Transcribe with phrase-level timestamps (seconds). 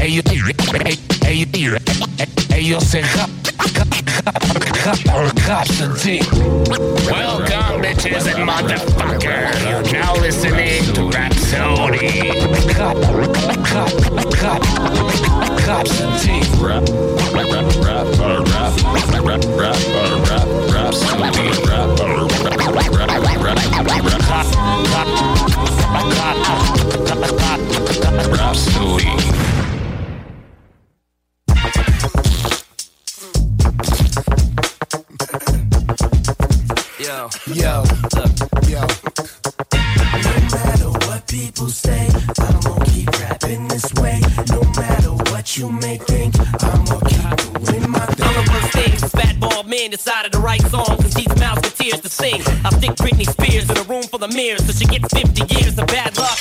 [0.00, 0.24] Ellos,
[1.26, 1.80] ellos,
[2.54, 3.28] ellos se ja-
[5.46, 6.24] Constantine.
[7.06, 9.60] Welcome, bitches and motherfuckers.
[9.64, 12.30] You're now listening to Rapsodie.
[15.64, 16.44] Constantine.
[16.60, 16.84] Rap,
[17.32, 18.74] rap, rap, rap, rap,
[19.24, 21.48] rap, rap, rap, Rapsodie.
[21.68, 22.48] Rap, Rapsodie.
[26.18, 26.47] Yo,
[36.98, 37.98] Yo, yo.
[40.12, 40.67] no matter what
[41.28, 42.08] people say,
[42.40, 44.20] I'm gonna keep rapping this way.
[44.50, 46.34] No matter what you may think,
[46.64, 48.26] I'm gonna keep doing my thing.
[48.26, 51.76] I'm the one stage, this fat bald man decided to write songs and teach with
[51.76, 52.40] tears to sing.
[52.64, 55.78] I stick Britney Spears in a room full of mirrors so she gets 50 years
[55.78, 56.38] of bad luck.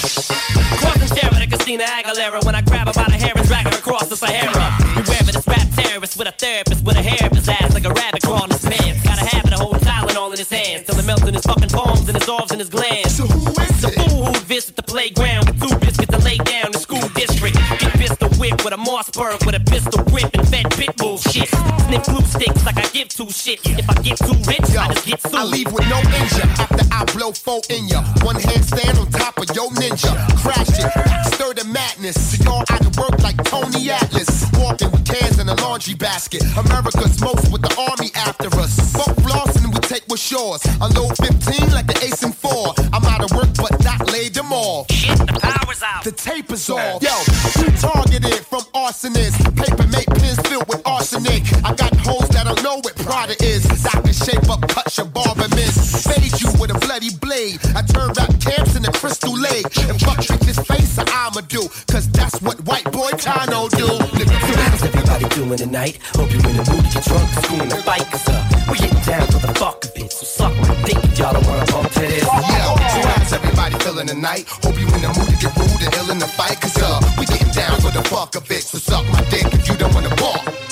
[0.80, 3.78] Crossing Sharon and Christina Aguilera when I grab her by the hair and drag her
[3.78, 4.72] across the Sahara.
[4.96, 7.94] Whoever this rap terrorist with a therapist with a hair up his ass like a
[7.94, 9.04] rabbit crawling his pants.
[9.04, 11.70] Got a habit of holding Tylenol in his hands till it melts in his fucking
[11.70, 13.07] palms and dissolves in his glands.
[14.48, 17.56] So visit the playground with two biscuits to lay down the school district.
[17.80, 21.50] Get pistol whipped with a Mossberg with a pistol grip and fed pit bull shit.
[21.50, 23.60] Sniff glue sticks like I give two shit.
[23.66, 25.36] If I get too rich, Yo, I just get sued.
[25.36, 28.04] I leave with no injury after I blow four in ya.
[28.24, 30.14] One handstand on top of your ninja.
[30.44, 32.16] Crash it, stir the madness.
[32.16, 34.46] See y'all out of work like Tony Atlas.
[34.54, 36.44] Walking with cans in a laundry basket.
[36.56, 38.76] America's most with the army after us.
[38.94, 40.62] Fuck flossing, take what's yours.
[40.82, 42.74] Unload 15 like the ace and four.
[42.92, 44.92] I'm out of work, but not laid them off.
[44.92, 46.04] Shit, the power's out.
[46.04, 47.02] The tape is off.
[47.02, 47.10] Yo,
[47.56, 49.40] who targeted from arsonists?
[49.56, 51.44] Paper make pins filled with arsenic.
[51.64, 51.97] I got hoes that
[52.48, 53.68] don't know what Prada is.
[53.86, 56.08] I can shape up, cut your barber miss.
[56.08, 57.60] Fade you with a bloody blade.
[57.76, 59.68] I turn rap camps in the crystal lake.
[59.90, 61.68] And fuck bitches face I'ma do.
[61.92, 63.88] Cause that's what white boy Tano do.
[63.88, 66.00] How's everybody doing tonight?
[66.16, 68.40] Hope you're in the mood to get drunk, school the fight, cause uh,
[68.72, 70.12] we getting down for the fuck of it.
[70.12, 72.24] So suck my dick if y'all don't wanna bump to this.
[72.24, 74.46] Yo, so how's everybody feeling tonight?
[74.48, 76.60] Hope you in the mood to get rude and ill in the fight.
[76.62, 78.64] Cause uh, we getting down for the fuck of it.
[78.64, 80.67] So suck my dick if you don't wanna walk.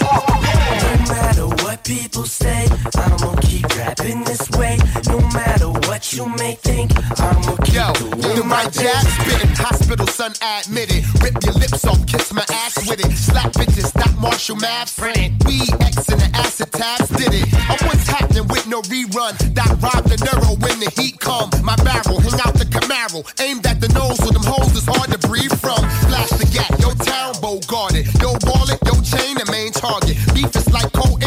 [2.25, 4.77] Say, I'm gonna keep rapping this way.
[5.07, 9.05] No matter what you may think, I'm gonna keep Yo, doing you my my jab
[9.05, 11.03] spitting, hospital son admitted.
[11.21, 13.11] Rip your lips off, kiss my ass with it.
[13.15, 14.97] Slap bitches, stop Marshall Maps.
[14.97, 15.31] Print it.
[15.45, 17.47] Weed X and the acid tabs did it.
[17.69, 19.37] Oh, what's happening with no rerun?
[19.53, 21.49] That rob the neuro when the heat come.
[21.63, 23.21] My barrel, hang out the Camaro.
[23.39, 25.83] Aimed at the nose with them holes is hard to breathe from.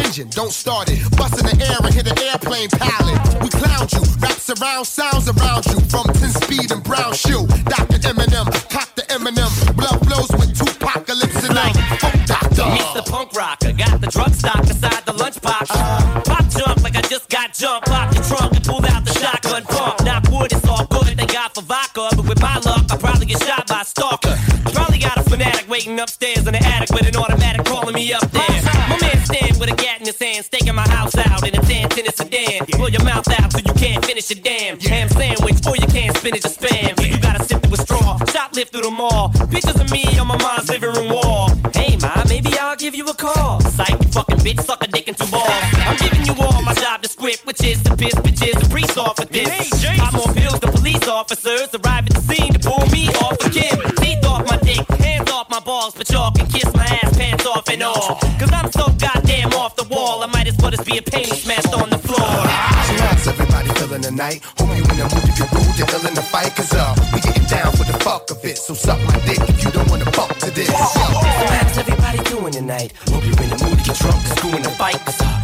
[0.08, 0.98] Engine, don't start it.
[1.16, 3.20] Bust in the air and hit an airplane pilot.
[3.44, 5.76] We clown you, raps around, sounds around you.
[5.92, 7.44] From 10 speed and brown shoe.
[7.68, 8.00] Dr.
[8.08, 9.52] Eminem, cock the Eminem.
[9.76, 12.64] Blood flows with two apocalypse and I'm fuck doctor.
[12.72, 15.68] Meets the punk rocker, got the drug stock beside the lunchbox.
[16.24, 17.88] Pop jump like I just got jumped.
[17.88, 20.04] Pop the trunk and pulled out the shotgun pump.
[20.04, 21.18] Knock wood, it's all good.
[21.20, 24.36] They got for vodka, but with my luck, I probably get shot by a stalker.
[24.72, 28.24] Probably got a fanatic waiting upstairs in the attic with an automatic calling me up
[28.30, 28.57] there.
[33.18, 36.48] Mouth out so you can't finish your damn ham sandwich, or you can't spinach a
[36.48, 36.92] spam.
[37.04, 39.30] You gotta sip through a straw, shoplift through the mall.
[39.50, 41.50] Pictures of me on my mom's living room wall.
[41.74, 43.60] Hey, ma, maybe I'll give you a call.
[43.60, 45.50] Psych, you fucking bitch, suck a dick into balls.
[45.86, 48.96] I'm giving you all my job to script, which is to piss bitches and priest
[48.96, 49.48] off with this.
[49.84, 53.78] I'm on pills, the police officers arrive at the scene to pull me off again.
[53.96, 57.46] Teeth off my dick, hands off my balls, but y'all can kiss my ass pants
[57.46, 58.16] off and all.
[58.38, 61.34] Cause I'm so goddamn off the wall, I might as well just be a painting
[61.34, 61.97] smashed on the floor.
[61.97, 61.97] So how's
[63.28, 64.40] everybody feeling the night.
[64.58, 66.54] Hope you in the mood to be rude to ill in the fight.
[66.56, 68.56] Cause uh, we getting down for the fuck of it.
[68.58, 70.70] So suck my dick if you don't wanna fuck to this.
[70.70, 72.92] How's everybody doing tonight?
[73.12, 74.98] Hope you're in the mood to get drunk screw in the fight.
[75.04, 75.37] Cause uh,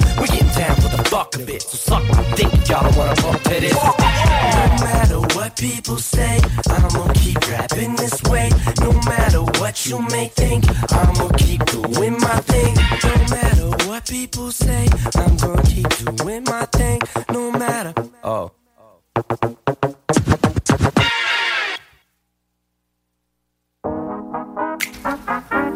[1.15, 1.63] down for the of it.
[1.63, 3.75] So suck my dick y'all don't wanna bump to this.
[3.75, 8.51] No matter what people say, I'ma keep rapping this way.
[8.81, 12.75] No matter what you may think, I'ma keep doing my thing.
[13.05, 17.01] No matter what people say, I'm gonna keep doing my thing.
[17.31, 17.95] No matter.
[18.23, 18.51] Oh.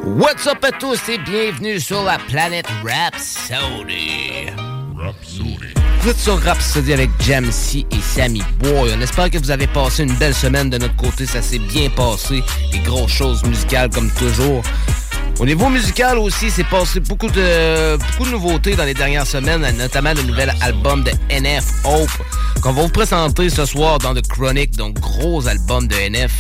[0.05, 2.67] What's up à tous et bienvenue sur la planète
[4.99, 5.75] Rhapsody.
[6.01, 8.93] Vous êtes sur Rhapsody avec Jamsey et Sammy Boy.
[8.97, 11.25] On espère que vous avez passé une belle semaine de notre côté.
[11.27, 12.43] Ça s'est bien passé.
[12.73, 14.63] Des grosses choses musicales comme toujours.
[15.39, 19.65] Au niveau musical aussi, c'est passé beaucoup de, beaucoup de nouveautés dans les dernières semaines,
[19.77, 22.11] notamment le nouvel album de NF Hope
[22.61, 26.33] qu'on va vous présenter ce soir dans The Chronic, donc gros album de NF.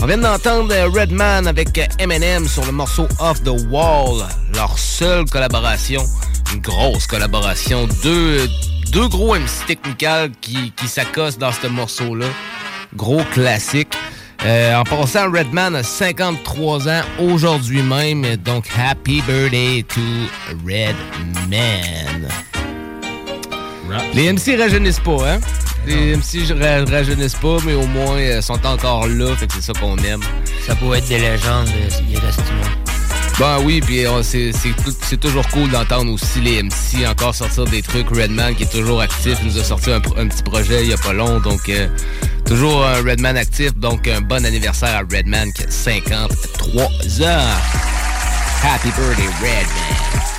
[0.00, 6.02] On vient d'entendre Redman avec Eminem sur le morceau Off the Wall, leur seule collaboration,
[6.54, 8.48] une grosse collaboration, deux,
[8.92, 12.26] deux gros MC technical qui, qui s'accostent dans ce morceau-là,
[12.96, 13.94] gros classique.
[14.44, 20.00] Euh, en passant, Redman a 53 ans aujourd'hui même, donc happy birthday to
[20.66, 22.28] Redman.
[24.12, 25.40] Les MC rajeunissent pas, hein?
[25.86, 29.62] Les MC ra- rajeunissent pas, mais au moins euh, sont encore là, fait que c'est
[29.62, 30.22] ça qu'on aime.
[30.66, 32.40] Ça pourrait être des légendes, euh, il reste.
[33.38, 38.08] Ben oui, puis euh, c'est toujours cool d'entendre aussi les MC encore sortir des trucs.
[38.10, 41.12] Redman qui est toujours actif, nous a sorti un, petit projet il y a pas
[41.12, 41.88] long, donc euh,
[42.46, 46.84] toujours un Redman actif, donc un bon anniversaire à Redman qui a 53
[47.22, 47.40] ans.
[48.62, 50.33] Happy birthday Redman.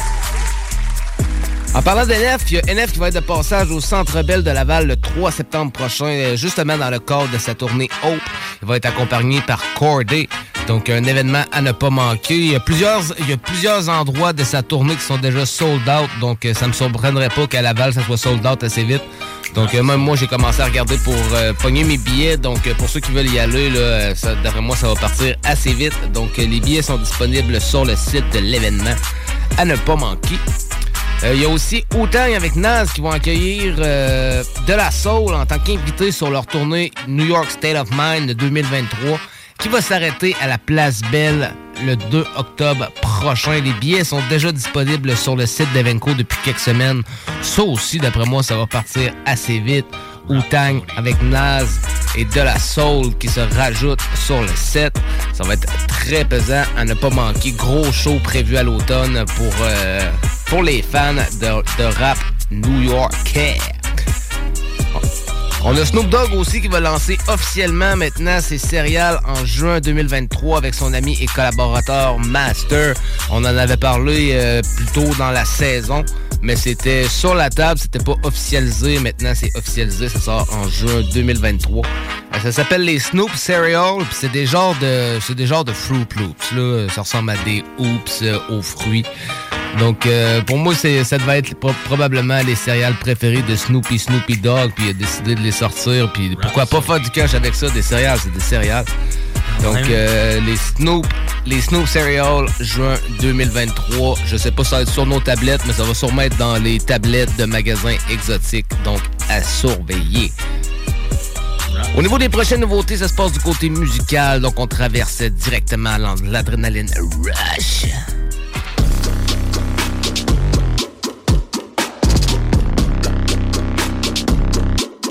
[1.75, 4.43] En parlant d'NF, il y a NF qui va être de passage au Centre Bell
[4.43, 8.21] de Laval le 3 septembre prochain, euh, justement dans le cadre de sa tournée Hope.
[8.61, 10.29] Il va être accompagné par Corday,
[10.67, 12.37] donc un événement à ne pas manquer.
[12.37, 15.45] Il y a plusieurs, il y a plusieurs endroits de sa tournée qui sont déjà
[15.45, 18.85] sold out, donc euh, ça me surprendrait pas qu'à Laval, ça soit sold out assez
[18.85, 19.03] vite.
[19.53, 21.15] Donc euh, même moi, j'ai commencé à regarder pour
[21.61, 22.37] pogner mes billets.
[22.37, 24.13] Donc pour ceux qui veulent y aller, là,
[24.43, 25.93] d'après moi, ça va partir assez vite.
[26.13, 28.95] Donc les billets sont disponibles sur le site de l'événement
[29.57, 30.35] à ne pas manquer.
[31.25, 35.33] Euh, Il y a aussi Outang avec Naz qui vont accueillir euh, De La Soul
[35.33, 39.19] en tant qu'invité sur leur tournée New York State of Mind de 2023
[39.59, 41.51] qui va s'arrêter à la Place Belle
[41.85, 43.59] le 2 octobre prochain.
[43.61, 47.01] Les billets sont déjà disponibles sur le site d'Evenco depuis quelques semaines.
[47.41, 49.85] Ça aussi, d'après moi, ça va partir assez vite.
[50.29, 51.79] Outang avec Naz
[52.17, 54.95] et De La Soul qui se rajoutent sur le set.
[55.33, 57.51] Ça va être très pesant à ne pas manquer.
[57.51, 60.11] Gros show prévu à l'automne pour, euh,
[60.47, 62.17] pour les fans de, rap
[62.51, 63.57] new-yorkais.
[65.63, 70.59] On a Snoop Dogg aussi qui va lancer officiellement maintenant ses céréales en juin 2023
[70.59, 72.93] avec son ami et collaborateur Master.
[73.31, 76.05] On en avait parlé euh, plus tôt dans la saison,
[76.45, 78.99] mais c'était sur la table, c'était pas officialisé.
[78.99, 81.85] Maintenant, c'est officialisé, ça sort en juin 2023.
[81.85, 85.73] Euh, Ça s'appelle les Snoop Cereal, puis c'est des genres de c'est des genres de
[85.73, 89.03] Fruit Loops là, ça ressemble à des Oops euh, aux fruits.
[89.79, 94.37] Donc, euh, pour moi, ça devait être pro- probablement les céréales préférées de Snoopy Snoopy
[94.37, 97.55] Dog, puis il a décidé de les sortir, puis pourquoi pas faire du cash avec
[97.55, 98.85] ça, des céréales, c'est des céréales.
[99.61, 101.05] Donc, euh, les Snoop,
[101.45, 105.61] les Snoop Cereal, juin 2023, je sais pas si ça va être sur nos tablettes,
[105.65, 110.31] mais ça va sûrement être dans les tablettes de magasins exotiques, donc à surveiller.
[111.97, 115.97] Au niveau des prochaines nouveautés, ça se passe du côté musical, donc on traverse directement
[116.25, 116.89] l'adrénaline
[117.23, 117.85] rush.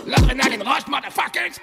[0.06, 1.60] L'adrénaline rush, motherfuckers!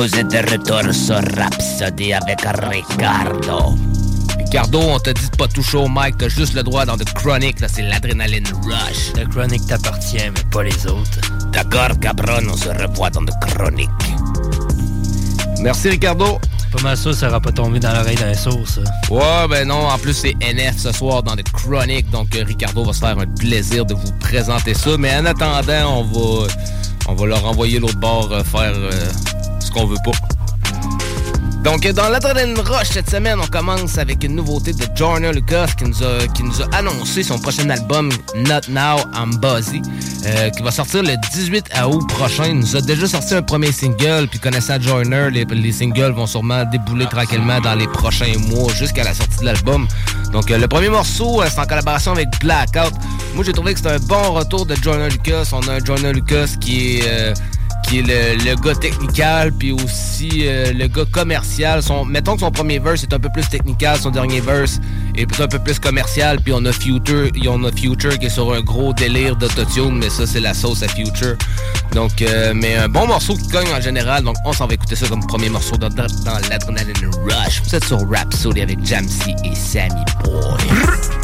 [0.00, 3.74] Vous êtes de retour sur Rhapsody avec Ricardo.
[4.38, 7.04] Ricardo, on t'a dit de pas toucher au mic, t'as juste le droit dans The
[7.12, 9.12] Chronic, là c'est l'adrénaline rush.
[9.12, 11.20] The Chronic t'appartient, mais pas les autres.
[11.52, 13.90] D'accord, cabron, on se revoit dans The Chronic.
[15.60, 16.40] Merci Ricardo.
[16.72, 18.80] Pas mal sûr, ça aura pas tombé dans l'oreille d'un sourd, ça.
[19.10, 22.84] Ouais, ben non, en plus c'est NF ce soir dans The Chronic, donc euh, Ricardo
[22.84, 24.96] va se faire un plaisir de vous présenter ça.
[24.98, 26.46] Mais en attendant, on va,
[27.06, 28.90] on va leur envoyer l'autre bord euh, faire euh,
[29.70, 30.12] qu'on veut pas.
[31.62, 35.84] Donc, dans l'adrénaline rush cette semaine, on commence avec une nouveauté de Jorna Lucas qui
[35.84, 39.82] nous a, qui nous a annoncé son prochain album Not Now I'm Buzzy,
[40.24, 42.46] euh, qui va sortir le 18 août prochain.
[42.46, 46.26] Il nous a déjà sorti un premier single, puis connaissant Joyner, les, les singles vont
[46.26, 49.86] sûrement débouler tranquillement dans les prochains mois jusqu'à la sortie de l'album.
[50.32, 52.94] Donc, euh, le premier morceau, euh, c'est en collaboration avec Blackout.
[53.34, 55.50] Moi, j'ai trouvé que c'était un bon retour de Jordan Lucas.
[55.52, 57.34] On a un Jordan Lucas qui est,
[57.88, 61.82] qui est le, gars technical, puis aussi euh, le gars commercial.
[61.82, 64.80] Son, mettons que son premier verse est un peu plus technical, son dernier verse
[65.16, 68.52] est un peu plus commercial, puis on a Future, on a Future qui est sur
[68.52, 71.36] un gros délire d'autotune, mais ça, c'est la sauce à Future.
[71.92, 74.22] Donc, euh, mais un bon morceau qui cogne en général.
[74.22, 77.62] Donc, on s'en va écouter ça comme premier morceau dans, dans, dans l'Adrenaline Rush.
[77.64, 81.19] Vous êtes sur Rhapsody avec Jamsey et Sammy Boy.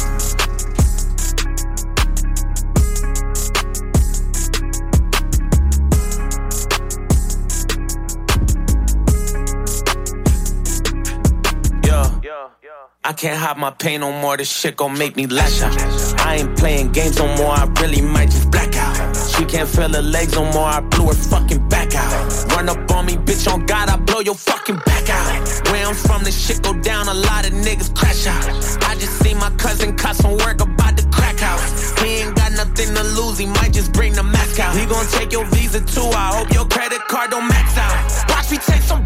[13.07, 14.35] I can't hide my pain no more.
[14.35, 15.71] This shit gon' make me lash out.
[16.19, 17.51] I ain't playing games no more.
[17.51, 19.15] I really might just black out.
[19.15, 20.67] She can't feel her legs no more.
[20.67, 22.11] I blew her fucking back out.
[22.51, 23.49] Run up on me, bitch.
[23.49, 25.47] On God, I blow your fucking back out.
[25.71, 27.07] Where I'm from, this shit go down.
[27.07, 28.43] A lot of niggas crash out.
[28.83, 31.61] I just seen my cousin cut some work about to crack out.
[32.03, 33.37] He ain't got nothing to lose.
[33.37, 34.75] He might just bring the mask out.
[34.75, 36.11] He gon' take your visa too.
[36.11, 38.27] I hope your credit card don't max out.
[38.27, 39.05] Watch me take some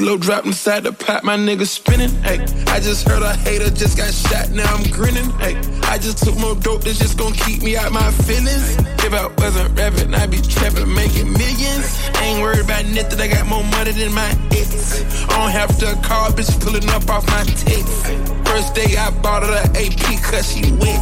[0.00, 2.08] kilo dropped inside the pot, my nigga spinning.
[2.22, 2.40] Hey,
[2.72, 5.28] I just heard a hater just got shot, now I'm grinning.
[5.38, 8.76] Hey, I just took more dope that's just gonna keep me out my feelings.
[9.04, 12.00] If I wasn't rapping, I'd be trapping, making millions.
[12.16, 15.04] Ain't worried about nothing, I got more money than my ex.
[15.28, 18.39] I don't have to call, bitch pulling up off my text.
[18.50, 21.00] First day I bought her the AP cause she wet.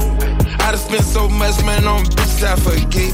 [0.60, 3.12] I done spent so much money on bitches I forget.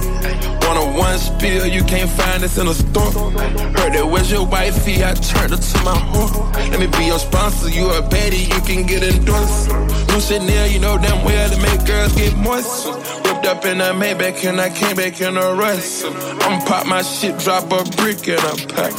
[0.67, 3.31] One on one spill, you can't find this in a store.
[3.79, 6.53] Heard that was your wifey, I turned her to my whore.
[6.71, 9.69] Let me be your sponsor, you a baddie, you can get endorsed.
[10.09, 13.24] New Chanel, you know damn well to make girls get moist.
[13.43, 16.03] Up in a Maybach and I came back in a rush.
[16.03, 18.93] I'ma pop my shit, drop a brick in a pack.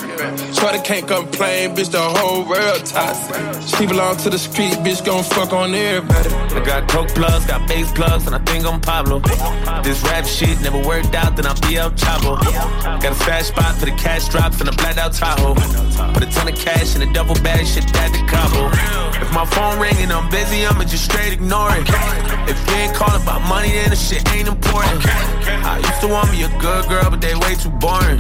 [0.53, 3.35] Shorty can't complain, bitch, the whole world toxic.
[3.77, 6.29] She belong to the street, bitch, gon' fuck on everybody.
[6.29, 9.19] I got coke plugs, got bass plugs, and I think I'm Pablo.
[9.83, 12.39] This rap shit never worked out, then I'll be El Chavo.
[13.01, 15.55] Got a fast spot for the cash drops and a blacked out Tahoe.
[16.13, 18.69] Put a ton of cash in a double bag, shit that to Cabo.
[19.21, 21.87] If my phone ringing, I'm busy, I'ma just straight ignore it.
[22.49, 25.01] If you ain't calling about money, then the shit ain't important.
[25.65, 28.17] I used to want me a good girl, but they way too boring.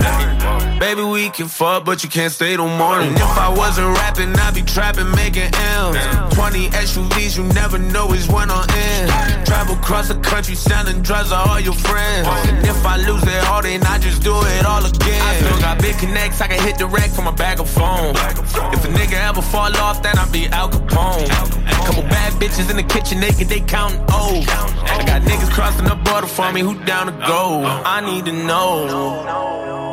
[0.79, 3.09] Baby, we can fuck, but you can't stay till morning.
[3.09, 5.97] And if I wasn't rapping, I'd be trapping, making M's.
[6.35, 9.45] 20 SUVs, you never know which one on end.
[9.45, 12.27] Travel across the country, selling drugs to all your friends.
[12.49, 15.21] And if I lose it all, then I just do it all again.
[15.21, 18.15] I still got big connects, I can hit the rack from a bag of phone.
[18.73, 21.29] If a nigga ever fall off, then I be Al Capone.
[21.85, 24.47] Couple bad bitches in the kitchen, naked, they counting O's.
[24.49, 27.25] I got niggas crossing border for me, who down to go?
[27.27, 27.83] Oh, oh.
[27.85, 29.84] I need to know.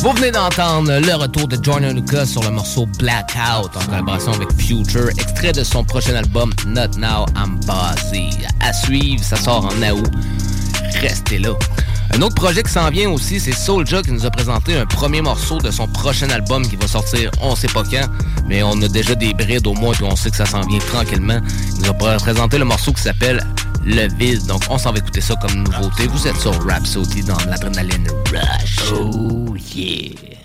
[0.00, 4.52] Vous venez d'entendre le retour de Jordan Lucas sur le morceau Blackout en collaboration avec
[4.52, 8.30] Future, extrait de son prochain album Not Now I'm Bossy.
[8.60, 10.10] À suivre, ça sort en août.
[11.02, 11.50] Restez là.
[12.14, 15.20] Un autre projet qui s'en vient aussi, c'est Soulja qui nous a présenté un premier
[15.20, 18.08] morceau de son prochain album qui va sortir on sait pas quand,
[18.46, 20.78] mais on a déjà des brides au moins puis on sait que ça s'en vient
[20.78, 21.40] tranquillement.
[21.76, 23.46] Il nous a présenté le morceau qui s'appelle
[23.84, 26.06] Le Vide, donc on s'en va écouter ça comme nouveauté.
[26.06, 28.92] Vous êtes sur Rhapsody dans l'adrénaline Rush.
[28.92, 30.37] Oh yeah!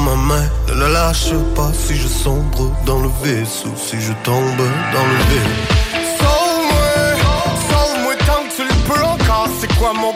[0.00, 4.56] Ma main, ne la lâche pas Si je sombre dans le vaisseau Si je tombe
[4.92, 5.54] dans le vide
[6.18, 6.90] Sauve-moi,
[7.70, 10.12] sauve-moi tant que tu le peux encore C'est quoi mon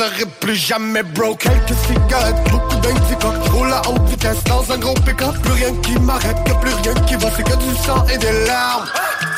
[0.00, 1.40] serai plus jamais broke.
[1.40, 3.28] Quelques cigarettes, beaucoup d'indica.
[3.44, 5.34] Je roule à haute vitesse dans un gros pick-up.
[5.42, 7.28] Plus rien qui m'arrête, plus rien qui va.
[7.36, 8.86] C'est que du sang et des larmes.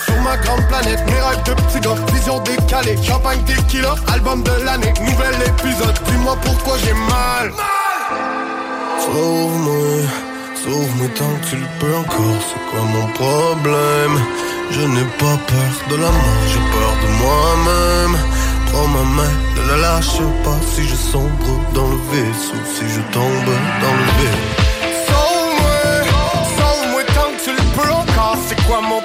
[0.04, 4.52] Sur ma grande planète, mes rêves de petits gars, vision décalée, champagne tequila, album de
[4.64, 7.52] l'année, nouvel épisode, dis-moi pourquoi j'ai mal.
[9.00, 10.06] Sauve-moi,
[10.62, 14.16] sauve-moi tant que tu le peux encore, c'est quoi mon problème?
[14.70, 18.41] Je n'ai pas peur de la mort, j'ai peur de moi-même.
[18.72, 23.02] Prends ma main, ne la lâche pas si je sombre dans le vaisseau, si je
[23.12, 24.44] tombe dans le vide.
[25.06, 25.80] Sauve-moi,
[26.56, 29.01] sauve-moi tant que tu le peux encore, c'est quoi mon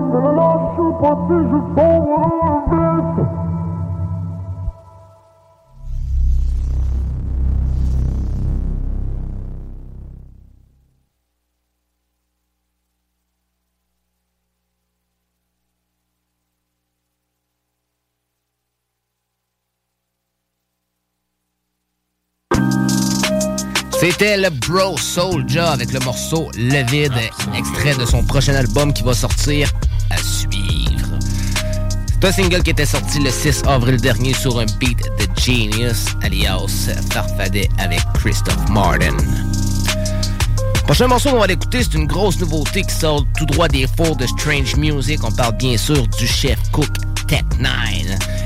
[0.00, 3.39] and I should put this is over this.
[24.00, 27.12] C'était le Bro Soulja avec le morceau Le Vide,
[27.54, 29.70] extrait de son prochain album qui va sortir
[30.08, 31.06] à suivre.
[32.08, 36.06] C'est un single qui était sorti le 6 avril dernier sur un beat de Genius,
[36.22, 39.18] alias Farfadet avec Christophe Martin.
[40.84, 44.16] Prochain morceau qu'on va l'écouter, c'est une grosse nouveauté qui sort tout droit des fours
[44.16, 45.22] de Strange Music.
[45.22, 46.88] On parle bien sûr du chef Cook
[47.28, 47.70] Tech 9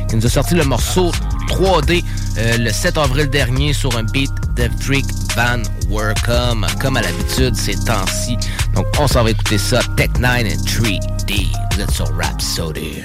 [0.08, 1.12] qui nous a sorti le morceau
[1.46, 2.04] 3D
[2.38, 7.56] euh, le 7 avril dernier sur un beat de Freak Van Workum, comme à l'habitude
[7.56, 8.36] ces temps-ci.
[8.74, 11.46] Donc on s'en va écouter ça, Tech N9ne and 3D.
[11.72, 13.04] Vous êtes sur Rapsodie.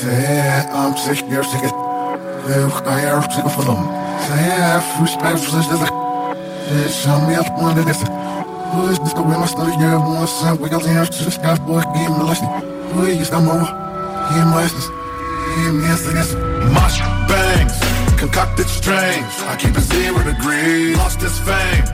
[0.00, 1.60] Säg am sich mir sig
[2.46, 3.88] Hur kan jag uppsöka för dem?
[4.28, 5.90] Säg först när du säger det
[6.68, 8.06] Det är som jag på det dessa
[8.72, 11.82] Who's this going my study yeah one son we got here to the sky boy
[11.94, 12.48] give me lesson
[12.92, 13.66] Who you stand more
[14.30, 15.03] Give me lessons
[15.54, 16.34] Give me lessons
[16.74, 17.78] Mush bangs,
[18.18, 19.32] concocted strange.
[19.46, 20.96] I keep it zero degrees.
[20.96, 21.84] Lost this fame,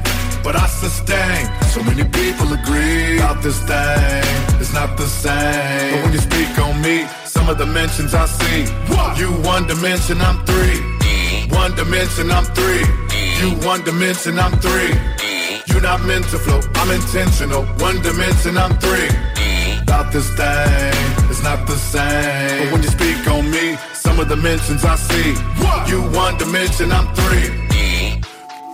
[0.43, 1.45] but I sustain.
[1.69, 4.25] So many people agree about this thing.
[4.61, 5.93] It's not the same.
[5.93, 8.61] But when you speak on me, some of the mentions I see.
[9.21, 10.81] You one dimension, I'm three.
[11.51, 12.85] One dimension, I'm three.
[13.41, 14.95] You one dimension, I'm three.
[15.67, 17.65] You're not meant to flow, I'm intentional.
[17.85, 19.11] One dimension, I'm three.
[19.83, 22.65] About this thing, it's not the same.
[22.65, 25.31] But when you speak on me, some of the mentions I see.
[25.91, 27.70] You one dimension, I'm three.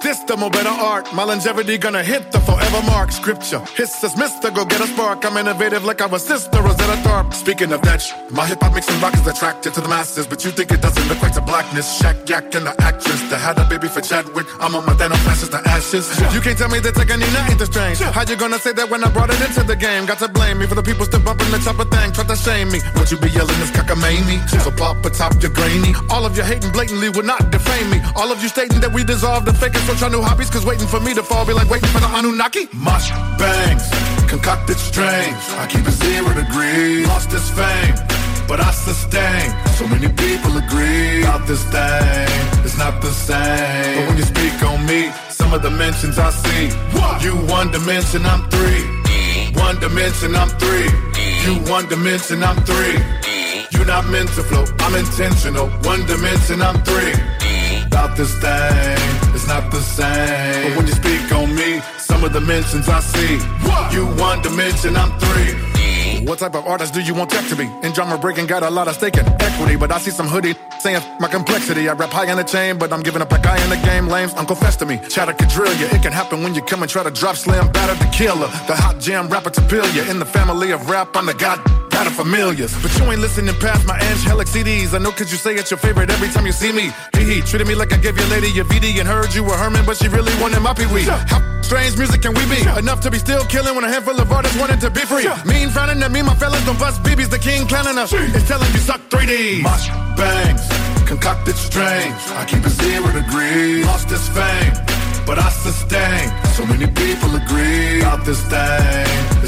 [0.03, 1.13] This the more better art.
[1.15, 3.11] My longevity gonna hit the forever mark.
[3.11, 3.61] Scripture.
[3.75, 5.25] Hiss is mister, go get a spark.
[5.25, 7.33] I'm innovative like I was sister Rosetta Tharpe.
[7.35, 10.51] Speaking of that, my hip hop mixing rock is attracted to the masses, but you
[10.51, 11.87] think it doesn't look equate to blackness.
[12.01, 14.47] Shaq Yak and the actress that had a baby for Chadwick.
[14.61, 16.07] I'm on my Thanos classes to ashes.
[16.35, 17.99] You can't tell me that Teganina ain't the strange.
[17.99, 20.07] How you gonna say that when I brought it into the game?
[20.07, 22.13] Got to blame me for the people still bumping the chopper thing.
[22.13, 22.81] Try to shame me.
[22.95, 24.45] What you be yelling is cockamamie.
[24.63, 25.95] So pop atop your grainy.
[26.11, 27.99] All of you hating blatantly would not defame me.
[28.15, 30.88] All of you stating that we deserve the fake switch our new hobbies, cause waiting
[30.88, 32.66] for me to fall be like waiting for the Anunnaki.
[32.75, 33.87] Mush bangs,
[34.29, 35.42] concocted strange.
[35.62, 37.07] I keep it zero degrees.
[37.07, 37.94] Lost this fame,
[38.49, 39.46] but I sustain.
[39.79, 42.29] So many people agree about this thing.
[42.66, 43.94] It's not the same.
[43.96, 46.64] But when you speak on me, some of the mentions I see.
[47.25, 48.83] You one dimension, I'm three.
[49.55, 50.90] One dimension, I'm three.
[51.46, 52.99] You one dimension, I'm three.
[53.70, 55.68] You not meant to flow, I'm intentional.
[55.87, 57.14] One dimension, I'm three.
[57.87, 58.99] About this thing,
[59.47, 60.69] it's not the same.
[60.69, 63.39] But when you speak on me, some of the mentions I see.
[63.67, 63.93] What?
[63.93, 65.55] You one dimension, I'm three.
[65.79, 66.27] Mm.
[66.29, 67.71] What type of artist do you want tech to be?
[67.83, 70.55] In drama breaking, got a lot of stake in equity, but I see some hoodie
[70.81, 71.89] saying my complexity.
[71.89, 74.09] I rap high in the chain, but I'm giving up a guy in the game.
[74.09, 74.99] Lames, Uncle Fest to me.
[75.09, 75.87] Chatter could drill ya.
[75.93, 78.49] It can happen when you come and try to drop slam, batter the killer.
[78.67, 80.11] The hot jam rapper to pill ya.
[80.11, 81.61] In the family of rap, I'm the god.
[81.97, 84.93] Got familiars, but you ain't listening past my angelic CDs.
[84.93, 86.93] I know cause you say it's your favorite every time you see me.
[87.17, 89.57] Hee hee, treated me like I gave your lady your VD and heard you were
[89.57, 91.05] Herman, but she really wanted my pee wee.
[91.05, 92.61] How strange music can we be?
[92.79, 95.27] Enough to be still killing when a handful of artists wanted to be free.
[95.47, 98.13] Mean frowning at me, my fellas don't bust BB's the king clowning us.
[98.13, 99.63] It's telling you suck 3D.
[99.63, 99.89] Mosh
[100.21, 100.69] bangs,
[101.09, 102.21] concocted strange.
[102.37, 103.87] I keep it zero degrees.
[103.87, 104.75] Lost this fame
[105.27, 106.31] but I sustain.
[106.55, 109.06] So many people agree about this thing.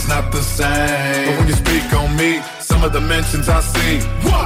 [0.09, 1.27] Not the same.
[1.27, 3.97] But when you speak on me, some of the mentions I see.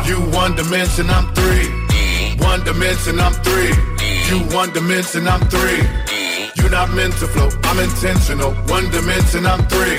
[0.08, 1.66] You one dimension, I'm three.
[1.66, 2.42] Mm.
[2.42, 3.70] One dimension, I'm three.
[3.70, 4.28] Mm.
[4.28, 5.78] You one dimension, I'm three.
[5.78, 6.62] Mm.
[6.62, 8.52] You not meant to flow, I'm intentional.
[8.74, 9.98] One dimension, I'm three.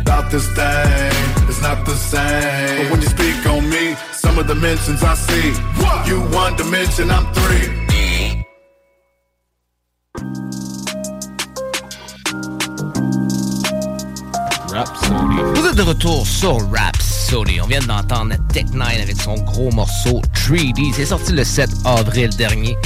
[0.00, 1.12] About this thing,
[1.48, 2.82] it's not the same.
[2.82, 5.48] But when you speak on me, some of the mentions I see.
[6.08, 7.81] You one dimension, I'm three.
[14.72, 15.36] Rhapsody.
[15.54, 17.60] Vous êtes de retour sur Rhapsody.
[17.60, 20.92] On vient d'entendre Tech9 avec son gros morceau 3D.
[20.94, 22.76] C'est sorti le 7 avril dernier.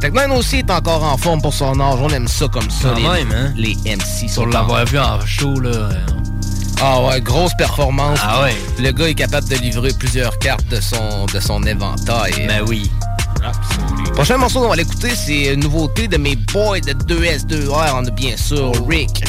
[0.00, 1.98] Tech9 aussi est encore en forme pour son âge.
[2.00, 2.94] On aime ça comme ça.
[2.94, 3.52] Quand les, même, hein?
[3.54, 5.90] les MC sont Pour l'avoir vu en show, là.
[6.80, 8.18] Ah ouais, grosse performance.
[8.22, 8.56] Ah ouais.
[8.78, 12.46] Le gars est capable de livrer plusieurs cartes de son, de son éventail.
[12.48, 12.90] Ben oui.
[14.14, 17.92] Prochain morceau qu'on va l'écouter, c'est une nouveauté de mes boys de 2S2R.
[17.94, 19.22] On a bien sûr Rick.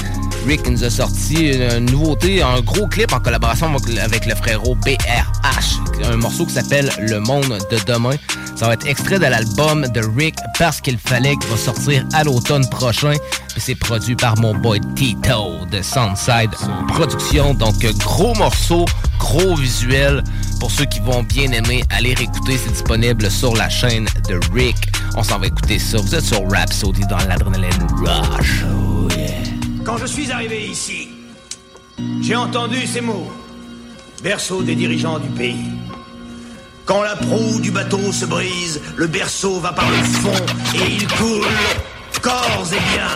[0.45, 3.67] Rick nous a sorti une nouveauté, un gros clip en collaboration
[4.04, 5.80] avec- le frérot BRH.
[6.12, 8.15] Un morceau qui s'appelle Le Monde de demain.
[8.56, 12.23] Ça va être extrait de l'album de Rick parce qu'il fallait qu'il va sortir à
[12.23, 13.13] l'automne prochain.
[13.58, 16.51] C'est produit par mon boy Tito de Soundside
[16.89, 17.54] Productions.
[17.54, 18.86] Donc gros morceau,
[19.19, 20.23] gros visuel.
[20.60, 24.75] Pour ceux qui vont bien aimer, aller écouter, c'est disponible sur la chaîne de Rick.
[25.15, 25.97] On s'en va écouter ça.
[25.97, 28.63] Vous êtes sur Rhapsody dans l'adrénaline rush.
[29.84, 31.10] Quand je suis arrivé ici,
[32.22, 33.32] j'ai entendu ces mots.
[34.24, 35.72] Berceau des dirigeants du pays.
[36.86, 41.08] Quand la proue du bateau se brise, le berceau va par le fond et il
[41.08, 41.48] coule.
[42.22, 43.08] Corps et bien.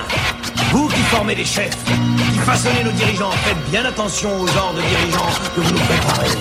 [0.72, 4.82] Vous qui formez les chefs, qui façonnez nos dirigeants, faites bien attention au genre de
[4.82, 6.38] dirigeants que vous nous préparez.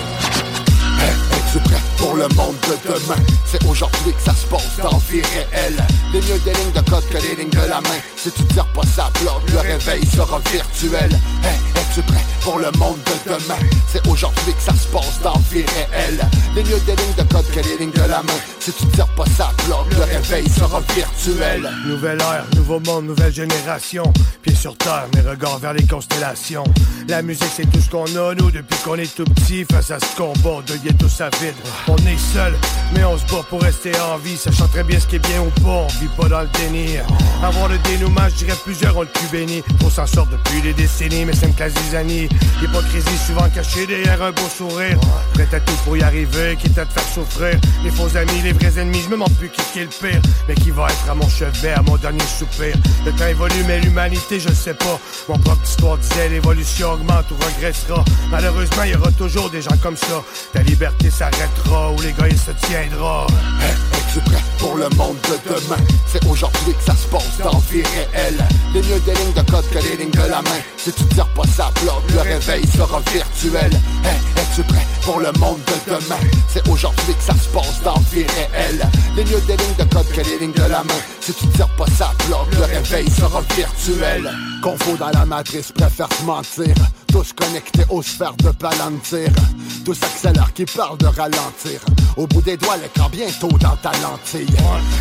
[1.55, 3.21] Es-tu prêt pour le monde de demain?
[3.45, 5.81] C'est aujourd'hui que ça se passe dans vie réelle.
[6.11, 7.99] Des mieux des lignes de code que les lignes de la main.
[8.17, 11.09] Si tu tires pas ça bloque, le réveil sera virtuel.
[12.01, 13.59] Prêt pour le monde de demain?
[13.91, 16.19] C'est aujourd'hui que ça se passe dans vie réelle.
[16.53, 18.39] Des mieux des lignes de code que les lignes de la main.
[18.59, 21.69] Si tu tires pas ça bloque, le réveil sera virtuel.
[21.85, 24.11] Nouvelle ère, nouveau monde, nouvelle génération.
[24.41, 26.63] Pieds sur terre, mes regards vers les constellations.
[27.07, 29.65] La musique, c'est tout ce qu'on a, nous, depuis qu'on est tout petit.
[29.71, 31.55] Face à ce combat de ghetto à vide.
[31.87, 32.53] On est seul,
[32.93, 34.37] mais on se bat pour rester en vie.
[34.37, 36.97] Sachant très bien ce qui est bien ou pas, on vit pas dans le déni.
[37.43, 39.63] Avoir le dénouement, je dirais plusieurs ont le cul béni.
[39.83, 41.73] On s'en sort depuis des décennies, mais c'est une classe
[42.61, 44.97] L'hypocrisie souvent cachée derrière un beau sourire.
[45.33, 47.59] Prêt à tout pour y arriver, quitte à te faire souffrir.
[47.83, 50.21] Les faux amis, les vrais ennemis, je me demande plus qui est le pire.
[50.47, 52.75] Mais qui va être à mon chevet, à mon dernier soupir.
[53.05, 54.99] Le temps évolue, mais l'humanité, je sais pas.
[55.29, 58.03] Mon propre histoire disait l'évolution augmente ou regressera.
[58.29, 60.23] Malheureusement, il y aura toujours des gens comme ça.
[60.53, 63.27] Ta liberté s'arrêtera ou l'égoïsme se tiendra.
[63.93, 65.81] Es-tu prêt pour le monde de demain?
[66.07, 68.43] C'est aujourd'hui que ça se passe dans vie réelle.
[68.73, 70.61] Des mieux des lignes de code que les lignes de la main.
[70.77, 73.71] Si tu tires pas ça le réveil sera virtuel.
[74.03, 76.19] Hey, es-tu prêt pour le monde de demain?
[76.51, 78.87] C'est aujourd'hui que ça se passe dans vie réelle.
[79.15, 81.01] Les mieux des lignes de code que les lignes de la main.
[81.21, 84.31] Si tu tires pas ça bloque, le réveil sera virtuel.
[84.61, 86.75] Confo dans la matrice, préfère se mentir.
[87.15, 89.29] Tous connectés aux sphères de Palantir.
[89.85, 91.79] Tous accélèrent qui parlent de ralentir.
[92.17, 94.53] Au bout des doigts, l'écran bientôt dans ta lentille.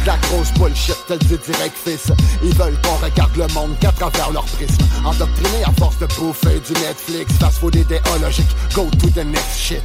[0.07, 2.13] La grosse bullshit, tel dit direct fils.
[2.45, 4.85] Ils veulent qu'on regarde le monde qu'à travers leur prisme.
[5.05, 7.33] Endoctrinés à force de bouffer du Netflix.
[7.41, 8.47] Fast food idéologique,
[8.77, 9.83] go to the next shit.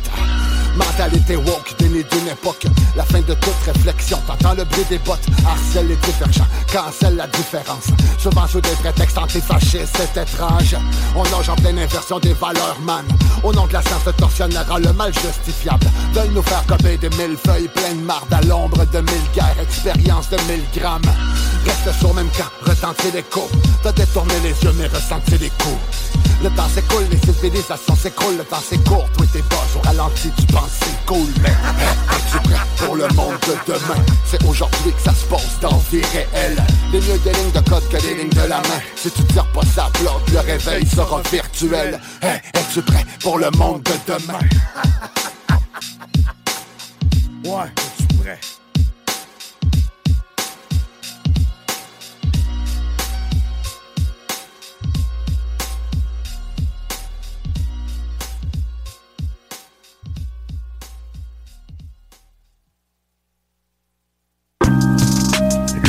[0.76, 2.66] Mentalité woke, déni d'une époque.
[2.96, 5.26] La fin de toute réflexion, t'entends le bruit des bottes.
[5.46, 7.88] Harcèle les divergents, cancelle la différence.
[8.18, 10.76] Souvent sous des prétextes antifascistes, c'est étrange.
[11.16, 13.06] On nage en pleine inversion des valeurs, man.
[13.44, 15.88] Au nom de la science, le tortionnera le mal justifiable.
[16.14, 20.30] Veulent nous faire copier des mille feuilles pleines marde à l'ombre de mille guerres, expérience
[20.30, 21.02] de mille grammes.
[21.66, 23.50] Reste sur même camp, retentir l'écho.
[23.84, 26.10] T'as détourné les yeux, mais ressenti les coups.
[26.42, 30.46] Le temps s'écoule, les civilisations s'écroulent, le temps court, toi t'es boss au ralenti, tu
[30.68, 34.04] c'est cool, mais es-tu prêt pour le monde de demain?
[34.26, 36.58] C'est aujourd'hui que ça se passe dans vie réelle.
[36.92, 38.82] Les mieux des lignes de code que les lignes de la main.
[38.96, 42.00] Si tu tires pas ça bloque, le réveil sera virtuel.
[42.22, 44.40] Hey, es-tu prêt pour le monde de demain?
[47.46, 48.40] Ouais, es-tu prêt?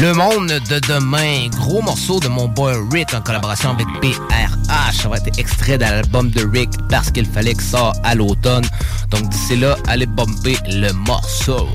[0.01, 4.95] Le monde de demain, gros morceau de mon boy Rick en collaboration avec BRH.
[4.95, 8.65] Ça va être extrait de l'album de Rick parce qu'il fallait que ça à l'automne.
[9.11, 11.69] Donc d'ici là, allez bumper le morceau.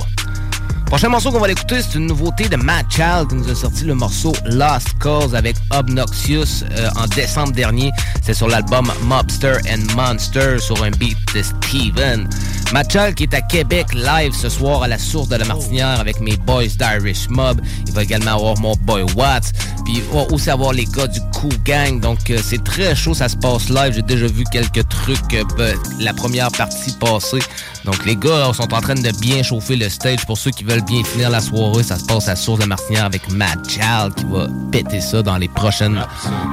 [0.85, 3.85] Prochain morceau qu'on va l'écouter, c'est une nouveauté de Matt Child qui nous a sorti
[3.85, 7.91] le morceau Lost Cause avec Obnoxious euh, en décembre dernier.
[8.21, 12.29] C'est sur l'album Mobster and Monster sur un beat de Steven.
[12.71, 15.99] Matt Child qui est à Québec live ce soir à la source de la Martinière
[15.99, 17.59] avec mes boys d'Irish Mob.
[17.87, 19.51] Il va également avoir mon boy Watts.
[19.85, 21.99] Puis il va aussi avoir les gars du Cool Gang.
[21.99, 23.93] Donc euh, c'est très chaud, ça se passe live.
[23.93, 27.39] J'ai déjà vu quelques trucs euh, ben, la première partie passée.
[27.85, 30.74] Donc les gars sont en train de bien chauffer le stage pour ceux qui veulent
[30.81, 31.83] bien finir la soirée.
[31.83, 35.37] Ça se passe à Source de Martinière avec Matt Child qui va péter ça dans
[35.37, 35.99] les prochaines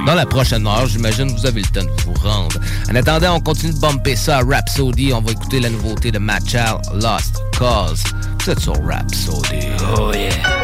[0.05, 0.87] dans la prochaine heure.
[0.87, 2.57] J'imagine vous avez le temps de vous rendre.
[2.89, 5.13] En attendant, on continue de bumper ça à Rhapsody.
[5.13, 8.03] On va écouter la nouveauté de Matt Child, Lost Cause.
[8.43, 9.67] Vous êtes sur Rhapsody.
[9.97, 10.11] Oh.
[10.13, 10.62] Yeah.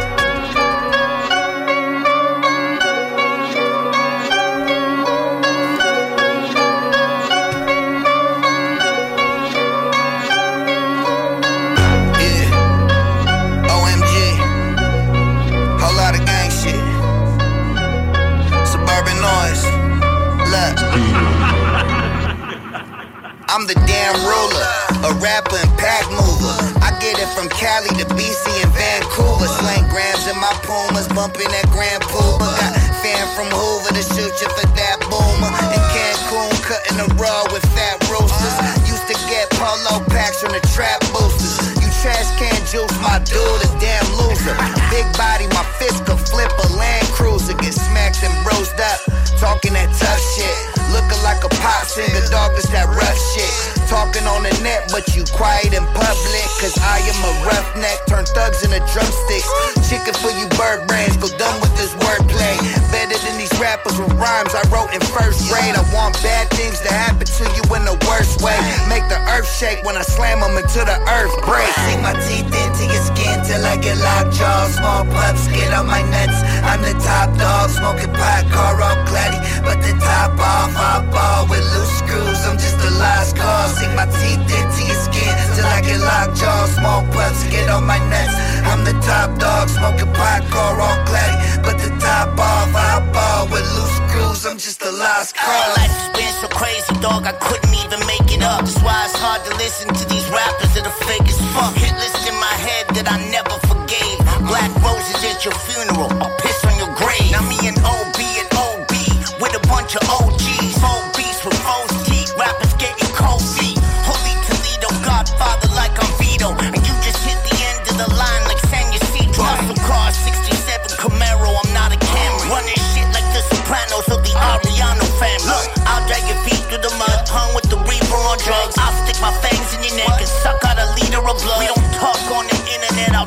[23.60, 24.68] I'm the damn ruler.
[25.04, 26.56] A rapper and pack mover.
[26.80, 29.52] I get it from Cali to BC and Vancouver.
[29.52, 32.48] Slang grams in my Pumas, bumping that Grand Puma.
[32.56, 32.72] Got
[33.04, 35.52] fan from Hoover to shoot you for that boomer.
[35.76, 38.56] In Cancun, cutting the raw with fat roasters.
[38.88, 41.60] Used to get polo packs from the trap boosters.
[41.84, 44.56] You trash can juice, my dude, a damn loser.
[44.88, 47.60] Big body, my fist could flip a Land Cruiser.
[47.60, 49.04] Get smacked and brosed up.
[49.36, 50.79] Talking that tough shit.
[50.90, 53.52] Looking like a pop singer, dog, it's that rough shit.
[53.90, 56.48] Talking on the net, but you quiet in public.
[56.62, 59.50] Cause I am a roughneck, turn thugs into drumsticks.
[59.90, 62.58] Chicken for you bird brands, go done with this wordplay.
[62.94, 65.74] Better than these rappers with rhymes I wrote in first grade.
[65.74, 68.58] I want bad things to happen to you in the worst way.
[68.90, 71.70] Make the earth shake when I slam them into the earth break.
[71.86, 74.70] Sink my teeth into your skin till I get lockjaw.
[74.74, 76.38] Small pups get on my nuts.
[76.66, 79.42] I'm the top dog, smoking pot, car all clatty.
[79.66, 82.40] But the top off, I ball with loose screws.
[82.48, 83.78] I'm just a lost cause.
[83.78, 86.66] Sink my teeth into your skin till I get lockjaw.
[86.80, 88.36] Small pups get on my nuts.
[88.64, 91.64] I'm the top dog, smoking pot, car all clatty.
[91.64, 94.46] But the top off, I ball with loose screws.
[94.46, 95.78] I'm just a lost cause.
[95.78, 98.64] Life has been so crazy, dog, I couldn't even make it up.
[98.64, 101.76] That's why it's hard to listen to these rappers that are fake as fuck.
[101.76, 104.18] Hit list in my head that I never forgave.
[104.48, 106.09] Black roses at your funeral,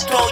[0.07, 0.32] go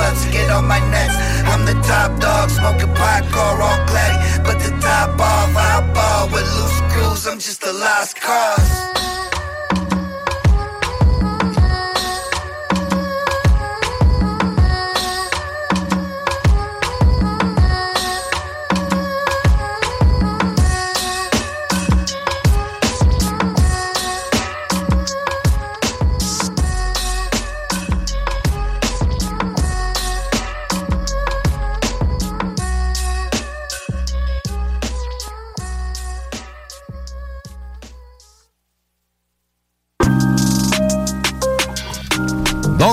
[0.00, 1.14] Get on my nuts.
[1.44, 4.19] I'm the top dog, smoking pot, car all clatty.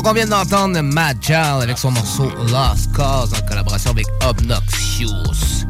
[0.07, 5.65] On vient d'entendre Mad Child avec son morceau Lost Cause en collaboration avec Obnoxious.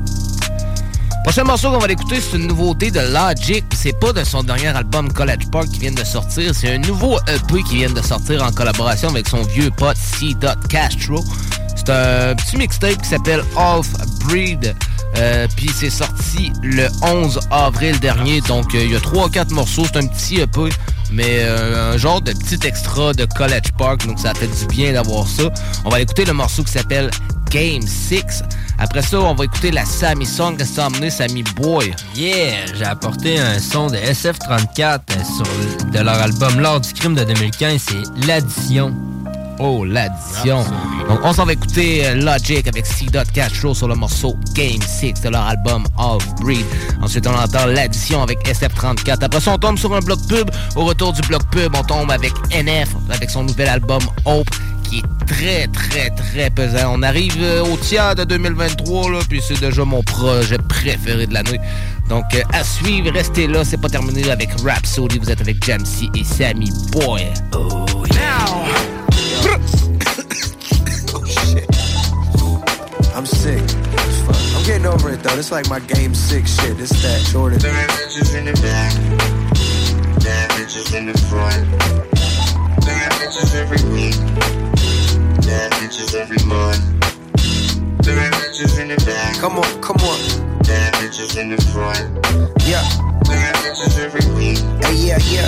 [1.24, 3.66] Prochain morceau qu'on va écouter, c'est une nouveauté de Logic.
[3.74, 7.18] C'est pas de son dernier album College Park qui vient de sortir, c'est un nouveau
[7.28, 10.36] EP qui vient de sortir en collaboration avec son vieux pote C.
[10.70, 11.24] Castro.
[11.76, 13.88] C'est un petit mixtape qui s'appelle Half
[14.26, 14.76] Breed.
[15.16, 18.42] Euh, Puis c'est sorti le 11 avril dernier.
[18.42, 19.86] Donc euh, il y a 3-4 morceaux.
[19.86, 20.70] C'est un petit EP.
[21.12, 24.06] Mais euh, un genre de petit extra de College Park.
[24.06, 25.44] Donc ça fait du bien d'avoir ça.
[25.86, 27.10] On va écouter le morceau qui s'appelle
[27.50, 28.44] Game 6.
[28.80, 30.58] Après ça, on va écouter la Sammy Song.
[30.58, 31.94] Que t'as emmené, Sammy Boy?
[32.16, 37.16] Yeah, j'ai apporté un son de SF34 euh, sur, de leur album L'Art du crime
[37.16, 38.94] de 2015, c'est L'Addition.
[39.60, 40.64] Oh, l'addition.
[41.08, 43.06] Donc, on s'en va écouter euh, Logic avec C.
[43.34, 46.66] Castro sur le morceau Game 6 de leur album Off Breed.
[47.02, 49.24] Ensuite, on entend l'addition avec SF34.
[49.24, 50.50] Après ça, on tombe sur un bloc pub.
[50.76, 54.50] Au retour du bloc pub, on tombe avec NF avec son nouvel album Hope
[54.84, 56.94] qui est très, très, très pesant.
[56.94, 61.34] On arrive euh, au tiers de 2023, là, puis c'est déjà mon projet préféré de
[61.34, 61.60] l'année.
[62.10, 63.64] Donc, euh, à suivre, restez là.
[63.66, 65.20] C'est pas terminé avec Rhapsody.
[65.20, 67.26] Vous êtes avec Jamsey et Sammy Boy.
[67.54, 68.97] Oh, sick.
[69.48, 69.88] As
[71.12, 71.28] fuck.
[73.16, 73.64] I'm sick.
[74.56, 75.38] I'm getting over it though.
[75.38, 76.80] It's like my game six shit.
[76.80, 77.60] It's that Jordan.
[77.60, 78.94] Bad bitches in the back.
[80.24, 81.66] Bad bitches in the front.
[82.86, 84.16] Bad bitches every week.
[85.46, 86.82] Bad bitches every month.
[88.06, 89.36] Bad bitches in the back.
[89.38, 90.20] Come on, come on.
[90.64, 92.06] Bad bitches in the front.
[92.68, 93.17] Yeah.
[93.28, 94.58] Bitches every week.
[94.84, 95.48] Hey, yeah, yeah.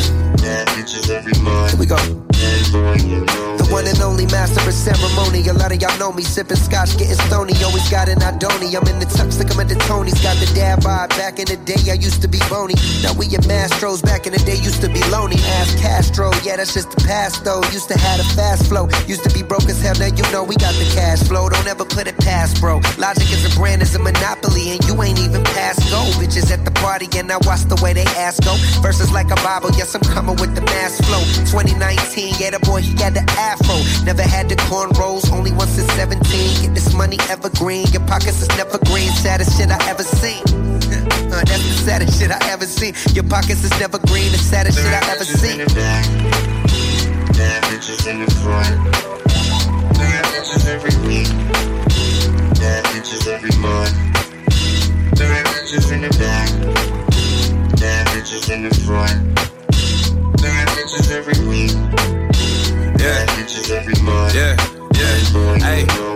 [0.76, 1.34] Bitches every.
[1.34, 1.98] Here we go.
[2.40, 5.46] The one and only master of ceremony.
[5.48, 6.24] A lot of y'all know me.
[6.24, 7.54] Sipping scotch, getting stony.
[7.64, 8.72] Always got an Idoni.
[8.76, 10.20] I'm in the tux, like I'm at the Tony's.
[10.24, 11.10] Got the dad vibe.
[11.20, 12.76] Back in the day, I used to be bony.
[13.04, 14.02] Now we at Mastros.
[14.04, 15.38] Back in the day, used to be lonely.
[15.60, 16.32] Ask Castro.
[16.44, 17.62] Yeah, that's just the past though.
[17.76, 18.88] Used to have a fast flow.
[19.08, 19.96] Used to be broke as hell.
[20.00, 21.50] Now you know we got the cash flow.
[21.50, 22.80] Don't ever put it past, bro.
[22.98, 26.00] Logic is a brand, is a monopoly, and you ain't even past go.
[26.22, 28.56] Bitches at the party, and I watch the way they ask go.
[28.82, 29.70] Verses like a Bible.
[29.78, 31.22] Yes, I'm coming with the mass flow.
[31.48, 33.78] 2019, yeah, the boy he got the afro.
[34.04, 36.20] Never had the cornrows, only once in 17.
[36.62, 37.86] Get this money evergreen.
[37.94, 39.10] Your pockets is never green.
[39.14, 40.44] Saddest shit I ever seen.
[41.30, 42.96] Uh, that's the saddest shit I ever seen.
[43.14, 44.32] Your pockets is never green.
[44.32, 45.60] The saddest shit I ever seen.
[47.38, 48.76] Bad bitches in the front.
[49.94, 51.30] Bad bitches every week.
[52.60, 53.94] Bad bitches every month.
[55.20, 57.19] Bad bitches in the back.
[58.20, 59.36] Bad bitches in the front.
[60.42, 61.72] Bad bitches every week.
[63.00, 63.26] Yeah.
[63.28, 64.36] Bitches every month.
[64.36, 64.58] Yeah,
[65.00, 65.60] yeah.
[65.60, 66.10] Hey.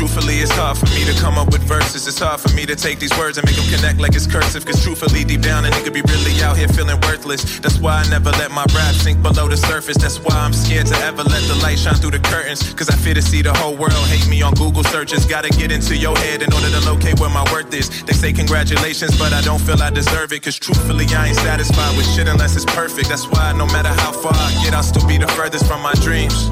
[0.00, 2.08] Truthfully, it's hard for me to come up with verses.
[2.08, 4.64] It's hard for me to take these words and make them connect like it's cursive.
[4.64, 7.60] Cause truthfully, deep down, a nigga be really out here feeling worthless.
[7.60, 9.98] That's why I never let my rap sink below the surface.
[9.98, 12.72] That's why I'm scared to ever let the light shine through the curtains.
[12.72, 15.26] Cause I fear to see the whole world hate me on Google searches.
[15.26, 18.02] Gotta get into your head in order to locate where my worth is.
[18.04, 20.42] They say congratulations, but I don't feel I deserve it.
[20.42, 23.10] Cause truthfully, I ain't satisfied with shit unless it's perfect.
[23.10, 25.92] That's why no matter how far I get, I'll still be the furthest from my
[26.00, 26.48] dreams.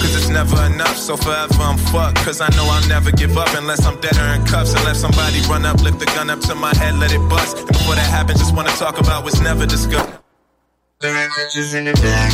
[0.00, 2.18] Cause never enough, so forever I'm fucked.
[2.18, 4.74] Cause I know I'll never give up unless I'm dead or in cuffs.
[4.74, 7.56] Unless somebody run up, lift the gun up to my head, let it bust.
[7.56, 10.12] And before that happens, just wanna talk about what's never discussed.
[11.00, 12.32] Bitches in the back.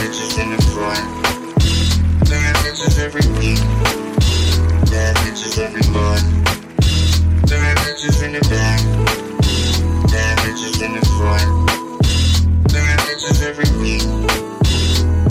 [0.00, 1.04] Bitches in the front.
[2.24, 3.60] Bitches every week.
[5.20, 6.24] Bitches every month.
[7.50, 8.80] Bitches in the back.
[10.42, 11.48] Bitches in the front.
[12.72, 14.69] Bitches every week.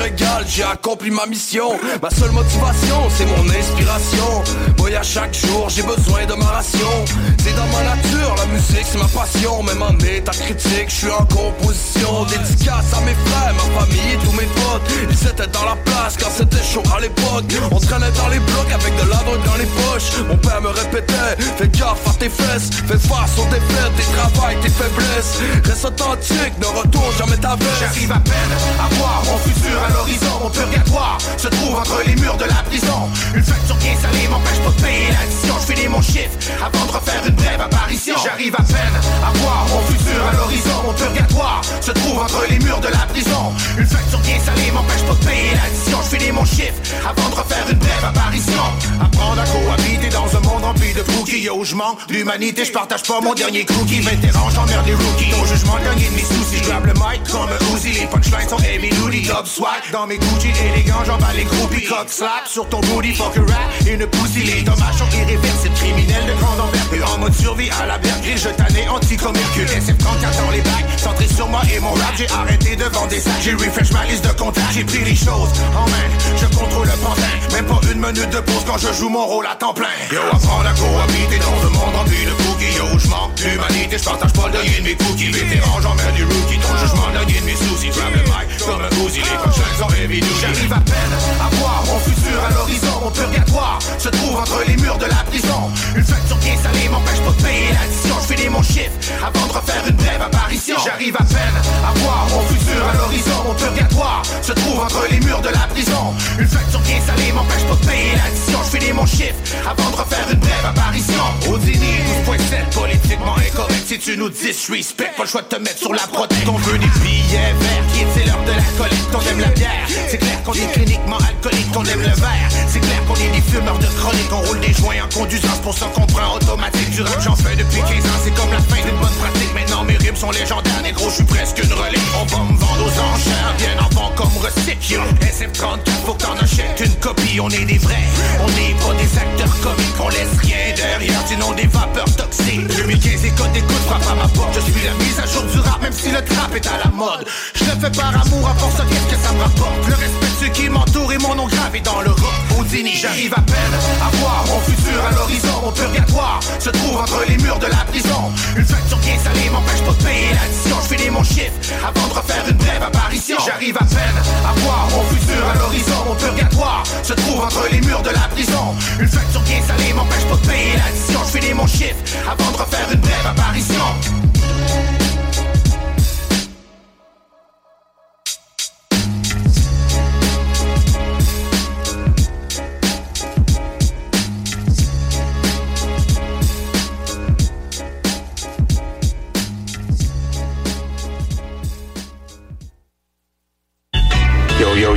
[0.00, 1.78] la j'ai accompli ma mission.
[2.02, 4.42] Ma seule motivation, c'est mon inspiration.
[4.76, 7.04] Boy à chaque jour, j'ai besoin de ma ration.
[7.42, 9.62] C'est dans ma nature, la musique c'est ma passion.
[9.62, 12.24] Même en état critique, je suis en composition.
[12.24, 14.82] Dédicace à mes frères, ma famille et tous mes potes.
[15.10, 17.52] Ils étaient dans la place quand c'était chaud à l'époque.
[17.70, 20.10] On traînait dans les blocs avec de la drogue dans les poches.
[20.28, 22.70] Mon père me répétait, fais gaffe à tes fesses.
[22.86, 25.38] Fais face aux défaites, tes travails, tes faiblesses.
[25.64, 27.80] Reste authentique, ne retourne jamais ta veste.
[27.80, 32.16] J'arrive à peine à voir mon futur à l'horizon Mon purgatoire se trouve entre les
[32.16, 33.10] murs de la prison.
[33.34, 36.32] Une facture bien salée m'empêche pas de payer l'addition Je finis mon chiffre
[36.64, 38.14] avant de refaire une brève apparition.
[38.24, 40.82] J'arrive à peine à voir mon futur à l'horizon.
[40.86, 43.52] Mon purgatoire se trouve entre les murs de la prison.
[43.76, 47.34] Une facture bien salée m'empêche pas de payer l'addition Je finis mon chiffre avant de
[47.34, 48.64] refaire une brève apparition.
[48.98, 51.02] Apprendre à cohabiter dans un monde rempli de
[51.36, 55.30] Yo, je manque d'humanité, je partage pas mon dernier cookie Vétéran, j'emmerde les rookies.
[55.30, 56.60] Ton jugement gagné de mes soucis.
[56.62, 58.00] Je le mic comme un Uzi.
[58.00, 58.90] Les punchlines sont heavy
[59.26, 59.82] Top swag.
[59.92, 63.86] Dans mes Élégants J'emballe les groupies Cock slap sur ton booty Fuck a rap.
[63.86, 65.74] Et une pussy Les dommages sont irréversibles.
[65.74, 67.14] Criminel de grande envergure.
[67.14, 70.86] En mode survie à la berge Je tanné anti comme Hercule SF34 dans les bacs
[70.98, 73.40] Centré sur moi et mon rap J'ai arrêté de vendre des sacs.
[73.42, 76.08] J'ai refresh ma liste de contacts J'ai pris les choses en main.
[76.36, 77.52] Je contrôle le pantin.
[77.52, 79.88] Même pas une minute de pause quand je joue mon rôle à temps plein.
[80.12, 82.76] Yo, apprendre à cohabiter dans un monde rempli de cookies.
[82.76, 85.32] Yo, je manque d'humanité, je partage pas le de mes cookies.
[85.32, 87.88] Vétéran, j'emmerde les rookies Ton jugement gagné de mes soucis.
[87.88, 89.20] Grab le mic comme un Uzi.
[89.20, 93.00] Les punchlines sont heavy J'arrive à peine à voir mon futur à l'horizon.
[93.02, 95.70] Mon purgatoire se trouve entre les murs de la prison.
[95.94, 98.16] Une facture bien salée m'empêche pas de payer l'addition.
[98.20, 98.92] Je finis mon chiffre
[99.22, 100.76] avant de refaire une brève apparition.
[100.84, 101.56] J'arrive à peine
[101.86, 103.44] à voir mon futur à l'horizon.
[103.46, 106.14] Mon purgatoire se trouve entre les murs de la prison.
[106.38, 108.58] Une facture bien salée m'empêche pas de payer l'addition.
[108.64, 109.36] Je finis mon chiffre
[109.68, 111.24] avant de refaire une brève apparition.
[111.50, 113.86] Audini 12.7 politiquement incorrect.
[113.86, 116.78] Si tu nous disrespect Pas le choix de te mettre sur la protège On veut
[116.78, 119.08] des billets verts Qui est l'heure de la collecte.
[119.12, 122.50] On aime la bière C'est clair qu'on est cliniquement alcoolique On aime le verre.
[122.66, 125.48] C'est clair qu'on est des fumeurs de chronique On roule des joints en conduisant.
[125.54, 128.18] C'est pour qu'on prend automatique Du rap j'en fais depuis 15 ans.
[128.24, 129.54] C'est comme la fin d'une bonne pratique.
[129.54, 132.10] Maintenant mes rimes sont légendaires Négro je suis presque une relique.
[132.20, 136.82] On va me vendre aux enchères Bien avant comme recycle SF34 faut que t'en achètes
[136.84, 138.02] une copie On est des vrais.
[138.42, 142.66] On n'est pas des acteurs comiques On laisse rien derrière Sinon des vapeurs toxiques.
[142.66, 145.60] 2015 et code d'écoute frappe à ma porte Je suis la mise à jour du
[145.60, 147.24] rap Même si le trap est à la mode.
[147.54, 149.99] Je le fais par amour à force qu'est-ce que ça me rapporte?
[150.00, 153.40] Respect de ceux qui m'entourent et mon nom gravé dans le rock Houdini J'arrive à
[153.40, 155.60] peine à voir mon futur à l'horizon.
[155.62, 158.32] Mon purgatoire se trouve entre les murs de la prison.
[158.56, 160.76] Une facture bien salée m'empêche pas de payer l'addition.
[160.82, 161.52] Je finis mon chiffre
[161.86, 163.36] avant de refaire une brève apparition.
[163.44, 166.04] J'arrive à peine à voir mon futur à l'horizon.
[166.08, 168.74] Mon purgatoire se trouve entre les murs de la prison.
[168.98, 171.20] Une facture bien salée m'empêche pas de payer l'addition.
[171.26, 174.29] Je finis mon chiffre avant de refaire une brève apparition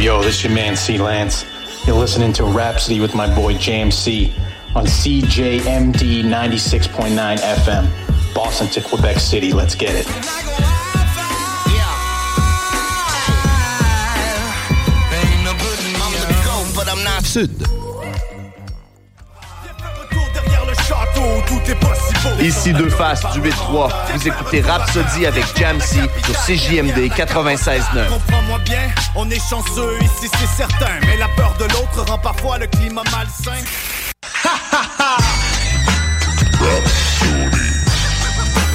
[0.03, 1.45] Yo, yo, yo, this your man C Lance.
[1.87, 4.33] You're listening to Rapsodie with my boy Jam`C
[4.75, 9.53] on CJMD 96.9 FM, Boston to Quebec City.
[9.53, 10.05] Let's get it.
[16.75, 17.57] but I'm not Sud.
[20.33, 23.89] derrière Tout est possible Ici deux faces du 8-3.
[24.13, 28.07] Vous écoutez Rhapsody avec Jamsey sur CJMD 96.9.
[28.09, 32.57] Comprends-moi bien, on est chanceux ici c'est certain Mais la peur de l'autre rend parfois
[32.57, 33.63] le climat malsain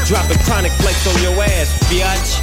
[0.08, 2.40] Dropping chronic flakes on your ass, bitch.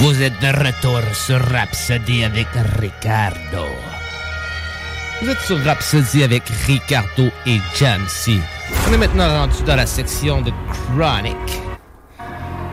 [0.00, 2.46] Vous êtes de retour sur Rhapsody avec
[2.78, 3.66] Ricardo.
[5.20, 8.38] Vous êtes sur Rhapsody avec Ricardo et Jamsey.
[8.88, 11.36] On est maintenant rendu dans la section de Chronic.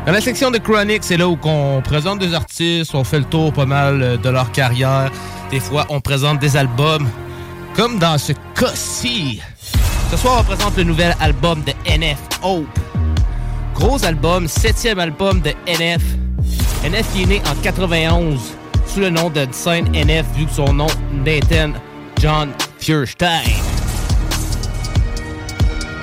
[0.05, 3.26] Dans la section de Chronic, c'est là où on présente des artistes, on fait le
[3.26, 5.09] tour pas mal euh, de leur carrière.
[5.49, 7.09] Des fois, on présente des albums,
[7.76, 9.41] comme dans ce cas-ci.
[10.11, 12.80] Ce soir, on présente le nouvel album de NF Hope.
[13.73, 16.03] Gros album, septième album de NF.
[16.86, 18.40] NF qui est né en 91
[18.86, 20.88] sous le nom de Saint NF vu que son nom
[21.26, 21.72] Nathan
[22.22, 23.42] John Fierstein.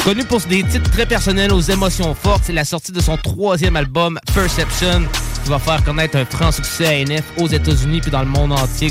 [0.03, 3.77] Connu pour des titres très personnels aux émotions fortes, c'est la sortie de son troisième
[3.77, 5.03] album, Perception,
[5.45, 8.51] qui va faire connaître un franc succès à NF aux États-Unis puis dans le monde
[8.51, 8.91] entier,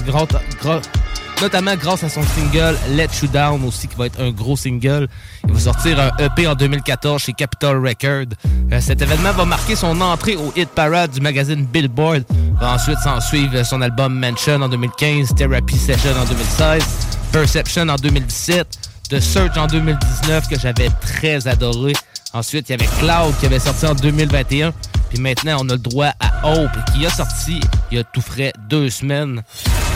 [1.42, 5.08] notamment grâce à son single Let You Down aussi, qui va être un gros single.
[5.48, 8.36] Il va sortir un EP en 2014 chez Capitol Records.
[8.72, 12.24] Euh, cet événement va marquer son entrée au hit parade du magazine Billboard.
[12.60, 16.84] Va ensuite s'en suivre son album Mansion en 2015, Therapy Session en 2016,
[17.32, 18.68] Perception en 2017,
[19.10, 21.94] The Search en 2019 que j'avais très adoré.
[22.34, 24.72] Ensuite, il y avait Cloud qui avait sorti en 2021.
[25.10, 27.60] Puis maintenant, on a le droit à Hope qui a sorti
[27.92, 29.44] il y a tout frais deux semaines.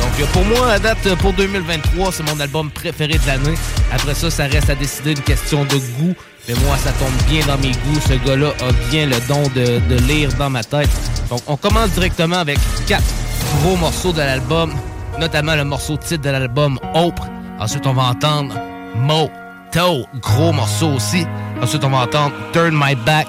[0.01, 3.55] Donc euh, pour moi, à date pour 2023, c'est mon album préféré de l'année.
[3.91, 6.15] Après ça, ça reste à décider une question de goût.
[6.47, 7.99] Mais moi, ça tombe bien dans mes goûts.
[8.07, 10.89] Ce gars-là a bien le don de, de lire dans ma tête.
[11.29, 13.03] Donc on commence directement avec quatre
[13.61, 14.73] gros morceaux de l'album,
[15.19, 17.19] notamment le morceau titre de l'album Hope.
[17.59, 18.55] Ensuite, on va entendre
[18.95, 21.25] Moto, gros morceau aussi.
[21.61, 23.27] Ensuite, on va entendre Turn My Back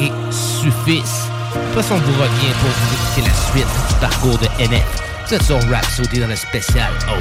[0.00, 1.28] et Suffice.
[1.54, 5.07] De toute façon, on vous revient pour vous écouter la suite du parcours de NF.
[5.30, 7.18] That's son rap dit dans le spécial Hope.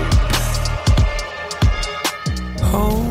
[2.64, 3.04] Oh.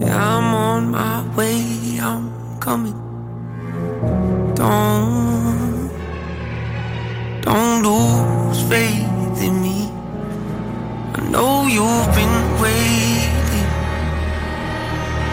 [0.00, 0.06] oh.
[0.06, 2.94] I'm on my way, I'm coming.
[4.54, 5.90] Don't,
[7.42, 9.90] don't lose faith in me.
[11.14, 13.68] I know you've been waiting.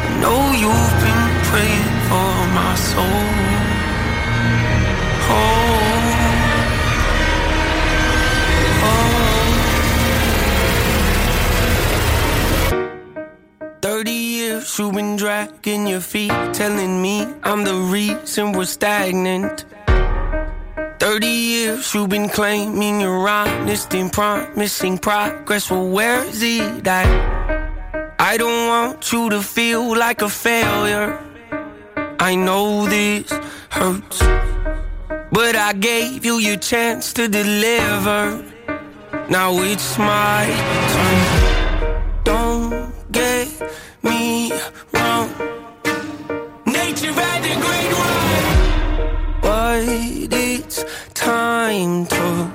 [0.04, 3.24] I know you've been praying for my soul.
[5.30, 5.59] Hope.
[13.82, 19.64] 30 years you've been dragging your feet, telling me I'm the reason we're stagnant.
[21.00, 25.72] 30 years you've been claiming you're honest and promising progress.
[25.72, 27.08] Well, where's it at?
[28.20, 31.18] I don't want you to feel like a failure.
[32.20, 33.32] I know this
[33.70, 34.20] hurts,
[35.32, 38.44] but I gave you your chance to deliver.
[39.30, 40.46] Now it's my
[40.94, 42.24] turn.
[42.26, 42.69] Don't
[44.04, 44.52] me
[44.94, 45.30] wrong.
[46.66, 48.44] Nature had a great run,
[49.42, 49.84] but
[50.34, 50.84] it's
[51.14, 52.52] time to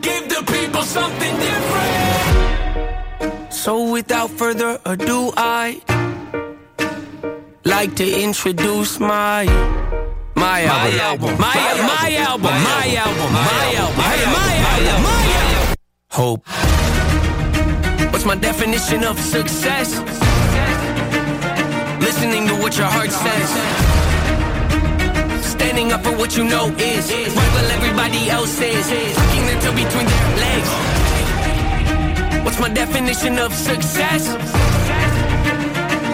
[0.00, 3.52] give the people something different.
[3.52, 5.80] So without further ado, I
[7.64, 9.44] like to introduce my
[10.34, 14.56] my album, my album, my album, my album, my album, my album, my
[14.96, 15.76] album.
[16.10, 16.42] Hope.
[18.12, 20.00] What's my definition of success?
[22.20, 23.48] Listening to what your heart says.
[25.42, 28.86] Standing up for what you know is right while everybody else is.
[29.16, 30.70] Tucking tail between their legs.
[32.44, 34.28] What's my definition of success?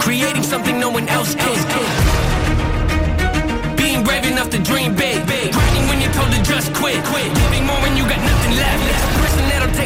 [0.01, 1.59] Creating something no one else can.
[3.77, 5.27] Being brave enough to dream big.
[5.27, 7.03] Grinding when you're told to just quit.
[7.03, 9.16] Giving more when you got nothing left.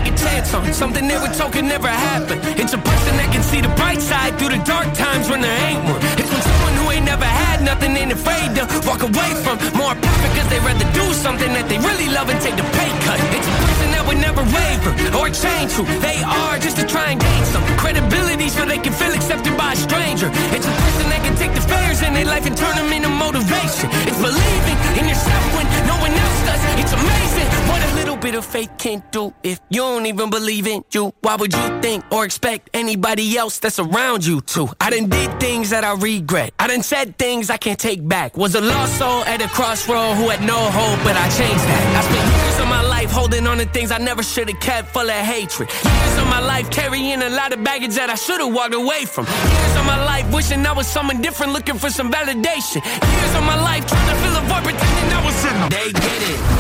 [0.01, 2.39] Take a chance on something they were told never happen.
[2.57, 5.59] It's a person that can see the bright side through the dark times when there
[5.69, 6.01] ain't one.
[6.17, 9.93] It's when someone who ain't never had nothing ain't afraid to walk away from more
[9.93, 13.21] profit because they'd rather do something that they really love and take the pay cut.
[13.37, 17.13] It's a person that would never waver or change who they are just to try
[17.13, 20.33] and gain some credibility so they can feel accepted by a stranger.
[20.57, 23.13] It's a person that can take the failures in their life and turn them into
[23.13, 23.93] motivation.
[24.09, 26.61] It's believing in yourself when no one else does.
[26.81, 30.67] It's amazing what a little bit of faith can't do if you don't even believe
[30.67, 31.13] in you.
[31.21, 34.69] Why would you think or expect anybody else that's around you to?
[34.81, 36.53] I done did things that I regret.
[36.59, 38.37] I done said things I can't take back.
[38.37, 41.85] Was a lost soul at a crossroad who had no hope, but I changed that.
[41.97, 44.89] I spent years of my life holding on to things I never should have kept
[44.89, 45.71] full of hatred.
[45.71, 49.07] Years of my life carrying a lot of baggage that I should have walked away
[49.07, 49.25] from.
[49.27, 52.85] Years of my life wishing I was someone different, looking for some validation.
[52.85, 55.69] Years of my life trying to fill a void, pretending I was in them.
[55.71, 56.60] They get it.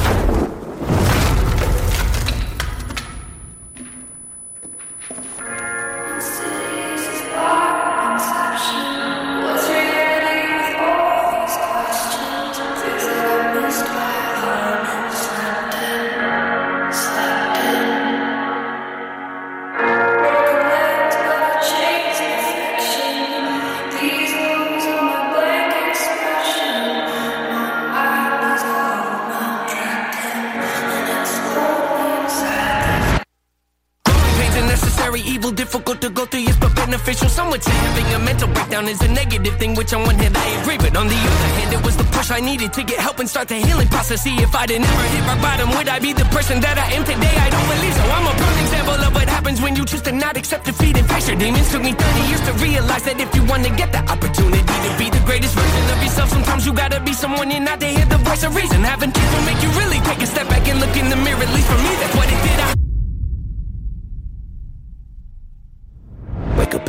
[35.53, 37.29] Difficult to go through, yes, but beneficial.
[37.29, 40.37] Some would say having a mental breakdown is a negative thing, which on one hand
[40.37, 42.99] I agree, but on the other hand, it was the push I needed to get
[42.99, 44.23] help and start the healing process.
[44.23, 47.05] See, if I'd never hit rock bottom, would I be the person that I am
[47.05, 47.35] today?
[47.47, 48.05] I don't believe so.
[48.17, 51.07] I'm a perfect example of what happens when you choose to not accept defeat and
[51.09, 51.71] face your demons.
[51.71, 54.91] Took me 30 years to realize that if you want to get the opportunity to
[54.99, 58.07] be the greatest version of yourself, sometimes you gotta be someone you're not to hear
[58.07, 58.83] the voice of reason.
[58.83, 61.43] Having kids will make you really take a step back and look in the mirror.
[61.43, 62.61] At least for me, that's what it did.
[62.61, 62.89] I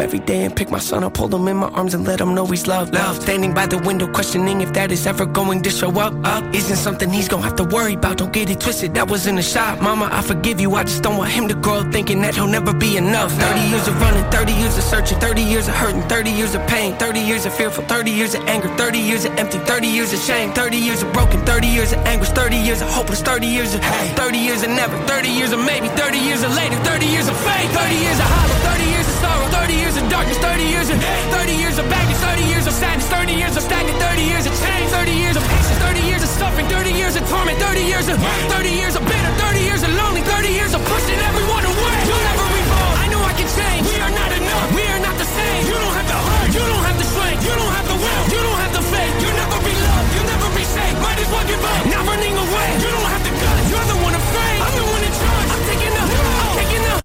[0.01, 2.33] every day and pick my son up, hold him in my arms and let him
[2.33, 2.93] know he's loved.
[2.93, 3.21] Love.
[3.21, 6.13] Standing by the window, questioning if that is ever going to show up.
[6.25, 8.17] Up isn't something he's gonna have to worry about.
[8.17, 9.81] Don't get it twisted, that was in the shop.
[9.81, 10.73] Mama, I forgive you.
[10.75, 13.31] I just don't want him to grow up thinking that he'll never be enough.
[13.33, 16.65] 30 years of running, 30 years of searching, 30 years of hurting, 30 years of
[16.67, 20.13] pain, 30 years of fearful, 30 years of anger, 30 years of empty, 30 years
[20.13, 23.47] of shame, 30 years of broken, 30 years of anguish, 30 years of hopeless, 30
[23.47, 26.75] years of hey, 30 years of never, 30 years of maybe, 30 years of later,
[26.83, 29.00] 30 years of faith, 30 years of hollow, 30 years of
[29.31, 32.73] sorrow, 30 years of darkness, 30 years of 30 years of baggage, 30 years of
[32.73, 36.23] sadness, 30 years of stagnant, 30 years of change, 30 years of patience, 30 years
[36.23, 39.81] of suffering, 30 years of torment, 30 years of 30 years of bitter, 30 years
[39.83, 41.97] of lonely, 30 years of pushing everyone away.
[42.07, 42.95] You'll never revolve.
[43.03, 43.83] I know I can change.
[43.87, 44.67] We are not enough.
[44.75, 45.61] We are not the same.
[45.69, 46.47] You don't have the heart.
[46.55, 47.41] You don't have the strength.
[47.47, 48.23] You don't have the will.
[48.35, 49.15] You don't have the faith.
[49.21, 50.07] You'll never be loved.
[50.15, 50.95] You'll never be safe.
[51.05, 51.81] Might as well give up.
[51.93, 52.69] Not running away.
[52.83, 53.63] You don't have the guts.
[53.71, 54.59] You're the one afraid.
[54.65, 55.49] I'm the one in charge.
[55.55, 56.09] I'm taking up.
[56.11, 57.01] I'm taking up.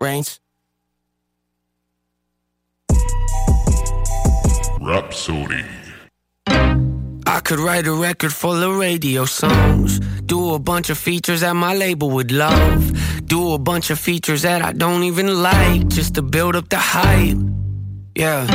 [0.00, 0.30] Reigns.
[4.86, 5.66] Rapsodie.
[7.26, 9.98] I could write a record full of radio songs.
[10.26, 12.92] Do a bunch of features that my label would love.
[13.26, 16.78] Do a bunch of features that I don't even like just to build up the
[16.78, 17.36] hype.
[18.14, 18.46] Yeah.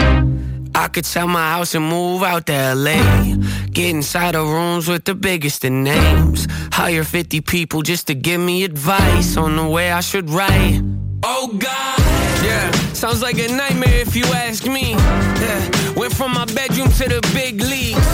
[0.73, 3.35] I could sell my house and move out to LA.
[3.71, 6.47] Get inside of rooms with the biggest of names.
[6.71, 10.81] Hire 50 people just to give me advice on the way I should write.
[11.23, 11.99] Oh God,
[12.41, 12.70] yeah,
[13.01, 14.91] sounds like a nightmare if you ask me.
[14.91, 18.09] Yeah, went from my bedroom to the big leagues.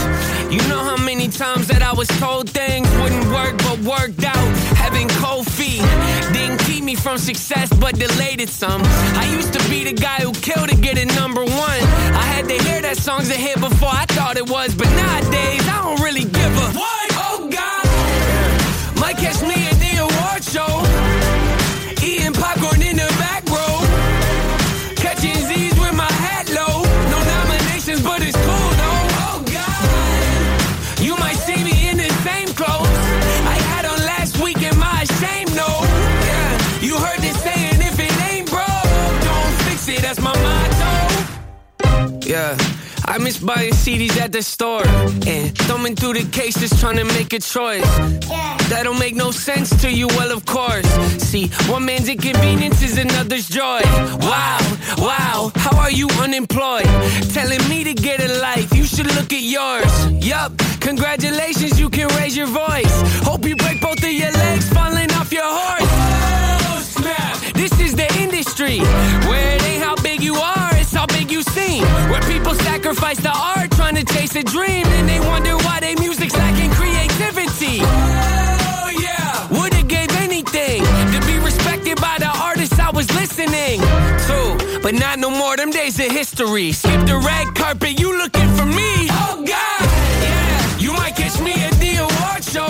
[0.50, 4.48] You know how many times that I was told things wouldn't work, but worked out.
[4.80, 5.84] Having cold feet
[6.32, 8.82] didn't keep me from success, but delayed it some.
[9.20, 11.82] I used to be the guy who killed to get it number one.
[12.24, 15.68] I had to hear that song's a hit before I thought it was, but nowadays
[15.68, 17.08] I don't really give a what.
[17.28, 19.67] Oh God, might catch me
[42.38, 42.56] Yeah.
[43.06, 47.34] I miss buying CDs at the store and thumbing through the cases trying to make
[47.34, 47.90] a choice.
[48.70, 50.88] That don't make no sense to you, well, of course.
[51.30, 53.82] See, one man's inconvenience is another's joy.
[54.30, 54.60] Wow,
[55.00, 56.86] wow, how are you unemployed?
[57.34, 59.92] Telling me to get a life, you should look at yours.
[60.24, 62.96] Yup, congratulations, you can raise your voice.
[63.26, 65.90] Hope you break both of your legs falling off your horse.
[65.90, 68.78] Oh, snap, this is the industry
[69.30, 69.67] where
[72.48, 76.36] people sacrifice the art trying to chase a dream, and they wonder why their music's
[76.36, 77.80] lacking creativity.
[77.82, 84.80] Oh yeah, would've gave anything to be respected by the artists I was listening to,
[84.82, 85.58] but not no more.
[85.58, 86.72] Them days of history.
[86.72, 89.10] Skip the red carpet, you looking for me?
[89.12, 89.84] Oh God,
[90.24, 92.70] yeah, you might catch me at the award show,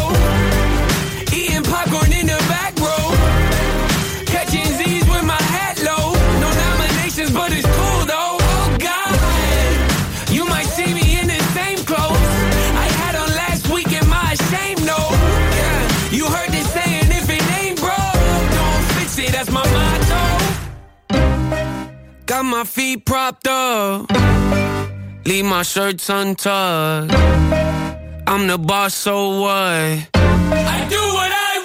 [22.28, 24.11] Got my feet propped up,
[25.25, 27.13] leave my shirts untucked.
[28.28, 30.09] I'm the boss, so what?
[30.13, 31.61] I do what I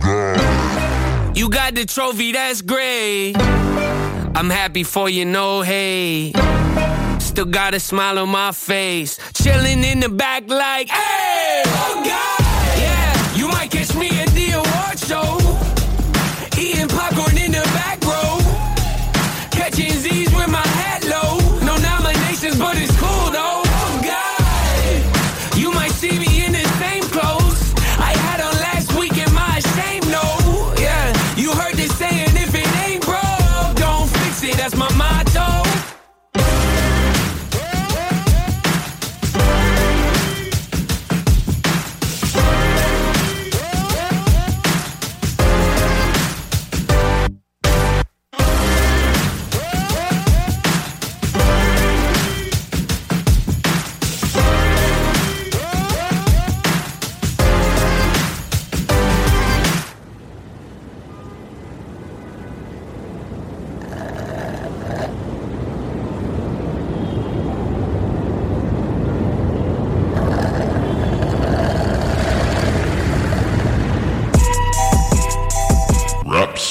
[0.00, 1.36] want.
[1.36, 3.34] You got the trophy, that's great.
[3.36, 6.34] I'm happy for you, no hate.
[7.18, 9.18] Still got a smile on my face.
[9.34, 11.62] Chilling in the back like, hey!
[11.66, 12.40] Oh God!
[12.80, 15.41] Yeah, you might catch me at the award show.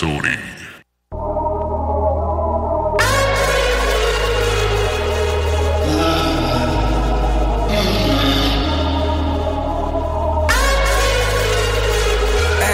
[0.01, 0.35] Sony.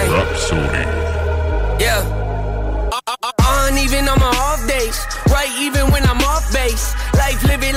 [0.08, 0.88] Rapsodie.
[1.78, 2.00] Yeah.
[2.92, 4.98] I, I ain't even on my off days,
[5.28, 5.52] right?
[5.60, 5.87] Even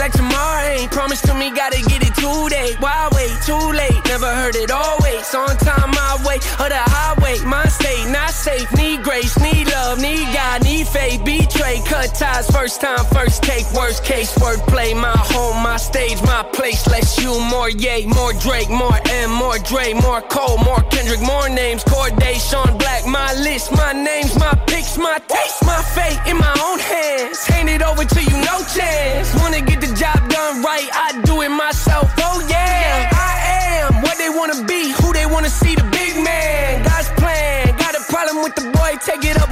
[0.02, 2.76] like tomorrow ain't promised to me, gotta get it today.
[2.80, 3.30] Why wait?
[3.46, 5.30] Too late, never heard it always.
[5.36, 7.38] On time, my way, or the highway.
[7.46, 8.66] My state, not safe.
[8.76, 10.41] Need grace, need love, need God,
[10.84, 11.24] faith.
[11.24, 13.66] Betray, cut ties, first time, first take.
[13.74, 14.96] Worst case, wordplay.
[14.96, 16.88] My home, my stage, my place.
[16.88, 21.50] Less you, more yay, more Drake, more M, more Dre, more Cole, more Kendrick, more
[21.50, 21.84] names.
[21.84, 26.56] Cordae, Sean Black, my list, my names, my picks, my taste, my fate in my
[26.66, 27.46] own hands.
[27.46, 29.34] Hand it over to you, no chance.
[29.42, 32.12] Wanna get the job done right, I do it myself.
[32.20, 36.84] Oh yeah, I am what they wanna be, who they wanna see, the big man.
[36.84, 39.51] God's plan, got a problem with the boy, take it up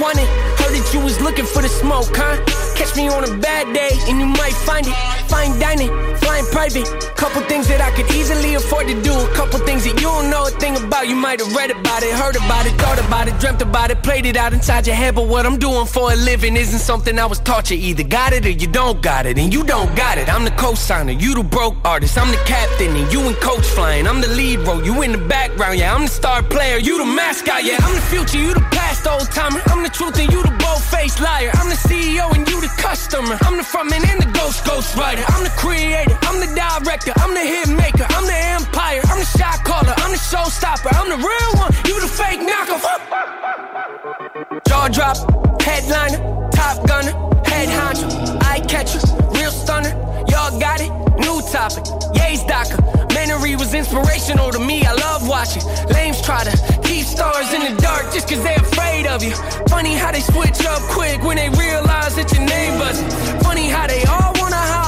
[0.00, 0.28] won it?
[0.58, 2.38] Heard that you was looking for the smoke, huh?
[2.74, 4.94] Catch me on a bad day, and you might find it.
[5.28, 5.90] Fine dining,
[6.58, 6.88] private.
[7.14, 9.14] Couple things that I could easily afford to do.
[9.14, 11.06] A couple things that you don't know a thing about.
[11.06, 14.02] You might have read about it, heard about it, thought about it, dreamt about it,
[14.02, 15.14] played it out inside your head.
[15.14, 17.70] But what I'm doing for a living isn't something I was taught.
[17.70, 20.26] You either got it or you don't got it, and you don't got it.
[20.34, 22.18] I'm the co-signer, you the broke artist.
[22.18, 24.08] I'm the captain, and you and coach flying.
[24.08, 25.78] I'm the lead role, you in the background.
[25.78, 27.62] Yeah, I'm the star player, you the mascot.
[27.62, 29.62] Yeah, I'm the future, you the past old timer.
[29.66, 31.50] I'm the truth, and you the bold-faced liar.
[31.54, 33.38] I'm the CEO, and you the customer.
[33.46, 35.22] I'm the frontman and the ghost ghost writer.
[35.28, 39.24] I'm the creator, I'm the director, I'm the hit maker, I'm the empire, I'm the
[39.24, 42.84] shot caller, I'm the showstopper, I'm the real one, you the fake knockoff.
[44.68, 45.16] Jaw drop,
[45.62, 46.18] headliner,
[46.50, 47.12] top gunner,
[47.46, 48.08] head honcho,
[48.42, 49.00] eye catcher,
[49.38, 49.90] real stunner.
[50.28, 51.84] Y'all got it, new topic,
[52.14, 52.80] Ye's Docker.
[53.14, 55.62] Mannery was inspirational to me, I love watching.
[55.88, 59.34] Lames try to keep stars in the dark just cause they afraid of you.
[59.68, 63.08] Funny how they switch up quick when they realize that your name buzzing.
[63.40, 64.87] Funny how they all wanna hop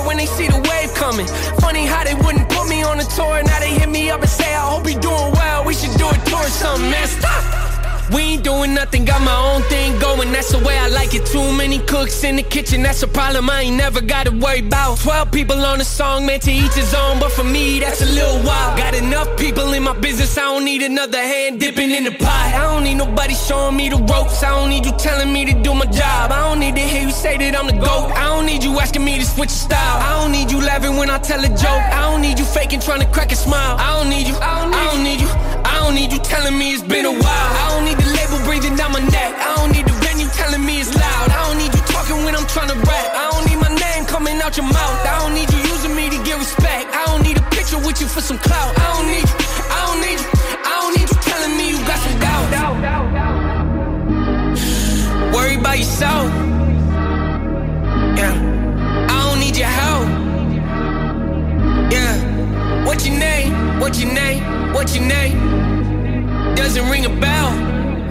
[0.00, 1.26] on when they see the wave coming.
[1.60, 4.30] Funny how they wouldn't put me on a tour, now they hit me up and
[4.30, 7.08] say, I hope you're doing well, we should do a tour or something, man.
[7.08, 7.79] Stop!
[8.12, 11.26] We ain't doing nothing, got my own thing going, that's the way I like it.
[11.26, 14.98] Too many cooks in the kitchen, that's a problem I ain't never gotta worry about.
[14.98, 18.06] Twelve people on the song, man, to each his own, but for me, that's a
[18.06, 18.76] little wild.
[18.76, 22.54] Got enough people in my business, I don't need another hand dipping in the pot.
[22.54, 25.54] I don't need nobody showing me the ropes, I don't need you telling me to
[25.62, 26.32] do my job.
[26.32, 28.10] I don't need to hear you say that I'm the GOAT.
[28.10, 30.00] I don't need you asking me to switch style.
[30.00, 31.84] I don't need you laughing when I tell a joke.
[31.94, 33.76] I don't need you faking, trying to crack a smile.
[33.78, 35.59] I don't need you, I don't need you.
[35.80, 37.50] I don't need you telling me it's been a while.
[37.56, 39.32] I don't need the label breathing down my neck.
[39.40, 41.30] I don't need the venue telling me it's loud.
[41.32, 43.08] I don't need you talking when I'm trying to rap.
[43.16, 45.00] I don't need my name coming out your mouth.
[45.08, 46.92] I don't need you using me to get respect.
[46.92, 48.76] I don't need a picture with you for some clout.
[48.78, 49.36] I don't need you.
[49.72, 50.28] I don't need you.
[50.68, 52.44] I don't need you telling me you got some doubt.
[55.32, 56.28] Worry about yourself.
[58.20, 58.36] Yeah.
[59.08, 60.06] I don't need your help.
[61.90, 62.84] Yeah.
[62.84, 63.80] What's your name?
[63.80, 64.44] What's your name?
[64.74, 65.69] What's your name?
[66.56, 67.50] Doesn't ring a bell.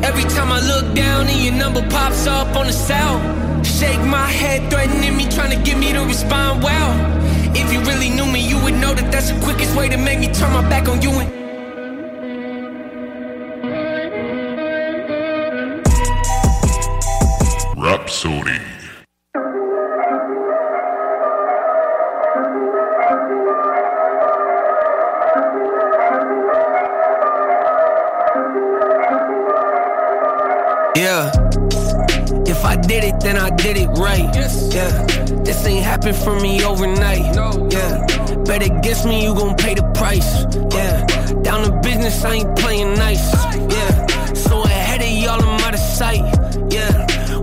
[0.03, 3.19] Every time I look down and your number pops up on the cell.
[3.63, 6.91] Shake my head, threatening me, trying to get me to respond well.
[7.55, 10.19] If you really knew me, you would know that that's the quickest way to make
[10.19, 11.29] me turn my back on you and
[17.75, 18.78] Rapsodie.
[30.99, 31.31] Yeah.
[32.45, 34.27] If I did it, then I did it right.
[34.35, 35.05] Yeah.
[35.45, 37.23] This ain't happened for me overnight.
[37.71, 38.05] Yeah.
[38.43, 40.43] Bet against me, you gon' pay the price.
[40.75, 41.05] Yeah.
[41.41, 43.31] Down to business, I ain't playing nice.
[43.55, 44.33] Yeah.
[44.33, 46.25] So ahead of y'all, I'm out of sight.
[46.69, 46.91] Yeah.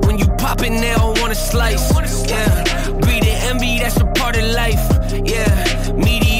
[0.05, 1.91] When you pop it, they don't wanna slice.
[2.29, 2.91] Yeah.
[3.01, 4.85] Greed and envy, that's a part of life.
[5.25, 5.77] Yeah.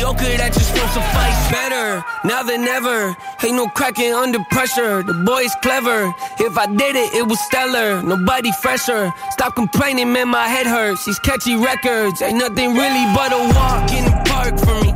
[0.07, 1.51] Mediocre, that just won't suffice.
[1.51, 3.17] Better now than ever.
[3.45, 5.03] Ain't no cracking under pressure.
[5.03, 6.15] The boy's clever.
[6.39, 8.03] If I did it, it was stellar.
[8.03, 9.13] Nobody fresher.
[9.31, 11.05] Stop complaining, man, my head hurts.
[11.07, 14.91] These catchy records ain't nothing really but a walk in the park for me.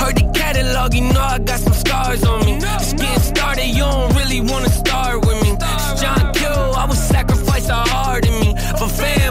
[0.00, 2.58] Heard the catalog, you know I got some scars on me.
[2.60, 5.56] Just getting started, you don't really wanna start with me.
[5.58, 9.25] It's John Kill, I would sacrifice a heart in me for family,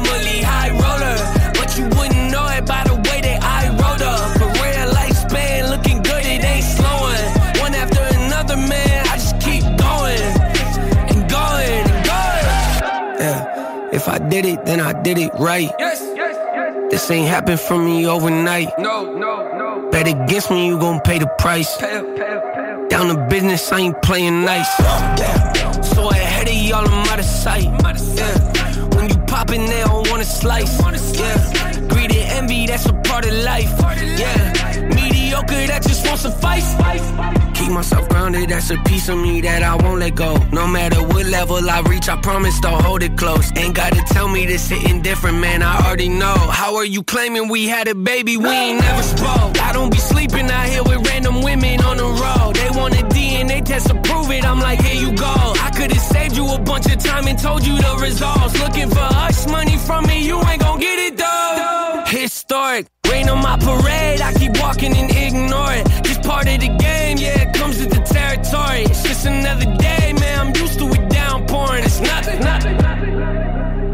[14.36, 15.72] did it, then I did it right.
[15.80, 16.92] Yes, yes, yes.
[16.92, 18.68] This ain't happened for me overnight.
[18.78, 19.90] No, no, no.
[19.92, 21.78] Bet against me, you gon' pay the price.
[21.78, 22.88] Pay pay pay.
[22.90, 24.72] Down to business, I ain't playing nice.
[25.94, 27.64] So ahead of y'all, I'm out of sight.
[27.64, 28.38] Yeah.
[28.96, 30.74] When you poppin', they don't wanna slice.
[31.18, 31.88] Yeah.
[31.88, 33.72] Greed and envy, that's a part of life.
[34.20, 34.55] Yeah.
[35.36, 36.76] Mediocre, that just won't suffice.
[37.58, 40.38] Keep myself grounded, that's a piece of me that I won't let go.
[40.52, 43.52] No matter what level I reach, I promise to hold it close.
[43.58, 46.36] Ain't gotta tell me this hitting different, man, I already know.
[46.36, 48.38] How are you claiming we had a baby?
[48.38, 49.60] We ain't never spoke.
[49.62, 52.56] I don't be sleeping out here with random women on the road.
[52.56, 55.34] They want a DNA test to prove it, I'm like, here you go.
[55.36, 58.60] I could've saved you a bunch of time and told you the results.
[58.60, 61.75] Looking for us money from me, you ain't gon' get it though.
[62.08, 65.88] Historic, rain on my parade, I keep walking and ignore it.
[66.04, 68.84] Just part of the game, yeah, it comes with the territory.
[68.84, 71.84] It's just another day, man, I'm used to it downpouring.
[71.84, 72.76] It's nothing, nothing.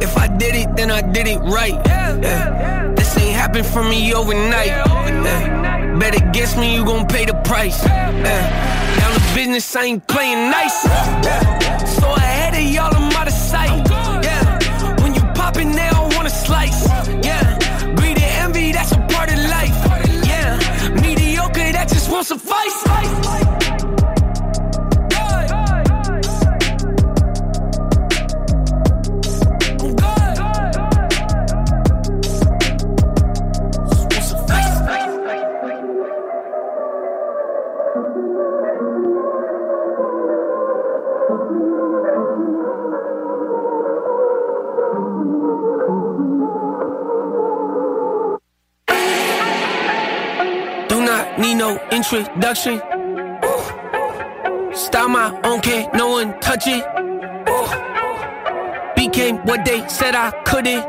[0.02, 1.74] If I did it, then I did it right.
[1.86, 2.92] Yeah.
[2.96, 4.68] This ain't happen for me overnight.
[4.68, 5.98] Yeah.
[5.98, 7.82] Bet against me, you gon' pay the price.
[7.86, 8.12] Yeah.
[9.00, 10.82] Down the business, I ain't playing nice.
[11.96, 13.88] So ahead of y'all, I'm out of sight.
[13.90, 15.02] Yeah.
[15.02, 16.91] When you poppin', they don't wanna slice.
[22.24, 23.51] Suffice.
[51.42, 52.80] Need no introduction.
[53.44, 54.76] Ooh.
[54.76, 56.84] Style my own, can't no one touch it.
[57.50, 58.96] Ooh.
[58.96, 60.84] Became what they said I couldn't.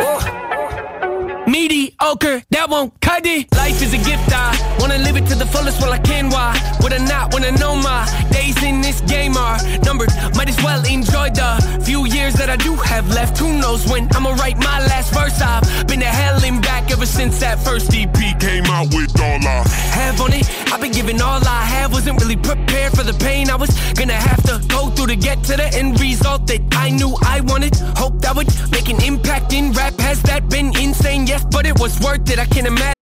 [0.00, 1.50] Ooh.
[1.50, 3.48] Mediocre, that won't cut it.
[3.82, 6.30] Life is a gift, I wanna live it to the fullest while I can.
[6.30, 10.10] Why would I not wanna know my days in this game are numbered?
[10.36, 11.50] Might as well enjoy the
[11.84, 13.38] few years that I do have left.
[13.38, 15.34] Who knows when I'ma write my last verse?
[15.40, 19.42] I've been to hell and back ever since that first EP came out with all
[19.42, 19.66] I
[19.98, 20.48] have on it.
[20.72, 24.20] I've been giving all I have, wasn't really prepared for the pain I was gonna
[24.30, 27.74] have to go through to get to the end result that I knew I wanted.
[27.98, 29.98] Hoped I would make an impact in rap.
[29.98, 31.26] Has that been insane?
[31.26, 32.38] Yes, but it was worth it.
[32.38, 33.01] I can't imagine.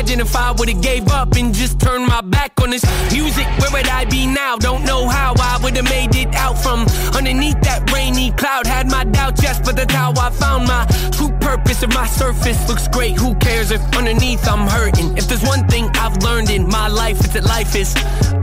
[0.00, 2.82] Imagine if I would've gave up and just turned my back on this
[3.12, 4.56] music, where would I be now?
[4.56, 8.66] Don't know how I would've made it out from underneath that rainy cloud.
[8.66, 11.82] Had my doubts, yes, but that's how I found my true purpose.
[11.82, 15.18] If my surface looks great, who cares if underneath I'm hurting?
[15.18, 17.94] If there's one thing I've learned in my life, it's that life is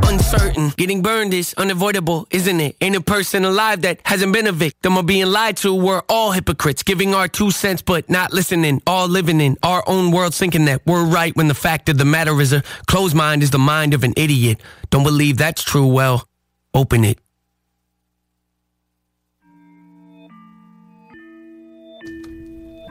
[0.07, 0.73] uncertain.
[0.77, 2.77] Getting burned is unavoidable, isn't it?
[2.81, 5.73] Ain't a person alive that hasn't been a victim of being lied to.
[5.73, 8.81] We're all hypocrites, giving our two cents but not listening.
[8.85, 12.05] All living in our own world, thinking that we're right when the fact of the
[12.05, 14.61] matter is a closed mind is the mind of an idiot.
[14.89, 16.27] Don't believe that's true, well,
[16.73, 17.19] open it.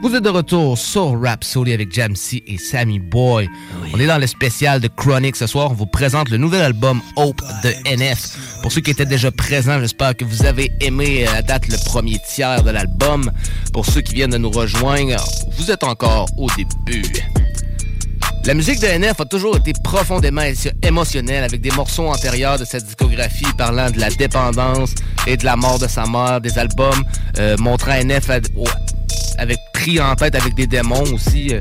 [0.02, 3.48] Vous êtes de retour sur Rhapsody avec Jamsey et Sammy Boy.
[3.94, 5.70] On est dans le spécial de Chronic ce soir.
[5.70, 8.61] On vous présente le nouvel album Hope de NF.
[8.62, 12.18] Pour ceux qui étaient déjà présents, j'espère que vous avez aimé à date le premier
[12.28, 13.32] tiers de l'album.
[13.72, 15.16] Pour ceux qui viennent de nous rejoindre,
[15.57, 17.02] vous êtes encore au début.
[18.47, 20.42] La musique de NF a toujours été profondément
[20.80, 24.94] émotionnelle avec des morceaux antérieurs de sa discographie parlant de la dépendance
[25.26, 27.03] et de la mort de sa mère, des albums
[27.40, 28.30] euh, montrant NF
[29.38, 31.53] avec pris en tête avec des démons aussi.
[31.55, 31.61] euh.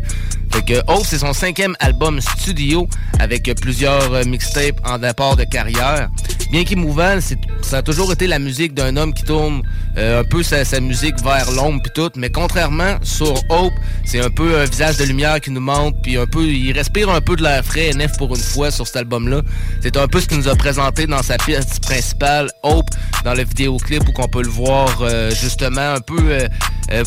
[0.51, 2.87] Fait que Hope, c'est son cinquième album studio
[3.19, 6.09] avec plusieurs euh, mixtapes en départ de carrière.
[6.51, 7.19] Bien qu'émouvant,
[7.61, 9.63] ça a toujours été la musique d'un homme qui tourne
[9.97, 12.11] euh, un peu sa, musique vers l'ombre puis tout.
[12.15, 13.73] Mais contrairement sur Hope,
[14.05, 17.09] c'est un peu un visage de lumière qui nous montre puis un peu, il respire
[17.09, 19.41] un peu de l'air frais NF pour une fois sur cet album-là.
[19.81, 22.89] C'est un peu ce qu'il nous a présenté dans sa pièce principale, Hope,
[23.23, 26.37] dans le vidéoclip où qu'on peut le voir euh, justement un peu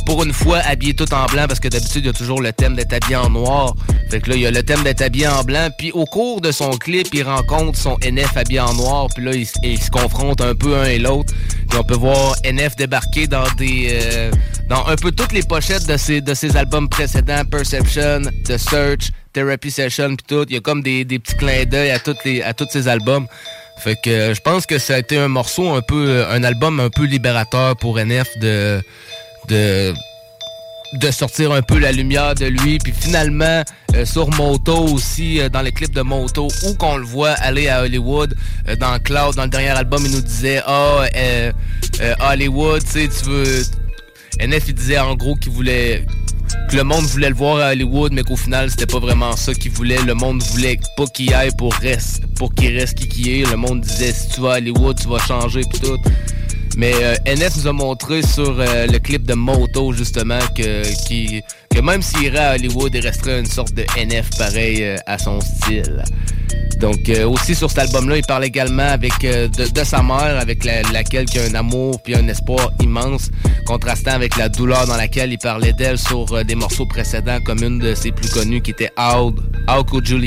[0.06, 2.52] pour une fois, habillé tout en blanc, parce que d'habitude, il y a toujours le
[2.52, 3.74] thème d'être habillé en noir.
[4.10, 5.68] Fait que là, il y a le thème d'être habillé en blanc.
[5.78, 9.08] Puis au cours de son clip, il rencontre son NF habillé en noir.
[9.14, 11.32] Puis là, ils, se confrontent un peu un et l'autre.
[11.68, 13.88] Puis on peut voir NF débarquer dans des...
[13.90, 14.30] Euh,
[14.68, 17.44] dans un peu toutes les pochettes de ses, de ses albums précédents.
[17.50, 20.44] Perception, The Search, Therapy Session, puis tout.
[20.48, 23.26] Il y a comme des, des petits clins d'œil à, les, à tous ses albums.
[23.78, 26.80] Fait que euh, je pense que ça a été un morceau un peu, un album
[26.80, 28.82] un peu libérateur pour NF de,
[29.48, 29.94] de,
[30.94, 32.78] de sortir un peu la lumière de lui.
[32.78, 33.62] Puis finalement,
[33.94, 37.68] euh, sur Moto aussi, euh, dans les clips de Moto, où qu'on le voit aller
[37.68, 38.34] à Hollywood,
[38.78, 41.04] dans Cloud, dans le dernier album, il nous disait Ah,
[42.30, 43.62] Hollywood, tu sais, tu veux.
[44.40, 46.06] NF, il disait en gros qu'il voulait
[46.68, 49.54] que le monde voulait le voir à Hollywood, mais qu'au final, c'était pas vraiment ça
[49.54, 50.00] qu'il voulait.
[50.02, 53.50] Le monde voulait pas qu'il aille pour, reste, pour qu'il reste qui qu'il est.
[53.50, 55.98] Le monde disait, si tu vas à Hollywood, tu vas changer, pis tout.
[56.78, 60.82] Mais euh, NF nous a montré sur euh, le clip de Moto, justement, que,
[61.82, 65.40] même s'il irait à Hollywood, il resterait une sorte de NF pareil euh, à son
[65.40, 66.04] style.
[66.78, 71.40] Donc aussi sur cet album-là, il parle également avec de, sa mère, avec laquelle il
[71.40, 73.30] a un amour puis un espoir immense,
[73.66, 77.80] contrastant avec la douleur dans laquelle il parlait d'elle sur des morceaux précédents, comme une
[77.80, 79.34] de ses plus connues qui était How,
[79.68, 80.20] How Could You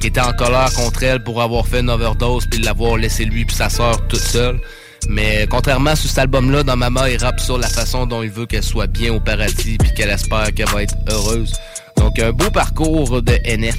[0.00, 3.44] qui était en colère contre elle pour avoir fait une overdose puis l'avoir laissé lui
[3.44, 4.60] puis sa sœur toute seule.
[5.08, 8.46] Mais contrairement à cet album-là, dans Mama, il rappe sur la façon dont il veut
[8.46, 11.52] qu'elle soit bien au paradis puis qu'elle espère qu'elle va être heureuse.
[11.96, 13.76] Donc un beau parcours de NF.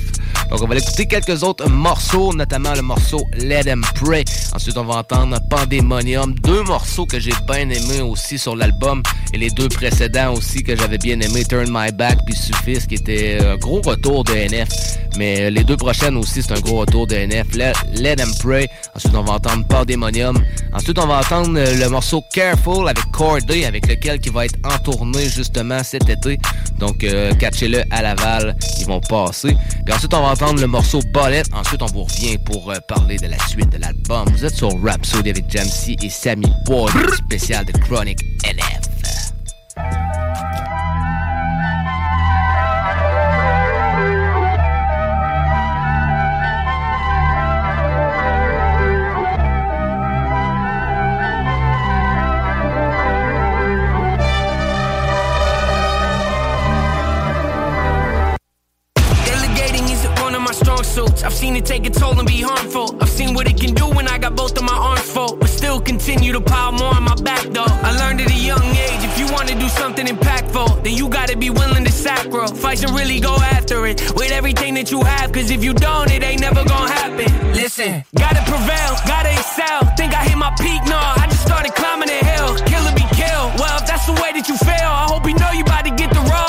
[0.49, 4.23] Donc on va écouter quelques autres morceaux, notamment le morceau Let Them Pray.
[4.53, 9.01] Ensuite on va entendre Pandemonium, deux morceaux que j'ai bien aimés aussi sur l'album
[9.33, 12.95] et les deux précédents aussi que j'avais bien aimé, Turn My Back puis Suffice qui
[12.95, 14.69] était un gros retour de NF.
[15.17, 17.47] Mais les deux prochaines aussi c'est un gros retour de NF.
[17.55, 18.67] Let, Them Pray.
[18.95, 20.37] Ensuite on va entendre Pandemonium.
[20.73, 24.77] Ensuite on va entendre le morceau Careful avec Corday avec lequel qui va être en
[24.79, 26.37] tournée justement cet été.
[26.79, 29.55] Donc euh, catchez-le à Laval, ils vont passer.
[29.85, 31.43] Puis ensuite on va entendre le morceau Bullet.
[31.53, 34.27] Ensuite, on vous revient pour euh, parler de la suite de l'album.
[34.33, 36.91] Vous êtes sur Rhapsody avec Jamsey et Sammy Boy,
[37.25, 40.24] spécial de Chronic NF.
[61.45, 62.87] Seen it take a toll and be harmful.
[62.99, 65.49] I've seen what it can do when I got both of my arms full, but
[65.49, 67.73] still continue to pile more on my back though.
[67.87, 71.37] I learned at a young age if you wanna do something impactful, then you gotta
[71.37, 75.31] be willing to sacrifice and really go after it with everything that you have.
[75.31, 77.29] Cause if you don't, it ain't never gonna happen.
[77.53, 79.79] Listen, gotta prevail, gotta excel.
[79.99, 80.81] Think I hit my peak?
[80.93, 82.49] No, I just started climbing the hill.
[82.71, 83.49] Kill or be killed.
[83.61, 85.93] Well, if that's the way that you feel, I hope you know you about to
[86.01, 86.44] get the raw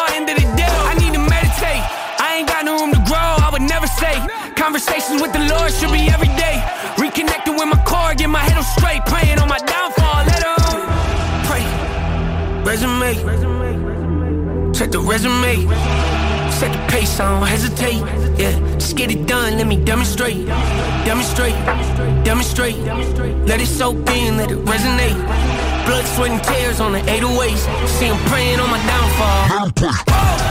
[4.07, 4.19] say
[4.55, 6.57] Conversations with the Lord should be every day.
[6.97, 9.03] Reconnecting with my core, get my head on straight.
[9.07, 10.57] Praying on my downfall, let him
[11.49, 11.65] pray.
[12.69, 13.13] Resume,
[14.73, 15.55] check the resume.
[16.51, 18.01] Set the pace, I don't hesitate.
[18.41, 20.47] Yeah, just get it done, let me demonstrate.
[21.05, 21.57] Demonstrate,
[22.25, 22.79] demonstrate.
[23.51, 25.19] Let it soak in, let it resonate.
[25.87, 27.89] Blood, sweat, and tears on the 808s.
[27.89, 29.75] See, I'm praying on my downfall.
[29.83, 30.46] Let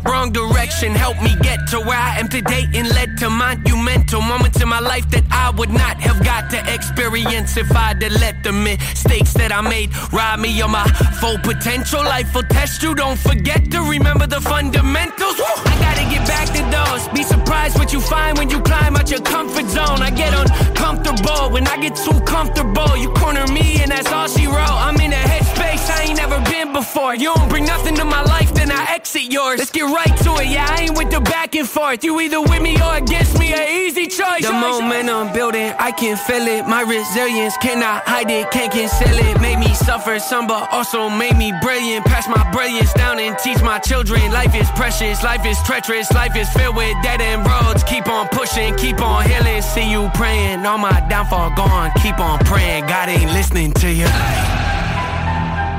[0.00, 0.92] wrong direction.
[0.94, 4.80] Help me get to where I am today and led to monumental moments in my
[4.80, 9.32] life that I would not have got to experience if I'd have let the mistakes
[9.34, 10.84] that I made rob me of my
[11.20, 12.02] full potential.
[12.02, 12.94] Life will test you.
[12.94, 15.38] Don't forget to remember the fundamentals.
[15.38, 15.56] Woo!
[15.72, 17.08] I gotta get back to those.
[17.16, 20.02] Be surprised what you find when you climb out your comfort zone.
[20.02, 22.94] I get uncomfortable when I get too comfortable.
[22.98, 24.78] You corner me and that's all she wrote.
[24.86, 27.14] I'm in a headspace I ain't never been before.
[27.14, 29.60] You don't bring nothing to my life, then I exit yours.
[29.60, 30.48] Let's get right to it.
[30.48, 32.04] Yeah, I ain't with the back and forth.
[32.04, 33.52] You either with me or against me.
[33.52, 34.42] An easy choice.
[34.42, 36.66] The momentum building, I can feel it.
[36.66, 39.40] My resilience cannot hide it, can't conceal it.
[39.40, 42.04] Made me suffer some, but also made me brilliant.
[42.06, 44.20] Pass my brilliance down and teach my children.
[44.32, 47.84] Life is precious, life is treacherous, life is filled with dead end roads.
[47.84, 49.62] Keep on pushing, keep on healing.
[49.62, 51.90] See you praying, all my downfall gone.
[52.02, 54.08] Keep on praying, God ain't listening to you.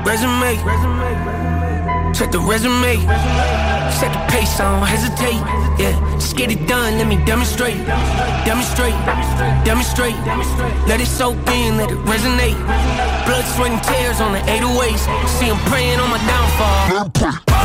[0.06, 0.54] Resume.
[0.62, 1.25] Resume,
[2.16, 2.96] Check the resume.
[3.92, 5.36] Set the pace, I don't hesitate.
[5.78, 7.76] Yeah, just get it done, let me demonstrate.
[8.46, 8.96] Demonstrate,
[9.66, 10.16] demonstrate.
[10.88, 12.56] Let it soak in, let it resonate.
[13.26, 15.04] Blood, sweat, and tears on the 808s.
[15.28, 17.55] See, I'm praying on my downfall.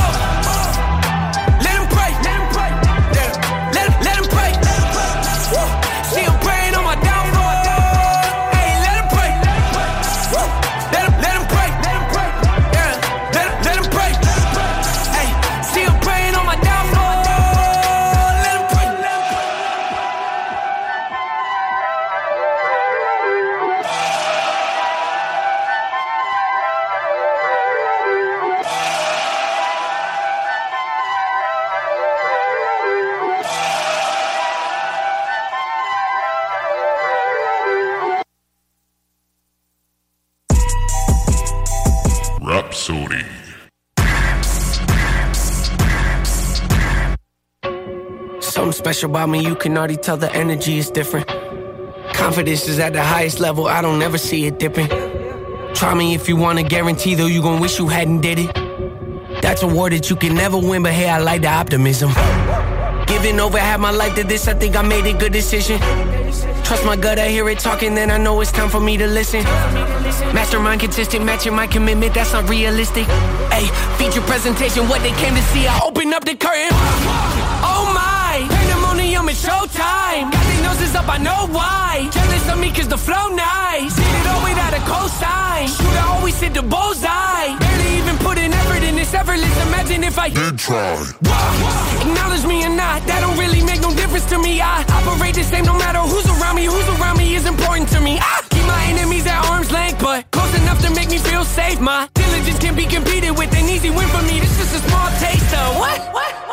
[48.93, 51.25] Special about me, you can already tell the energy is different.
[52.13, 54.89] Confidence is at the highest level, I don't ever see it dipping.
[55.73, 58.53] Try me if you wanna guarantee, though, you gon' wish you hadn't did it.
[59.41, 62.11] That's a war that you can never win, but hey, I like the optimism.
[63.07, 65.79] Giving over half my life to this, I think I made a good decision.
[66.65, 69.07] Trust my gut, I hear it talking, then I know it's time for me to
[69.07, 69.43] listen.
[70.35, 73.05] Mastermind consistent, matching my commitment, that's not realistic.
[73.55, 73.67] Hey,
[73.97, 77.40] feature presentation, what they came to see, I open up the curtain.
[79.31, 80.27] Is showtime.
[80.27, 82.09] Got their noses up, I know why.
[82.11, 83.95] Jealous of me cause the flow nice.
[83.95, 85.71] Did it all without a cosign.
[85.71, 87.55] Shooter always hit the bullseye.
[87.63, 89.55] Barely even put in effort in this effortless.
[89.67, 90.99] Imagine if I did try.
[92.03, 94.59] Acknowledge me or not, that don't really make no difference to me.
[94.59, 96.65] I operate the same no matter who's around me.
[96.65, 98.19] Who's around me is important to me.
[98.19, 101.79] I keep my enemies at arm's length, but close enough to make me feel safe.
[101.79, 103.55] My diligence can be competed with.
[103.55, 104.43] An easy win for me.
[104.43, 105.99] This is a small taste of what?
[106.11, 106.50] What?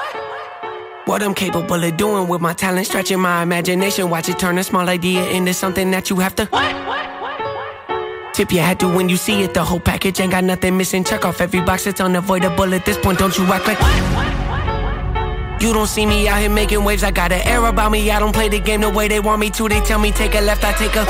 [1.08, 4.10] What I'm capable of doing with my talent, stretching my imagination.
[4.10, 6.44] Watch it turn a small idea into something that you have to.
[6.44, 6.86] What?
[6.86, 7.22] What?
[7.22, 8.34] What?
[8.34, 9.54] Tip your hat to when you see it.
[9.54, 11.04] The whole package ain't got nothing missing.
[11.04, 13.18] Check off every box, it's unavoidable at this point.
[13.18, 15.62] Don't you act like.
[15.62, 17.02] You don't see me out here making waves.
[17.02, 18.10] I got an air about me.
[18.10, 19.66] I don't play the game the way they want me to.
[19.66, 21.06] They tell me take a left, I take a.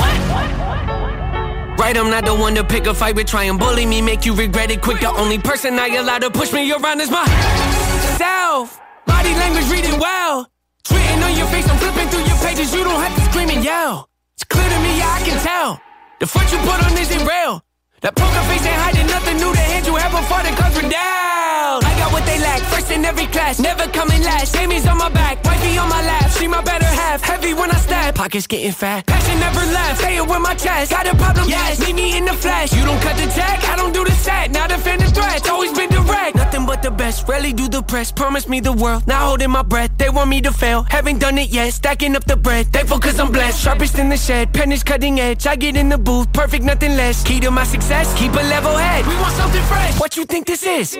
[1.75, 3.27] Right, I'm not the one to pick a fight with.
[3.27, 5.01] Try and bully me, make you regret it quick.
[5.01, 8.79] The only person I allow to push me around is myself.
[9.09, 10.47] Body language reading well.
[10.79, 12.73] It's on your face, I'm flipping through your pages.
[12.73, 14.09] You don't have to scream and yell.
[14.35, 15.81] It's clear to me, yeah, I can tell.
[16.19, 17.61] The foot you put on isn't real.
[18.01, 19.51] That poker face ain't hiding nothing new.
[19.51, 21.83] The hand you have before the were down.
[21.83, 24.55] I got what they lack, first in every class, never coming last.
[24.55, 26.31] Amy's on my back, wifey on my lap.
[26.31, 28.15] She my better half, heavy when I stab.
[28.15, 29.99] Pockets getting fat, passion never left.
[30.01, 31.79] Say it with my chest, got a problem, yes.
[31.79, 32.73] Meet me in the flesh.
[32.73, 34.51] You don't cut the check, I don't do the set.
[34.51, 36.35] Not defend the threats, always been direct.
[36.35, 38.11] Nothing but the best, rarely do the press.
[38.11, 39.91] Promise me the world, not holding my breath.
[39.97, 41.73] They want me to fail, haven't done it yet.
[41.73, 43.61] Stacking up the bread, thankful cause I'm blessed.
[43.63, 45.45] Sharpest in the shed, pen is cutting edge.
[45.47, 47.23] I get in the booth, perfect, nothing less.
[47.23, 49.05] Key to my success, keep a level head.
[49.07, 49.99] We want something fresh.
[49.99, 50.97] What you think this is?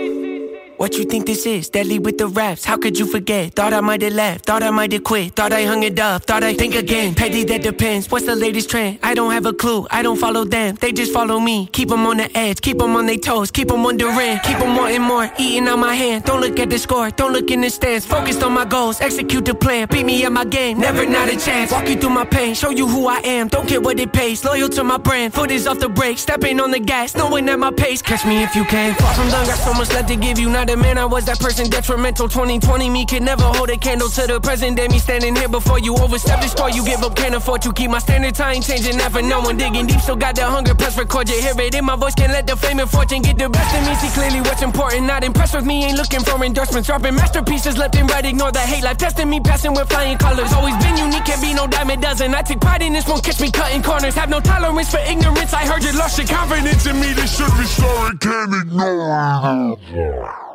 [0.79, 1.67] What you think this is?
[1.67, 3.53] Deadly with the raps, how could you forget?
[3.53, 6.23] Thought I might have left, thought I might have quit, thought I hung it up,
[6.23, 7.15] thought I think again.
[7.15, 8.09] Petty, that depends.
[8.09, 8.99] What's the latest trend?
[9.03, 11.67] I don't have a clue, I don't follow them, they just follow me.
[11.73, 14.77] Keep them on the edge, keep them on their toes, keep them wondering, keep them
[14.77, 16.23] wanting more, eating out my hand.
[16.25, 19.45] Don't look at the score, don't look in the stands, focused on my goals, execute
[19.45, 21.71] the plan, beat me at my game, never not a chance.
[21.71, 24.43] Walk you through my pain, show you who I am, don't care what it pays,
[24.43, 27.59] loyal to my brand, foot is off the brake, stepping on the gas, knowing at
[27.59, 28.93] my pace, catch me if you can.
[28.95, 31.25] Far from done, got so much left to give you, not a man, I was
[31.25, 32.27] that person detrimental.
[32.27, 34.87] 2020 me can never hold a candle to the present day.
[34.87, 36.69] Me standing here before you overstep this store.
[36.69, 38.39] You give up, can't afford to keep my standards.
[38.39, 39.57] I ain't changing that for no one.
[39.57, 40.75] Digging deep, still got the hunger.
[40.75, 42.15] Press record, you hear it in my voice.
[42.15, 43.95] Can't let the fame and fortune get the best of me.
[43.95, 45.05] See clearly what's important.
[45.05, 46.87] Not impressed with me, ain't looking for endorsements.
[46.87, 48.25] Dropping masterpieces left and right.
[48.25, 48.97] Ignore the hate life.
[48.97, 50.51] Testing me, passing with flying colors.
[50.51, 52.33] Always been unique, can't be no dime a dozen.
[52.33, 54.15] I take pride in this, won't catch me cutting corners.
[54.15, 55.53] Have no tolerance for ignorance.
[55.53, 57.13] I heard you lost your confidence in me.
[57.13, 60.49] This should be sorry, can't ignore it.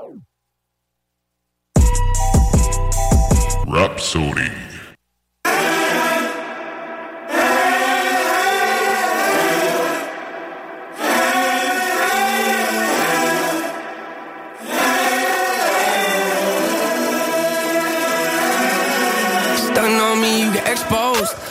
[3.75, 4.74] Rapsodie.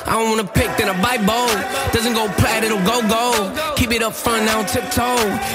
[0.05, 1.55] I don't wanna pick, then I bite bold.
[1.93, 3.55] Doesn't go plat, it'll go gold.
[3.77, 5.03] Keep it up front, I don't tiptoe.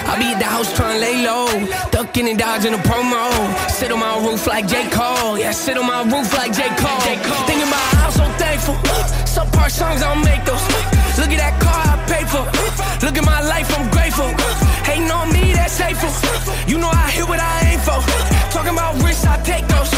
[0.09, 1.49] I be at the house trying to lay low.
[1.91, 3.29] Ducking and dodging a promo.
[3.71, 4.89] Sit on my roof like J.
[4.91, 5.39] Cole.
[5.39, 6.69] Yeah, sit on my roof like J.
[6.81, 7.01] Cole.
[7.45, 8.77] Thinking about how I'm so thankful.
[9.27, 10.65] Some part songs I don't make those.
[11.21, 12.45] Look at that car I paid for.
[13.05, 14.31] Look at my life, I'm grateful.
[14.89, 16.09] Hating on me, that's hateful.
[16.67, 18.01] You know I hit what I aim for.
[18.55, 19.91] Talking about risks, I take those.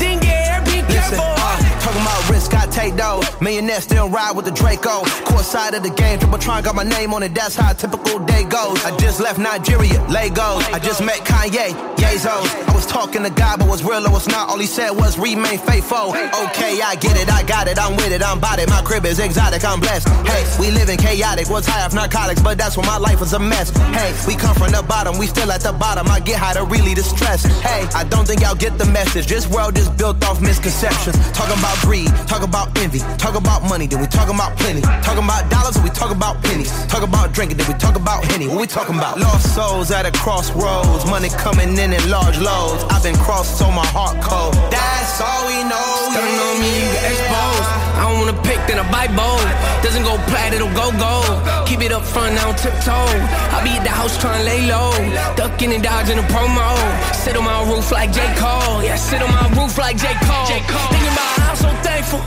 [0.00, 1.18] Then get air, be careful.
[1.18, 3.24] Listen, Talking about risk, I take those.
[3.40, 5.04] Millionaire still ride with the Draco.
[5.26, 7.34] Court side of the game, triple tron got my name on it.
[7.34, 8.78] That's how a typical day goes.
[8.84, 10.64] I just left Nigeria, Lagos.
[10.76, 12.48] I just met Kanye, Yazos.
[12.68, 14.48] I was talking to God, but was real or was not.
[14.48, 16.14] All he said was remain faithful.
[16.46, 18.68] Okay, I get it, I got it, I'm with it, I'm about it.
[18.68, 20.08] My crib is exotic, I'm blessed.
[20.30, 21.48] Hey, we live in chaotic.
[21.48, 23.70] Was high off narcotics, but that's when my life was a mess.
[23.98, 26.06] Hey, we come from the bottom, we still at the bottom.
[26.08, 27.44] I get high to really distress.
[27.62, 29.26] Hey, I don't think y'all get the message.
[29.26, 31.16] This world is built off misconceptions.
[31.32, 34.82] Talking about greed, talk about envy, talk about money, then we talk about plenty.
[34.82, 36.70] Talking about dollars, then we talk about pennies.
[36.86, 38.46] Talk about drinking, then we talk about henny.
[38.46, 39.18] What we talking about?
[39.18, 42.84] Lost souls at a crossroads, money coming in in large loads.
[42.92, 44.54] I've been crossed, so my heart cold.
[44.70, 45.88] That's all we know.
[46.12, 47.68] Stunning on me, you get exposed.
[47.96, 49.48] I don't wanna pick, then I bite bold.
[49.82, 51.32] Doesn't go plat, it'll go gold.
[51.66, 53.08] Keep it up front, I don't tiptoe.
[53.56, 54.92] I be at the house trying to lay low.
[55.34, 56.68] Ducking and dodging a promo.
[57.14, 58.20] Sit on my roof like J.
[58.36, 58.84] Cole.
[58.84, 60.12] Yeah, sit on my roof like J.
[60.28, 60.46] Cole.
[60.46, 62.20] Thinking about how I'm so thankful.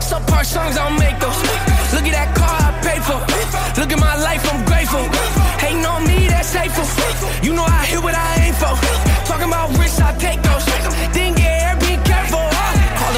[0.00, 1.38] Some part songs I'll make those.
[1.94, 3.20] Look at that car I paid for.
[3.80, 5.04] Look at my life, I'm grateful.
[5.62, 6.86] Hating on me, that's hateful.
[7.44, 8.74] You know I hear what I aim for.
[9.28, 10.64] Talking about risks, I take those.
[11.14, 11.48] Then get.
[11.48, 11.87] Called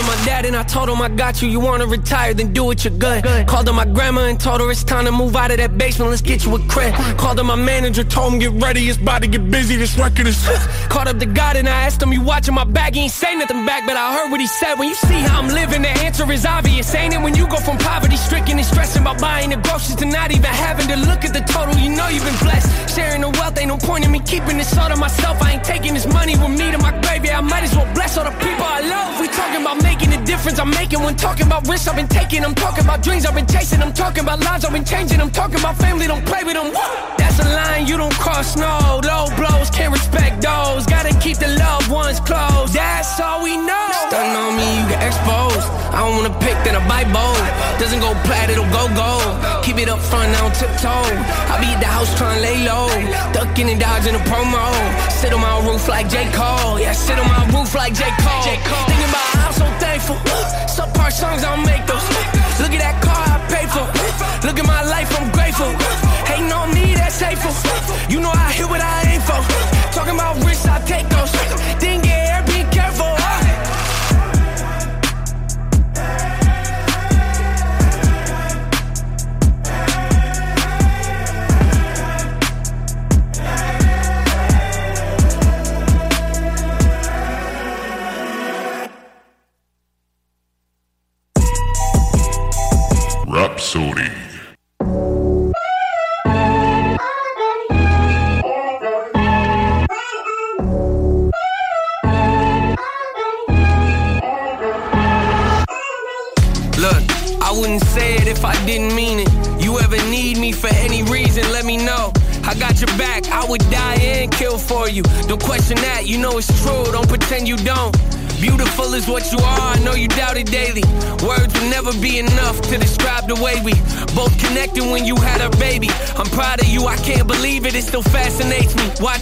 [0.01, 1.49] him my dad and I told him I got you.
[1.49, 3.25] You wanna retire, then do it, you're good.
[3.47, 6.11] Called him my grandma and told her it's time to move out of that basement.
[6.11, 6.95] Let's get you a crib.
[7.19, 9.77] Called him my manager, told him get ready, it's about to get busy.
[9.77, 10.41] This record is.
[10.89, 12.95] Called up the God and I asked him, you watching my back?
[12.95, 14.75] He ain't say nothing back, but I heard what he said.
[14.75, 16.95] When you see how I'm living, the answer is obvious.
[16.95, 20.07] Ain't it when you go from poverty stricken and stressing about buying the groceries to
[20.07, 21.75] not even having to look at the total?
[21.77, 22.95] You know you've been blessed.
[22.95, 25.41] Sharing the wealth ain't no point in me keeping this all to myself.
[25.43, 27.25] I ain't taking this money with me to my grave.
[27.25, 29.21] Yeah, I might as well bless all the people I love.
[29.21, 32.45] We talking about making a difference I'm making when talking about risks I've been taking.
[32.45, 33.83] I'm talking about dreams I've been chasing.
[33.83, 35.21] I'm talking about lives I've been changing.
[35.21, 36.71] I'm talking about family, don't play with them.
[37.19, 39.01] That's a line you don't cross, no.
[39.03, 40.87] Low blows, can't respect those.
[40.87, 42.73] Gotta keep the loved ones close.
[42.73, 43.89] That's all we know.
[44.09, 45.67] Stunning on me, you get exposed.
[45.95, 47.45] I don't wanna pick, then I bite bold.
[47.83, 49.33] Doesn't go plat, it'll go gold.
[49.65, 51.11] Keep it up front, I don't tiptoe.
[51.51, 52.89] I be at the house trying to lay low.
[53.35, 54.65] Ducking and dodging a promo.
[55.11, 56.31] Sit on my roof like J.
[56.39, 56.79] Cole.
[56.79, 58.05] Yeah, sit on my roof like J.
[58.23, 58.43] Cole.
[58.87, 60.17] Thinking about how so thankful.
[60.69, 62.07] Some part songs I'll make those.
[62.61, 63.87] Look at that car I paid for.
[64.47, 65.73] Look at my life, I'm grateful.
[66.29, 67.53] Hating on me, that's hateful.
[68.13, 69.41] You know I hit what I aim for.
[69.97, 70.30] Talking about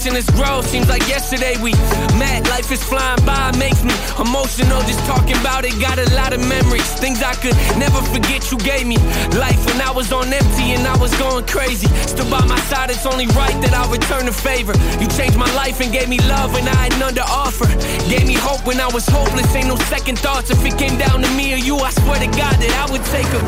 [0.08, 1.72] Watching us grow seems like yesterday we
[2.16, 2.48] met.
[2.48, 5.78] Life is flying by, makes me emotional just talking about it.
[5.80, 8.96] Got a lot of memories, things I could never forget you gave me.
[9.36, 11.88] Life when I was on empty and I was going crazy.
[12.08, 14.72] Still by my side, it's only right that I'll return the favor.
[14.98, 17.68] You changed my life and gave me love when I had none to offer.
[18.08, 20.50] Gave me hope when I was hopeless, ain't no second thoughts.
[20.50, 23.04] If it came down to me or you, I swear to God that I would
[23.12, 23.40] take a.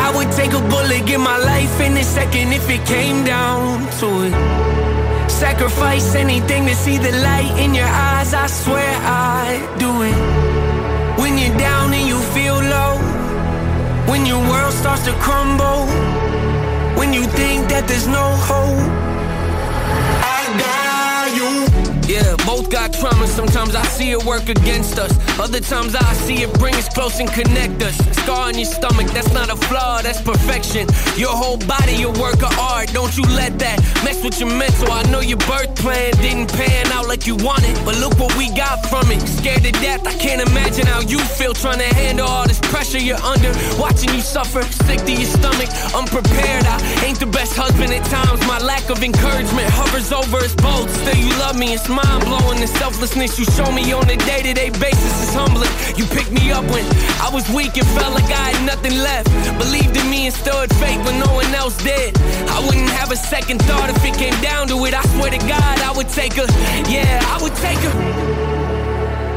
[0.00, 3.84] I would take a bullet, give my life in a second if it came down
[4.00, 4.89] to it.
[5.40, 11.18] Sacrifice anything to see the light in your eyes, I swear I'd do it.
[11.18, 12.98] When you're down and you feel low,
[14.06, 15.86] when your world starts to crumble,
[16.98, 18.99] when you think that there's no hope.
[22.10, 23.24] Yeah, both got trauma.
[23.28, 25.12] Sometimes I see it work against us.
[25.38, 27.96] Other times I see it bring us close and connect us.
[28.18, 30.88] Scar on your stomach, that's not a flaw, that's perfection.
[31.16, 32.92] Your whole body, a work of art.
[32.92, 34.90] Don't you let that mess with your mental.
[34.90, 38.50] I know your birth plan didn't pan out like you wanted, but look what we
[38.56, 39.20] got from it.
[39.38, 42.98] Scared to death, I can't imagine how you feel trying to handle all this pressure
[42.98, 43.52] you're under.
[43.78, 46.66] Watching you suffer, sick to your stomach, unprepared.
[46.66, 48.40] I ain't the best husband at times.
[48.48, 50.90] My lack of encouragement hovers over us both.
[50.90, 52.60] Still, you love me, it's my mind blowing.
[52.60, 55.70] The selflessness you show me on a day to day basis is humbling.
[55.96, 56.84] You picked me up when
[57.20, 59.28] I was weak and felt like I had nothing left.
[59.58, 62.16] Believed in me and stood faith when no one else did.
[62.56, 64.94] I wouldn't have a second thought if it came down to it.
[64.94, 66.48] I swear to God, I would take her.
[66.88, 67.94] Yeah, I would take her.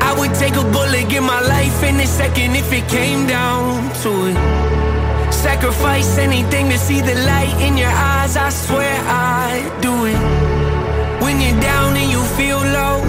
[0.03, 3.89] I would take a bullet, give my life in a second if it came down
[4.03, 4.37] to it.
[5.33, 10.42] Sacrifice anything to see the light in your eyes, I swear I'd do it.
[11.23, 12.99] When you're down and you feel low,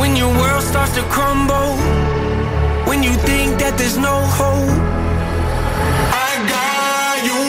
[0.00, 1.76] when your world starts to crumble,
[2.88, 4.70] when you think that there's no hope,
[6.28, 7.42] I got you.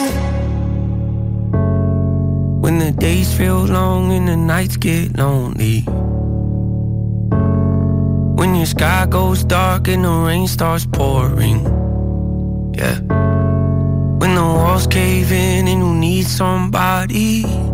[2.60, 5.84] When the days feel long and the nights get lonely.
[8.38, 11.64] When your sky goes dark and the rain starts pouring.
[12.74, 12.98] Yeah.
[14.20, 17.71] When the walls cave in and you need somebody.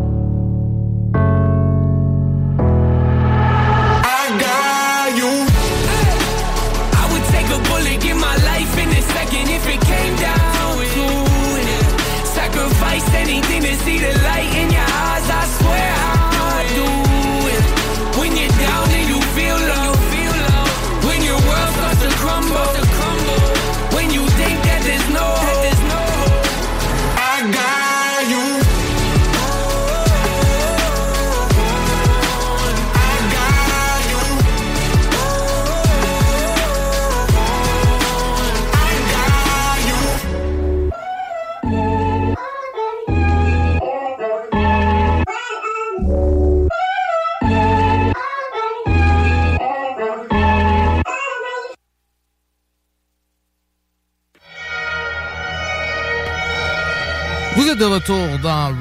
[57.98, 58.72] Retour dans.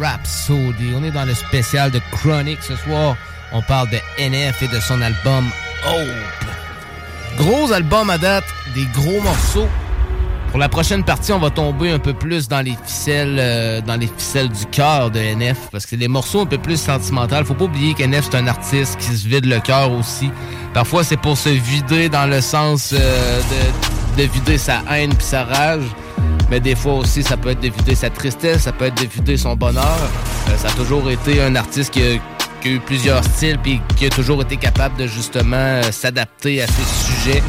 [0.96, 2.60] On est dans le spécial de Chronic.
[2.62, 3.16] Ce soir,
[3.52, 5.46] on parle de NF et de son album
[5.88, 6.48] Hope.
[7.38, 8.46] Gros album à date,
[8.76, 9.68] des gros morceaux.
[10.50, 13.96] Pour la prochaine partie, on va tomber un peu plus dans les ficelles, euh, dans
[13.96, 17.44] les ficelles du cœur de NF, parce que c'est des morceaux un peu plus sentimentaux.
[17.44, 20.30] Faut pas oublier qu'NF c'est un artiste qui se vide le cœur aussi.
[20.74, 23.42] Parfois, c'est pour se vider dans le sens euh,
[24.16, 25.84] de, de vider sa haine puis sa rage.
[26.50, 29.08] Mais des fois aussi, ça peut être de vider sa tristesse, ça peut être de
[29.08, 29.98] vider son bonheur.
[30.50, 32.14] Euh, ça a toujours été un artiste qui a,
[32.66, 36.84] eu plusieurs styles puis qui a toujours été capable de justement euh, s'adapter à ses
[37.06, 37.44] sujets,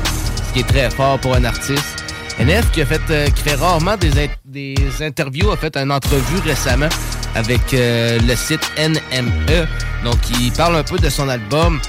[0.49, 2.05] ce qui est très fort pour un artiste.
[2.41, 3.27] NF qui a fait euh,
[3.61, 6.89] rarement des, in- des interviews, a fait une entrevue récemment
[7.35, 9.67] avec le site NME.
[10.05, 11.81] Donc il parle un peu de son album.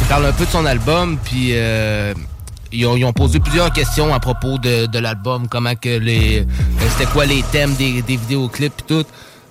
[0.00, 1.52] Il parle un peu de son album, puis
[2.72, 6.40] ils, ont, posé plusieurs questions à propos de, l'album, comment que les.
[6.40, 6.44] euh,
[6.90, 9.04] C'était quoi les thèmes des, vidéoclips et tout.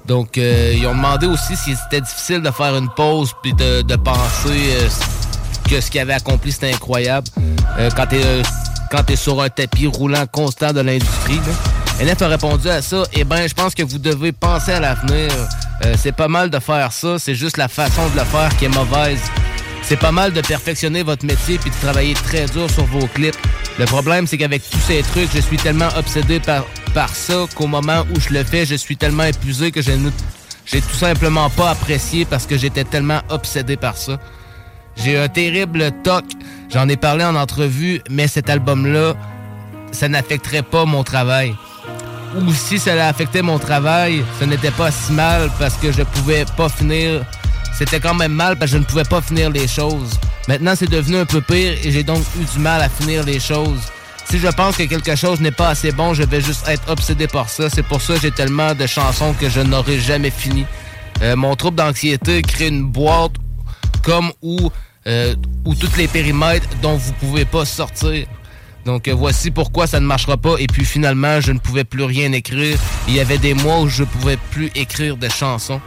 [0.08, 3.96] Donc euh, ils ont demandé aussi si c'était difficile de faire une pause puis de,
[3.96, 4.90] penser euh,
[5.70, 7.28] que ce qu'il avait accompli c'était incroyable.
[7.96, 8.22] Quand t'es
[9.06, 11.40] t'es sur un tapis roulant constant de l'industrie.
[12.02, 15.30] NF a répondu à ça, eh ben je pense que vous devez penser à l'avenir.
[15.98, 18.76] C'est pas mal de faire ça, c'est juste la façon de le faire qui est
[18.76, 19.20] mauvaise.
[19.92, 23.36] C'est pas mal de perfectionner votre métier puis de travailler très dur sur vos clips.
[23.78, 26.64] Le problème, c'est qu'avec tous ces trucs, je suis tellement obsédé par,
[27.14, 29.92] ça qu'au moment où je le fais, je suis tellement épuisé que je
[30.66, 34.18] j'ai tout simplement pas apprécié parce que j'étais tellement obsédé par ça.
[34.96, 36.24] J'ai un terrible toc.
[36.70, 39.16] J'en ai parlé en entrevue, mais cet album-là,
[39.92, 41.54] ça n'affecterait pas mon travail.
[42.38, 46.46] Ou si cela affectait mon travail, ce n'était pas si mal parce que je pouvais
[46.56, 47.26] pas finir.
[47.74, 50.20] C'était quand même mal parce que je ne pouvais pas finir les choses.
[50.48, 53.40] Maintenant, c'est devenu un peu pire et j'ai donc eu du mal à finir les
[53.40, 53.82] choses.
[54.30, 57.28] Si je pense que quelque chose n'est pas assez bon, je vais juste être obsédé
[57.28, 57.70] par ça.
[57.70, 60.66] C'est pour ça que j'ai tellement de chansons que je n'aurai jamais fini.
[61.22, 63.34] Euh, mon trouble d'anxiété crée une boîte
[64.04, 64.72] comme où,
[65.08, 65.36] euh,
[65.66, 68.26] tous les périmètres dont vous pouvez pas sortir.
[68.86, 70.56] Donc euh, voici pourquoi ça ne marchera pas.
[70.60, 72.78] Et puis finalement, je ne pouvais plus rien écrire.
[73.08, 75.82] Il y avait des mois où je pouvais plus écrire de chansons.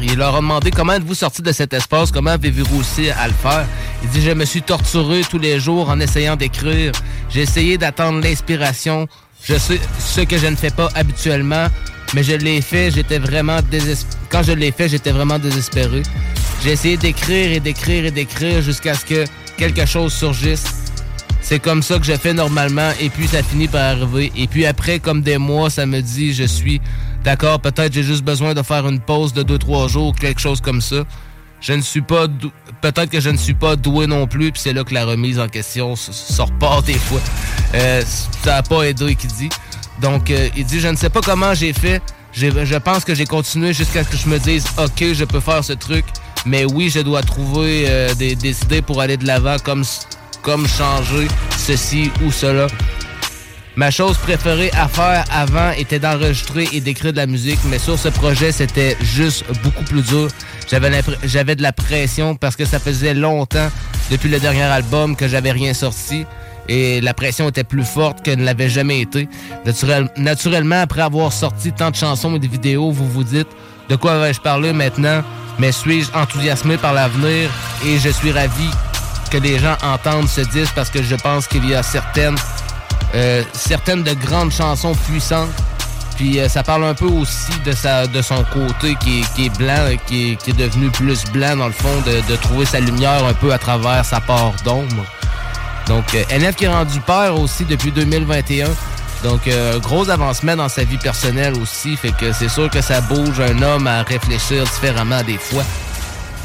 [0.00, 3.34] Il leur a demandé comment êtes-vous sorti de cet espace, comment avez-vous réussi à le
[3.34, 3.66] faire?
[4.02, 6.92] Il dit je me suis torturé tous les jours en essayant d'écrire.
[7.30, 9.08] J'ai essayé d'attendre l'inspiration.
[9.42, 11.66] Je sais ce que je ne fais pas habituellement,
[12.14, 12.92] mais je l'ai fait.
[12.92, 14.18] J'étais vraiment désespéré.
[14.30, 16.02] Quand je l'ai fait, j'étais vraiment désespéré.
[16.62, 19.24] J'ai essayé d'écrire et d'écrire et d'écrire jusqu'à ce que
[19.56, 20.64] quelque chose surgisse.
[21.40, 24.30] C'est comme ça que je fais normalement et puis ça finit par arriver.
[24.36, 26.80] Et puis après, comme des mois, ça me dit je suis
[27.24, 30.80] d'accord, peut-être j'ai juste besoin de faire une pause de 2-3 jours, quelque chose comme
[30.80, 31.04] ça.
[31.60, 32.26] Je ne suis pas
[32.80, 35.40] peut-être que je ne suis pas doué non plus, puis c'est là que la remise
[35.40, 37.20] en question se repart des fois.
[37.74, 38.02] Euh,
[38.44, 39.48] ça n'a pas aidé, qu'il dit.
[40.00, 42.00] Donc, euh, il dit, je ne sais pas comment j'ai fait.
[42.32, 45.64] Je pense que j'ai continué jusqu'à ce que je me dise, OK, je peux faire
[45.64, 46.04] ce truc.
[46.46, 49.82] Mais oui, je dois trouver euh, des, des, idées pour aller de l'avant, comme,
[50.42, 51.26] comme changer
[51.56, 52.68] ceci ou cela.
[53.78, 57.96] Ma chose préférée à faire avant était d'enregistrer et d'écrire de la musique, mais sur
[57.96, 60.26] ce projet, c'était juste beaucoup plus dur.
[60.68, 63.68] J'avais, de la pression parce que ça faisait longtemps,
[64.10, 66.26] depuis le dernier album, que j'avais rien sorti.
[66.68, 69.28] Et la pression était plus forte que ne l'avait jamais été.
[70.16, 73.46] naturellement, après avoir sorti tant de chansons et de vidéos, vous vous dites,
[73.88, 75.22] de quoi vais-je parler maintenant?
[75.60, 77.48] Mais suis-je enthousiasmé par l'avenir?
[77.86, 78.70] Et je suis ravi
[79.30, 82.34] que les gens entendent ce disque parce que je pense qu'il y a certaines,
[83.14, 85.50] euh, certaines de grandes chansons puissantes
[86.18, 89.96] puis euh, ça parle un peu aussi de sa de son côté qui, est blanc,
[90.06, 93.58] qui est, devenu plus blanc dans le fond, de, trouver sa lumière un peu à
[93.58, 95.04] travers sa part d'ombre.
[95.86, 98.66] Donc euh, NF qui est rendu père aussi depuis 2021.
[99.22, 103.00] Donc euh, gros avancement dans sa vie personnelle aussi, fait que c'est sûr que ça
[103.00, 105.62] bouge un homme à réfléchir différemment des fois.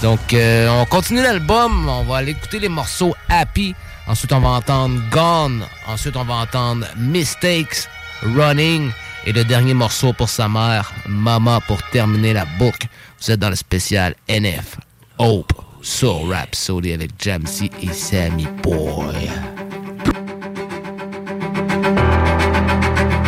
[0.03, 3.73] Donc on continue l'album, on va aller écouter les morceaux Happy.
[4.07, 5.65] Ensuite on va entendre Gone.
[5.87, 7.87] Ensuite on va entendre Mistakes,
[8.35, 8.91] Running.
[9.25, 12.87] Et le dernier morceau pour sa mère, Mama, pour terminer la boucle.
[13.21, 14.77] Vous êtes dans le spécial NF
[15.17, 19.29] Hope Soul Rhapsody avec Jamsey et Sammy Boy.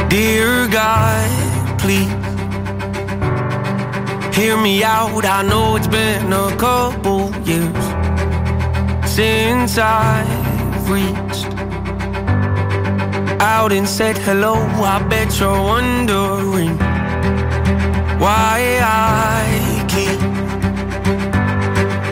[0.10, 2.10] Dear God, please
[4.34, 5.24] hear me out.
[5.26, 7.96] I know it's been a couple years
[10.88, 11.52] reached
[13.42, 14.56] out and said hello.
[14.94, 16.78] I bet you're wondering
[18.20, 20.22] why I keep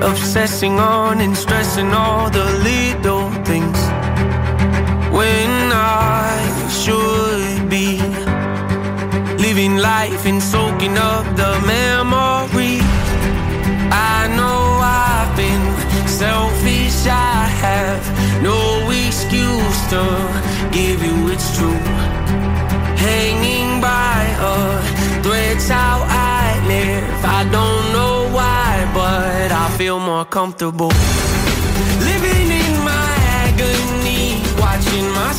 [0.04, 3.80] obsessing on and stressing all the little things
[5.18, 6.40] when I
[6.82, 8.00] should be
[9.38, 12.80] living life and soaking up the memory.
[14.16, 15.64] I know I've been
[17.04, 20.04] selfish, I have no excuse to
[20.72, 21.84] give you it's true.
[22.98, 27.26] Hanging by a thread's how I live.
[27.26, 30.92] I don't know why, but I feel more comfortable.
[32.00, 33.14] Living in my
[33.44, 35.32] agony, watching my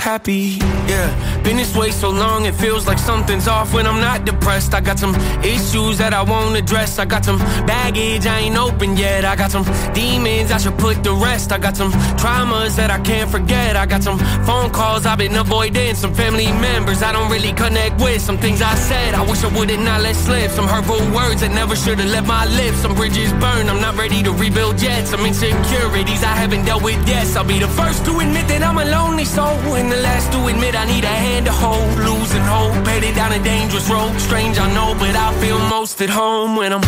[0.00, 0.56] happy.
[0.88, 1.08] Yeah.
[1.44, 4.74] Been this way so long, it feels like something's off when I'm not depressed.
[4.74, 5.14] I got some
[5.44, 6.98] issues that I won't address.
[6.98, 9.24] I got some baggage I ain't open yet.
[9.24, 9.64] I got some
[9.94, 11.52] demons I should put to rest.
[11.52, 13.76] I got some traumas that I can't forget.
[13.76, 15.94] I got some phone calls I've been avoiding.
[15.94, 18.20] Some family members I don't really connect with.
[18.20, 20.50] Some things I said I wish I would've not let slip.
[20.50, 22.78] Some hurtful words that never should've left my lips.
[22.78, 25.06] Some bridges burned, I'm not ready to rebuild yet.
[25.06, 27.26] Some insecurities I haven't dealt with yet.
[27.36, 30.46] I'll be the first to admit that I'm a lonely soul, and the last to
[30.46, 34.18] admit I need a hand to hold, losing hope, headed down a dangerous road.
[34.20, 36.82] Strange, I know, but I feel most at home when I'm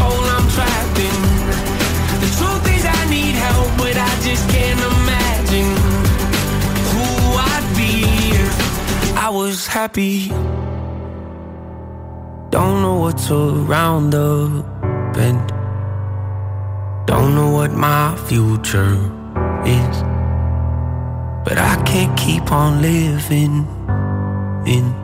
[0.00, 1.18] I'm trapped in.
[2.22, 5.70] The truth is I need help, but I just can't imagine
[6.90, 7.06] who
[7.52, 8.04] I'd be
[8.34, 10.28] if I was happy.
[12.50, 14.64] Don't know what's around the
[15.12, 15.48] bend.
[17.06, 18.94] Don't know what my future
[19.64, 19.96] is.
[21.44, 23.66] But I can't keep on living
[24.66, 25.03] in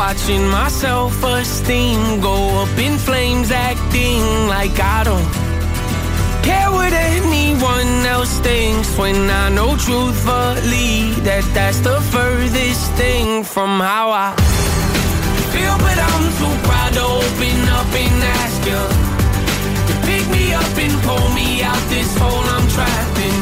[0.00, 5.30] watching my self esteem go up in flames, acting like I don't
[6.42, 13.72] care what anyone else thinks when I know truthfully that that's the furthest thing from
[13.78, 14.28] how I
[15.52, 15.76] feel.
[15.84, 18.82] But I'm too proud to open up and ask you
[19.88, 23.38] to pick me up and pull me out this hole I'm trapped in.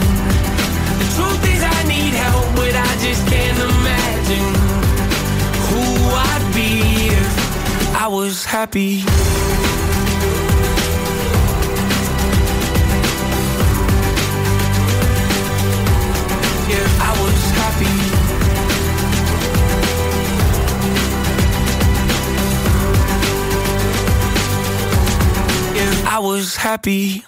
[1.01, 4.68] The truth is, I need help, but I just can't imagine
[6.61, 9.05] if I was happy.
[16.69, 18.19] Yeah, I was happy.
[26.11, 27.25] I was happy.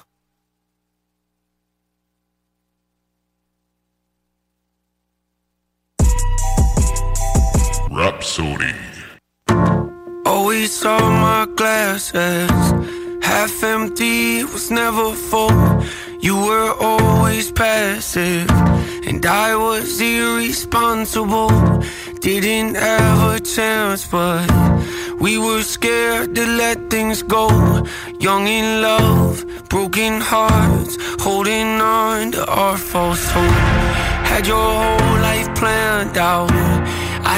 [7.90, 8.89] Rapsodie.
[10.32, 12.50] Oh, always saw my glasses
[13.20, 15.82] half empty, was never full.
[16.20, 18.48] You were always passive,
[19.08, 21.82] and I was irresponsible.
[22.20, 24.46] Didn't have a chance, but
[25.18, 27.46] we were scared to let things go.
[28.20, 30.94] Young in love, broken hearts,
[31.24, 33.64] holding on to our false hope.
[34.30, 36.52] Had your whole life planned out.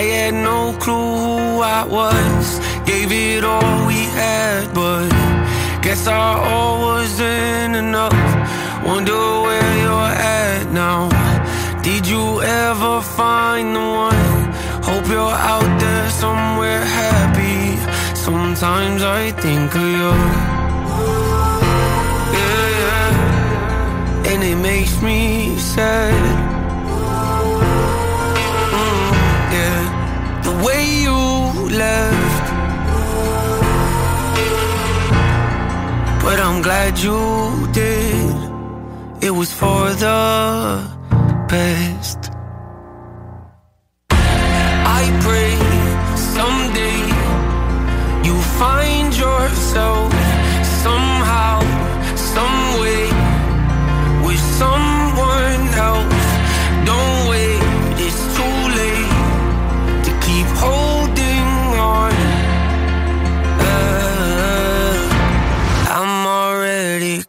[0.00, 2.46] I had no clue who I was.
[2.84, 5.08] Gave it all we had, but
[5.82, 8.12] guess our all wasn't enough.
[8.84, 11.08] Wonder where you're at now.
[11.82, 14.52] Did you ever find the one?
[14.82, 17.76] Hope you're out there somewhere happy.
[18.16, 20.12] Sometimes I think of you.
[22.38, 24.30] Yeah, yeah.
[24.30, 26.14] And it makes me sad.
[28.78, 29.12] Mm,
[29.56, 30.40] yeah.
[30.42, 31.18] The way you
[31.76, 32.31] left.
[36.24, 37.18] But I'm glad you
[37.72, 38.36] did.
[39.26, 40.20] It was for the
[41.48, 42.30] best.
[45.00, 45.54] I pray
[46.36, 47.00] someday
[48.28, 50.12] you find yourself
[50.86, 51.56] somehow,
[52.32, 53.04] some way
[54.26, 56.26] with someone else.
[56.90, 57.21] Don't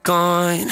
[0.04, 0.68] gone.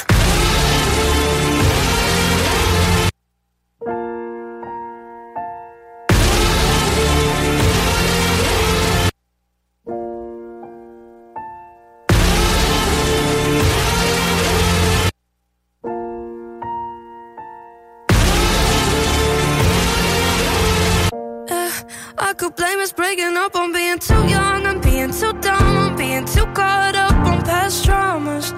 [22.18, 25.96] I could blame us breaking up on being too young and being too dumb, on
[25.98, 28.52] being too caught up on past traumas.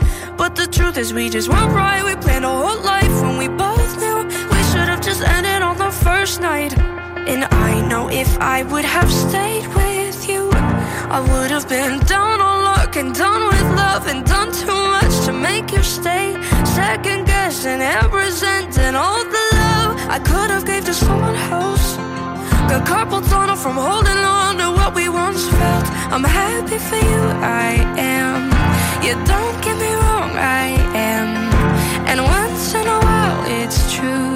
[0.44, 2.04] But the truth is, we just weren't right.
[2.04, 4.18] We planned our whole life when we both knew
[4.54, 6.78] we should have just ended on the first night.
[7.32, 10.50] And I know if I would have stayed with you,
[11.18, 15.26] I would have been down on luck and done with love and done too much
[15.28, 16.36] to make you stay.
[16.66, 21.96] Second guessing and resenting all the love I could have gave to someone else.
[22.68, 25.88] Got carpal tunnel from holding on to what we once felt.
[26.12, 28.52] I'm happy for you, I am.
[29.06, 30.03] Yeah, don't get me wrong,
[30.36, 31.30] I am.
[32.08, 34.36] And once in a while, it's true.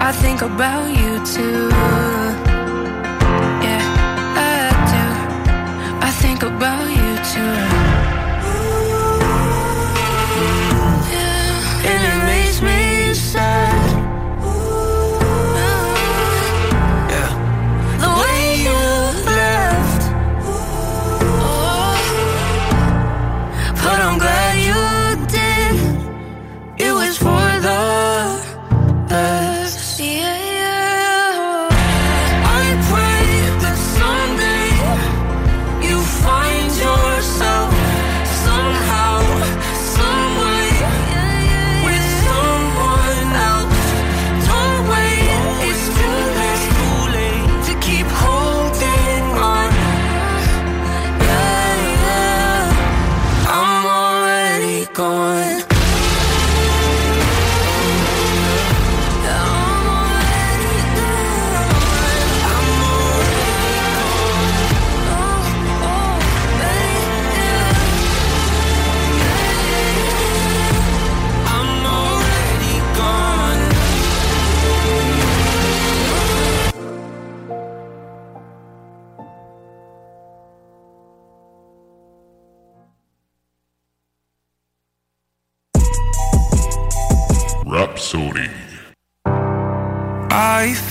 [0.00, 1.68] I think about you too.
[3.66, 3.84] Yeah,
[4.36, 4.56] I
[4.92, 5.04] do.
[6.06, 7.81] I think about you too.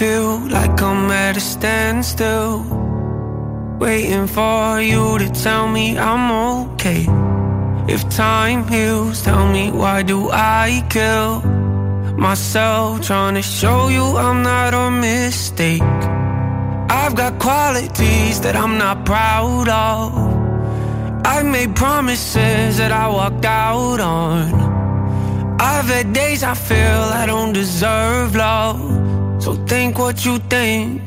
[0.01, 2.65] Feel like I'm at a standstill,
[3.79, 6.25] waiting for you to tell me I'm
[6.71, 7.05] okay.
[7.87, 11.43] If time heals, tell me why do I kill
[12.17, 15.83] myself trying to show you I'm not a mistake?
[17.01, 20.07] I've got qualities that I'm not proud of.
[21.33, 24.49] I've made promises that I walked out on.
[25.61, 29.00] I've had days I feel I don't deserve love.
[29.41, 31.03] So think what you think.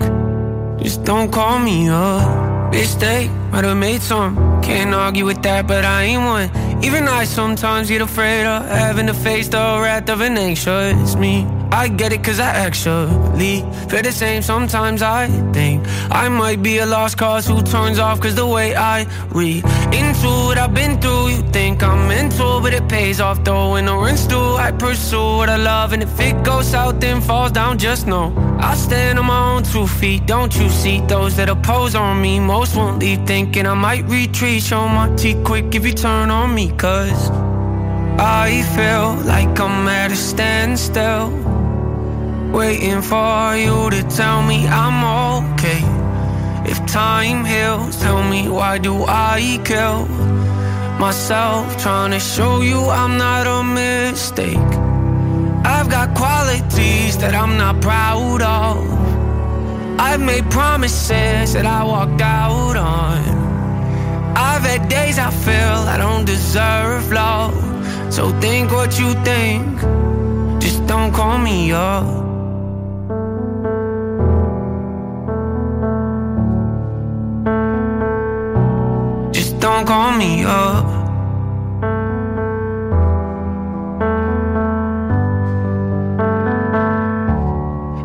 [0.82, 2.72] Just don't call me up.
[2.72, 4.34] Mistake, might have made some.
[4.60, 6.50] Can't argue with that, but I ain't one.
[6.84, 11.46] Even I sometimes get afraid of having to face the wrath of an anxious me.
[11.74, 14.42] I get it cause I actually feel the same.
[14.42, 18.76] Sometimes I think I might be a lost cause who turns off cause the way
[18.76, 21.30] I read into what I've been through.
[21.30, 23.72] You think I'm mental, but it pays off though.
[23.72, 25.92] When the rent's due, I pursue what I love.
[25.92, 29.64] And if it goes south, then falls down, just know I stand on my own
[29.64, 30.26] two feet.
[30.26, 32.38] Don't you see those that oppose on me?
[32.38, 34.62] Most won't leave thinking I might retreat.
[34.62, 37.30] Show my teeth quick if you turn on me, cause
[38.20, 41.43] I feel like I'm at a standstill.
[42.54, 44.98] Waiting for you to tell me I'm
[45.54, 45.82] okay.
[46.70, 50.06] If time heals, tell me why do I kill
[51.00, 51.76] myself?
[51.82, 54.70] Trying to show you I'm not a mistake.
[55.66, 59.98] I've got qualities that I'm not proud of.
[59.98, 63.18] I've made promises that I walked out on.
[64.36, 67.56] I've had days I feel I don't deserve love.
[68.14, 69.80] So think what you think.
[70.62, 72.23] Just don't call me up.
[79.74, 80.84] Don't call me up.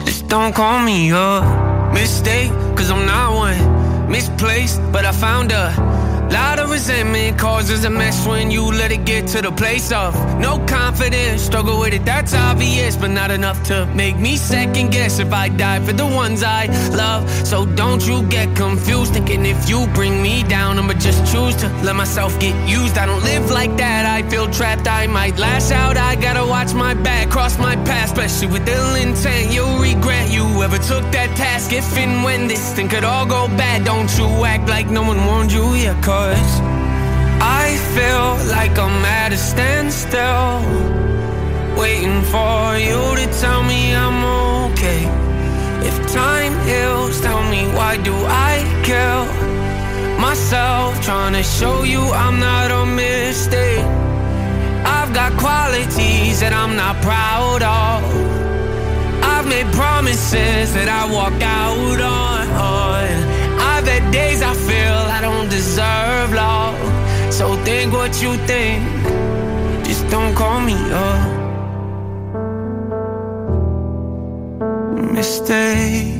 [0.03, 1.93] Just don't call me up.
[1.93, 4.09] Mistake, cause I'm not one.
[4.09, 5.98] Misplaced, but I found a
[6.31, 10.13] Lot of resentment causes a mess when you let it get to the place of
[10.39, 11.41] no confidence.
[11.41, 15.49] Struggle with it, that's obvious, but not enough to make me second guess if I
[15.49, 17.27] die for the ones I love.
[17.47, 21.67] So don't you get confused, thinking if you bring me down, I'ma just choose to
[21.83, 22.97] let myself get used.
[22.99, 25.97] I don't live like that, I feel trapped, I might lash out.
[25.97, 29.51] I gotta watch my back, cross my path, especially with ill intent.
[29.51, 33.47] You'll regret you ever took that task if and when this thing could all go
[33.47, 33.83] bad.
[33.83, 36.59] Don't you act like no one warned you, yeah, cause Cause
[37.63, 37.65] I
[37.95, 40.59] feel like I'm at a standstill
[41.79, 44.19] Waiting for you to tell me I'm
[44.65, 45.03] okay.
[45.89, 48.15] If time heals, tell me why do
[48.51, 48.53] I
[48.89, 49.23] kill
[50.19, 53.85] myself Trying to show you I'm not a mistake.
[54.97, 58.03] I've got qualities that I'm not proud of.
[59.23, 62.39] I've made promises that I walk out on
[64.11, 66.77] days I feel I don't deserve love.
[67.33, 68.83] So think what you think.
[69.85, 71.39] Just don't call me up.
[75.13, 76.18] Mistake.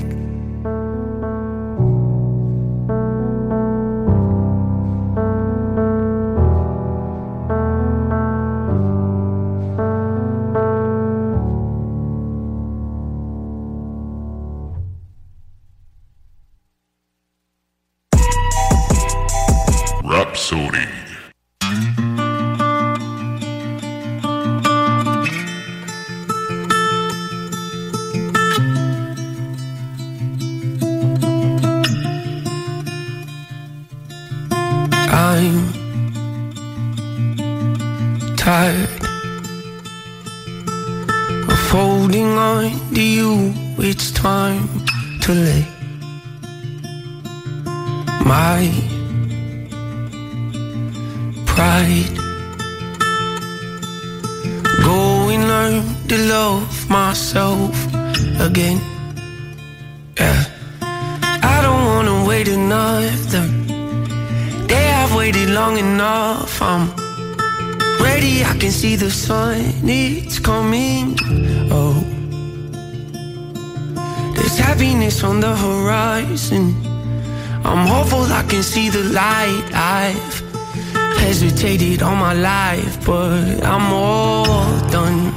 [82.02, 84.46] All my life, but I'm all
[84.90, 85.34] done.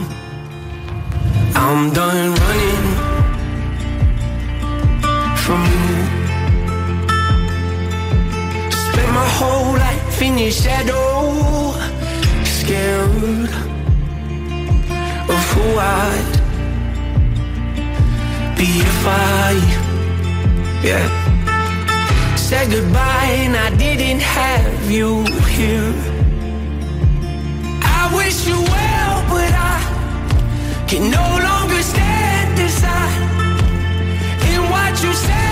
[1.55, 2.86] I'm done running
[5.44, 5.97] from you.
[8.86, 11.72] Spent my whole life in your shadow,
[12.44, 13.51] scared
[15.34, 16.32] of who I'd
[18.56, 19.52] be if I,
[20.84, 21.22] yeah
[22.52, 25.24] said goodbye and I didn't have you
[25.56, 26.11] here.
[28.24, 33.22] Wish you well, but I can no longer stand aside
[34.48, 35.51] and watch you sabotage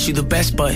[0.00, 0.74] wish you the best, but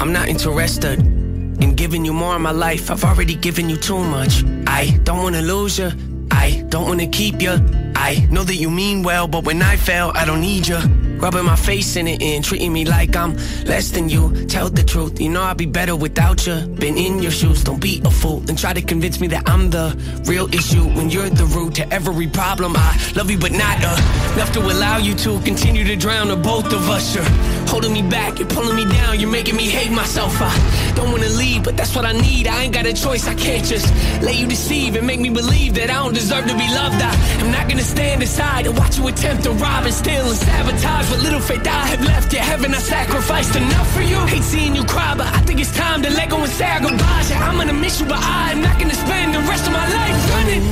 [0.00, 2.90] I'm not interested in giving you more of my life.
[2.90, 4.42] I've already given you too much.
[4.66, 5.92] I don't wanna lose you.
[6.32, 7.54] I don't wanna keep you.
[7.94, 10.80] I know that you mean well, but when I fail, I don't need you.
[11.20, 14.46] Rubbing my face in it and treating me like I'm less than you.
[14.46, 16.54] Tell the truth, you know I'd be better without you.
[16.66, 19.70] Been in your shoes, don't be a fool and try to convince me that I'm
[19.70, 19.96] the
[20.26, 22.74] real issue when you're the root to every problem.
[22.76, 26.36] I love you, but not uh, enough to allow you to continue to drown the
[26.36, 27.14] both of us.
[27.16, 27.24] You're
[27.66, 30.34] holding me back, you're pulling me down, you're making me hate myself.
[30.40, 32.46] I don't wanna leave, but that's what I need.
[32.46, 33.92] I ain't got a choice, I can't just
[34.22, 37.02] let you deceive and make me believe that I don't deserve to be loved.
[37.02, 40.36] I am not gonna stand aside and watch you attempt to rob and steal and
[40.36, 42.32] sabotage what little faith I have left.
[42.32, 44.18] Yeah, haven't I sacrificed enough for you?
[44.26, 46.80] Hate seeing you cry, but I think it's time to let go and say our
[46.80, 47.30] goodbyes.
[47.30, 49.86] Yeah, I'm gonna miss you, but I am not gonna spend the rest of my
[49.98, 50.64] life running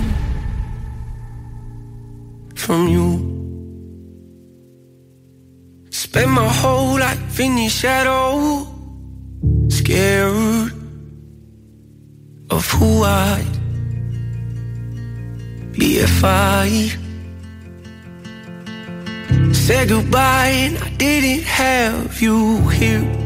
[2.54, 3.08] from you.
[5.90, 8.66] Spend my whole life in your shadow,
[9.68, 10.72] scared
[12.50, 13.56] of who I'd
[15.72, 17.05] be if I
[19.52, 23.25] said goodbye and I didn't have you here.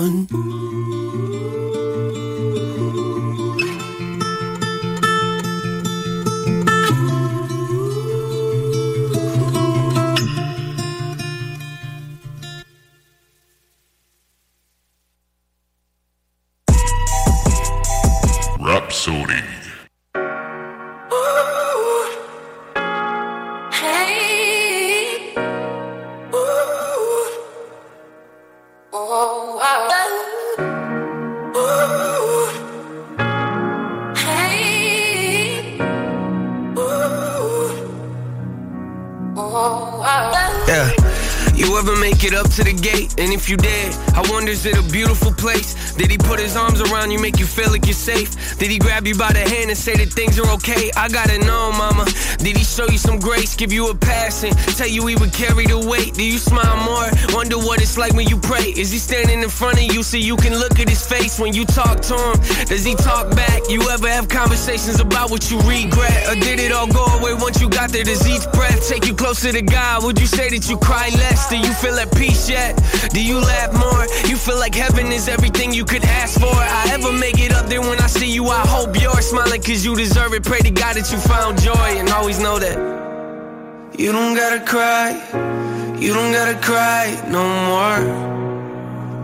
[0.00, 0.49] Done.
[44.60, 45.09] Is it a beautiful
[46.50, 48.58] his arms around you, make you feel like you're safe?
[48.58, 50.90] Did he grab you by the hand and say that things are okay?
[50.96, 52.04] I gotta know, mama.
[52.38, 55.32] Did he show you some grace, give you a pass and tell you he would
[55.32, 56.14] carry the weight?
[56.14, 57.06] Do you smile more?
[57.36, 58.74] Wonder what it's like when you pray?
[58.74, 61.54] Is he standing in front of you so you can look at his face when
[61.54, 62.36] you talk to him?
[62.66, 63.62] Does he talk back?
[63.68, 66.26] You ever have conversations about what you regret?
[66.26, 68.02] Or did it all go away once you got there?
[68.02, 70.02] Does each breath take you closer to God?
[70.02, 71.48] Would you say that you cry less?
[71.48, 72.74] Do you feel at peace yet?
[73.10, 74.02] Do you laugh more?
[74.28, 76.56] You feel like heaven is everything you could ask for.
[76.80, 79.84] I ever make it up there when I see you, I hope you're smiling cause
[79.84, 80.42] you deserve it.
[80.42, 82.76] Pray to God that you found joy and always know that
[83.98, 85.08] you don't gotta cry.
[86.00, 88.00] You don't gotta cry no more.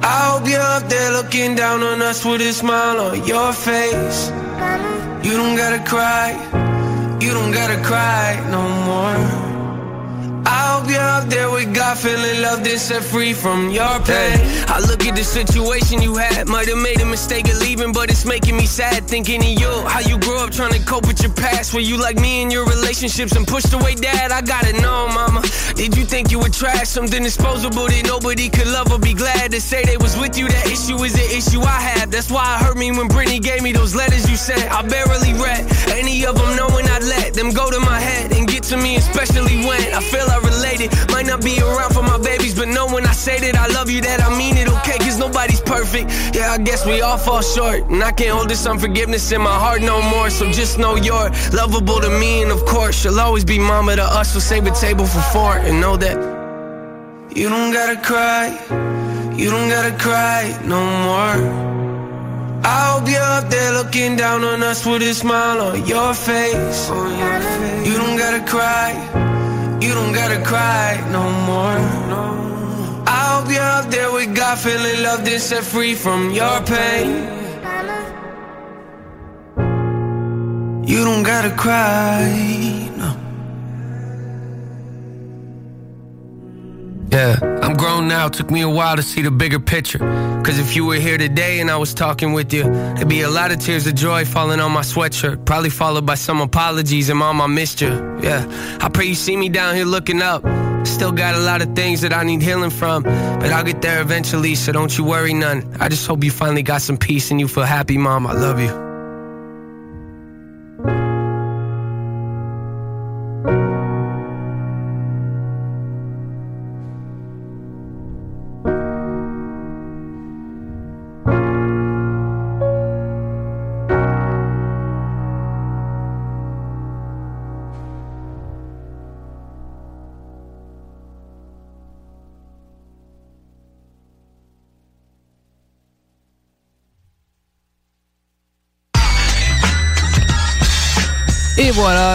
[0.03, 4.29] I hope you're up there looking down on us with a smile on your face.
[5.27, 6.29] You don't gotta cry.
[7.21, 9.45] You don't gotta cry no more.
[10.47, 14.39] I hope you're up there with God, feeling loved and set free from your pain.
[14.70, 18.10] I look at the situation you had, might have made a mistake of leaving, but
[18.10, 19.73] it's making me sad thinking of you.
[19.90, 22.52] How you grew up trying to cope with your past, were you like me in
[22.52, 24.31] your relationships and pushed away dad?
[24.31, 25.43] I gotta know, mama.
[25.74, 29.51] Did you think you were trash, something disposable that nobody could love or be glad
[29.51, 30.47] to say they was with you?
[30.47, 32.12] That issue is an issue I have.
[32.12, 34.62] That's why it hurt me when Brittany gave me those letters you sent.
[34.70, 38.47] I barely read any of them, knowing I'd let them go to my head and
[38.47, 40.89] get to me, especially when I feel I related.
[41.11, 43.89] Might not be around for my babies, but know when I say that I love
[43.91, 44.99] you, that I mean it, okay?
[44.99, 46.11] Cause nobody's perfect.
[46.35, 47.81] Yeah, I guess we all fall short.
[47.91, 50.29] And I can't hold this unforgiveness in my heart no more.
[50.31, 54.03] So just know you're lovable to me, and of course, you'll always be mama to
[54.03, 54.35] us.
[54.35, 56.17] So save a table for four and know that
[57.35, 58.47] you don't gotta cry.
[59.37, 61.39] You don't gotta cry no more.
[62.65, 66.89] I hope you're up there looking down on us with a smile on your face.
[67.87, 69.45] You don't gotta cry.
[69.87, 71.79] You don't gotta cry no more.
[73.07, 77.09] I hope you're up there with God, feeling loved and set free from your pain.
[80.91, 82.86] You don't gotta cry,
[87.11, 88.28] Yeah, I'm grown now.
[88.28, 89.99] Took me a while to see the bigger picture.
[89.99, 93.31] Cause if you were here today and I was talking with you, there'd be a
[93.31, 95.45] lot of tears of joy falling on my sweatshirt.
[95.45, 97.89] Probably followed by some apologies and mom, I missed you.
[98.23, 98.45] Yeah,
[98.81, 100.43] I pray you see me down here looking up.
[100.87, 104.01] Still got a lot of things that I need healing from, but I'll get there
[104.01, 105.77] eventually, so don't you worry none.
[105.81, 108.27] I just hope you finally got some peace and you feel happy, mom.
[108.27, 108.86] I love you.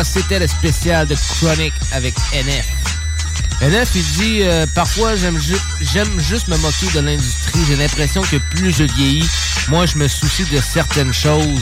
[0.04, 2.66] C'était le spécial de Chronic avec NF.
[3.62, 7.60] NF, il dit euh, Parfois, j'aime juste me moquer de l'industrie.
[7.68, 9.30] J'ai l'impression que plus je vieillis,
[9.68, 11.62] moins je me soucie de certaines choses.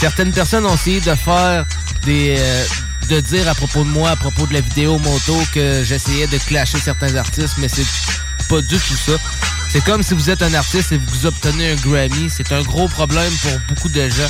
[0.00, 1.64] Certaines personnes ont essayé de faire
[2.04, 2.36] des.
[2.38, 2.64] Euh,
[3.08, 6.36] de dire à propos de moi, à propos de la vidéo moto, que j'essayais de
[6.38, 7.86] clasher certains artistes, mais c'est
[8.48, 9.12] pas du tout ça.
[9.70, 12.30] C'est comme si vous êtes un artiste et vous obtenez un Grammy.
[12.30, 14.28] C'est un gros problème pour beaucoup de gens.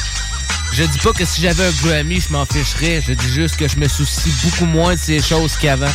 [0.73, 3.03] Je dis pas que si j'avais un Grammy, je m'en ficherais.
[3.07, 5.90] Je dis juste que je me soucie beaucoup moins de ces choses qu'avant.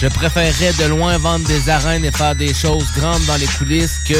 [0.00, 3.98] Je préférerais de loin vendre des arènes et faire des choses grandes dans les coulisses
[4.06, 4.14] que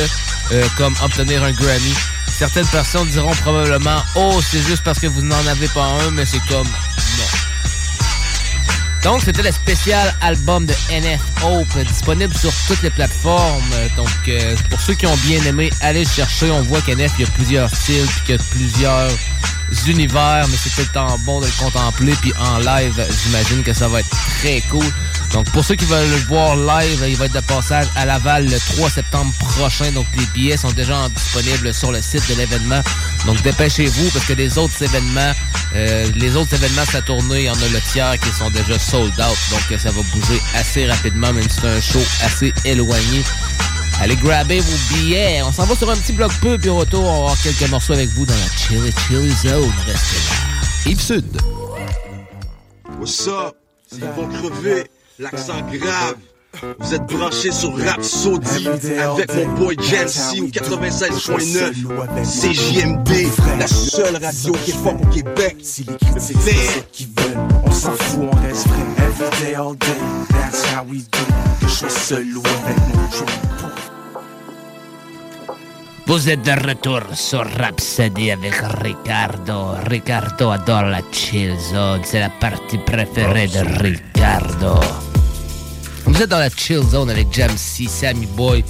[0.53, 1.95] euh, comme obtenir un Grammy.
[2.29, 6.25] Certaines personnes diront probablement Oh, c'est juste parce que vous n'en avez pas un, mais
[6.25, 7.46] c'est comme non.
[9.03, 13.63] Donc, c'était le spécial album de NF Hope, disponible sur toutes les plateformes.
[13.97, 16.51] Donc, euh, pour ceux qui ont bien aimé, allez le chercher.
[16.51, 19.11] On voit qu'NF, il y a plusieurs styles, puis qu'il y a plusieurs
[19.87, 22.15] univers, mais c'est le temps bon de le contempler.
[22.21, 24.85] Puis en live, j'imagine que ça va être très cool.
[25.33, 28.47] Donc pour ceux qui veulent le voir live, il va être de passage à Laval
[28.47, 29.91] le 3 septembre prochain.
[29.93, 32.81] Donc les billets sont déjà disponibles sur le site de l'événement.
[33.27, 35.33] Donc dépêchez-vous parce que les autres événements,
[35.75, 38.51] euh, les autres événements de sa tournée, il y en a le tiers qui sont
[38.51, 39.39] déjà sold out.
[39.51, 43.23] Donc ça va bouger assez rapidement, même si c'est un show assez éloigné.
[44.01, 45.43] Allez grabber vos billets.
[45.43, 47.69] On s'en va sur un petit bloc peu, puis au retour, on va avoir quelques
[47.71, 49.73] morceaux avec vous dans la Chili Chili Zone.
[49.87, 50.91] Restez là.
[50.91, 51.41] Yves Sud.
[52.99, 53.57] What's up?
[53.93, 54.87] Vont crever.
[55.19, 56.17] L'accent grave.
[56.79, 61.73] Vous êtes branchés sur Rhapsody avec mon boy Jancy au 96.9
[62.25, 63.09] CJMD,
[63.59, 65.57] la seule radio qui est forte au Québec.
[65.63, 68.79] Si les critiques c'est ce qu'ils veulent, on s'en fout, on reste vrai.
[69.07, 69.87] Every day, all day,
[70.31, 71.19] that's how we do.
[71.61, 73.56] Que je sois seul ou avec mon joint.
[76.07, 79.73] Vous êtes de retour sur Rhapsody avec Ricardo.
[79.91, 82.01] Ricardo adore la chill zone.
[82.05, 84.79] C'est la partie préférée de Ricardo.
[86.05, 88.65] Vous êtes dans la chill zone avec Jamsey, Sammy Boy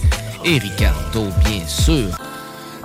[0.47, 2.09] et Ricardo, bien sûr.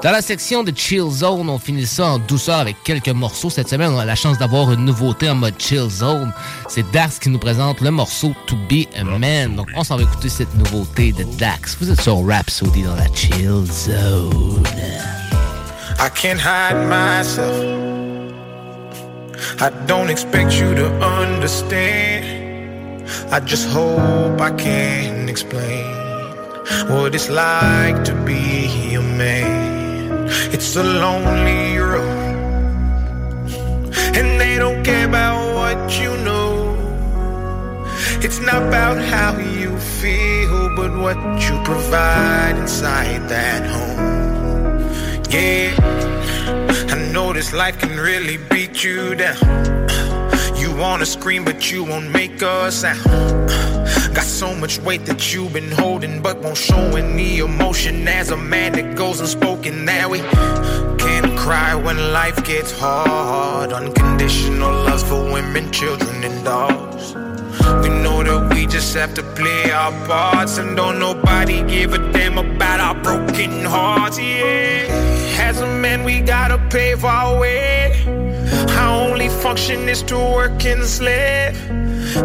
[0.03, 3.51] Dans la section de Chill Zone, on finit ça en douceur avec quelques morceaux.
[3.51, 6.33] Cette semaine, on a la chance d'avoir une nouveauté en mode Chill Zone.
[6.67, 9.55] C'est Dax qui nous présente le morceau To Be a Man.
[9.55, 11.77] Donc, on s'en va écouter cette nouveauté de Dax.
[11.79, 14.63] Vous êtes sur Rhapsody dans la Chill Zone.
[15.99, 17.53] I can't hide myself.
[19.59, 22.25] I don't expect you to understand.
[23.31, 25.85] I just hope I can explain
[26.89, 28.51] what it's like to be.
[30.53, 32.35] It's a lonely road,
[34.17, 36.75] and they don't care about what you know.
[38.23, 44.79] It's not about how you feel, but what you provide inside that home.
[45.29, 45.73] Yeah,
[46.93, 50.20] I know this life can really beat you down.
[50.81, 53.51] Wanna scream, but you won't make us a sound.
[53.51, 58.07] Uh, got so much weight that you've been holding, but won't show any emotion.
[58.07, 60.21] As a man that goes unspoken, that we
[60.97, 63.71] can't cry when life gets hard.
[63.71, 67.13] Unconditional love for women, children, and dogs.
[67.83, 71.99] We know that we just have to play our parts, and don't nobody give a
[72.11, 74.17] damn about our broken hearts.
[74.17, 74.87] Yeah,
[75.47, 78.30] as a man, we gotta pave our way.
[78.51, 81.55] Our only function is to work and slave.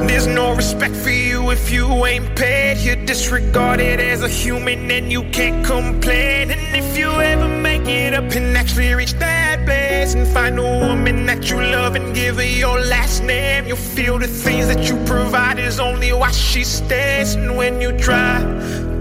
[0.08, 2.78] There's no respect for you if you ain't paid.
[2.78, 6.50] You're disregarded as a human and you can't complain.
[6.50, 10.62] And if you ever make it up and actually reach that place and find a
[10.62, 14.88] woman that you love and give her your last name, you'll feel the things that
[14.88, 17.34] you provide is only why she stays.
[17.34, 18.40] And when you try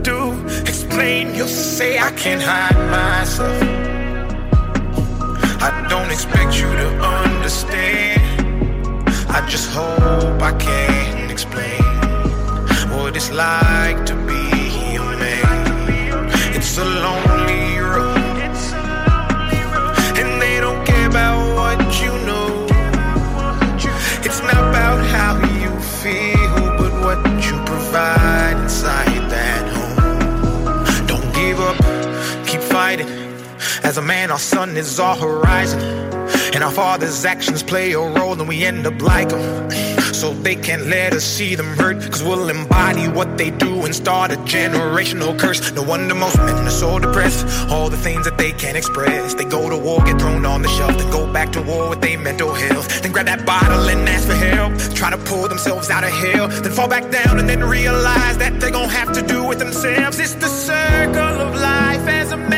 [0.03, 3.84] to explain, you'll say, I can't hide myself.
[5.65, 8.21] I don't expect you to understand.
[9.31, 11.81] I just hope I can explain
[12.93, 16.29] what it's like to be a man.
[16.53, 18.53] It's a lonely road,
[20.19, 22.67] and they don't care about what you know.
[24.23, 25.33] It's not about how
[25.63, 25.71] you
[26.03, 31.07] feel, but what you provide inside that home.
[31.07, 31.77] Don't give up,
[32.45, 33.24] keep fighting.
[33.85, 35.79] As a man, our sun is our horizon.
[36.55, 39.69] And our father's actions play a role, and we end up like them.
[40.11, 43.93] So they can't let us see them hurt, cause we'll embody what they do and
[43.93, 45.71] start a generational curse.
[45.73, 47.45] No wonder most men are so depressed.
[47.69, 49.35] All the things that they can't express.
[49.35, 52.01] They go to war, get thrown on the shelf, then go back to war with
[52.01, 53.03] their mental health.
[53.03, 54.73] Then grab that bottle and ask for help.
[54.95, 58.59] Try to pull themselves out of hell, then fall back down and then realize that
[58.59, 60.19] they're gonna have to do it themselves.
[60.19, 62.54] It's the circle of life as a man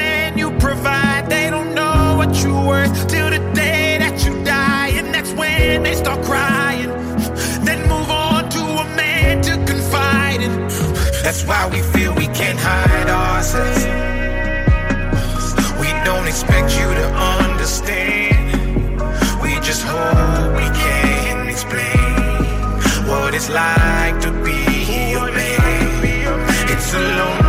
[2.67, 6.89] what till the day that you die, and that's when they start crying.
[7.67, 10.53] Then move on to a man to confide in.
[11.23, 13.83] That's why we feel we can't hide ourselves.
[15.81, 17.07] We don't expect you to
[17.39, 18.45] understand.
[19.43, 22.15] We just hope we can explain
[23.09, 24.59] what it's like to be
[25.21, 26.37] a man.
[26.73, 27.46] It's a lonely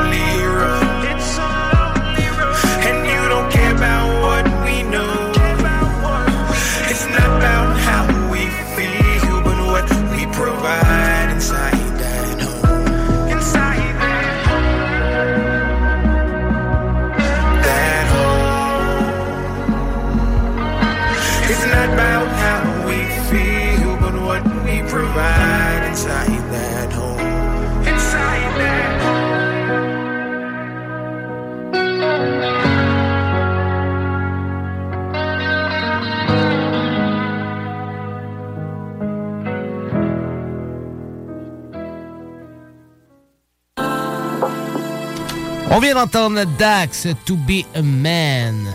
[45.79, 48.67] On vient d'entendre Dax, To Be a Man.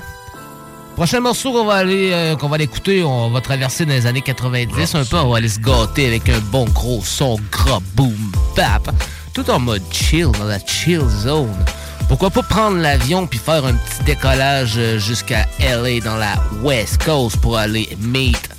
[0.96, 4.06] Prochain morceau qu'on va aller, euh, qu'on va aller écouter, on va traverser dans les
[4.06, 7.82] années 90 un peu, on va aller se gâter avec un bon gros son gras
[7.96, 8.90] boom bap,
[9.34, 11.66] tout en mode chill, dans la chill zone.
[12.08, 17.04] Pourquoi pas prendre l'avion puis faire un petit décollage euh, jusqu'à LA dans la West
[17.04, 18.50] Coast pour aller meet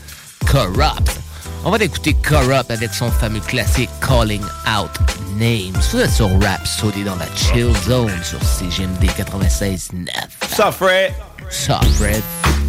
[0.44, 1.23] Corrupt.
[1.66, 4.90] On va écouter Kurupt avec son fameux classique Calling Out
[5.38, 5.72] Names.
[5.92, 10.08] Vous êtes sur Rapsodie dans la chill zone sur CJMD 96.9.
[10.54, 11.14] Sup, Fred?
[11.48, 12.22] Sup, Fred?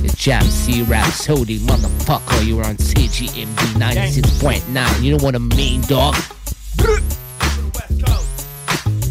[0.06, 2.46] It's Jam`C Rap Rapsodie, motherfucker.
[2.46, 5.04] You were on CJMD 96.9.
[5.04, 6.16] You know what I mean, dog?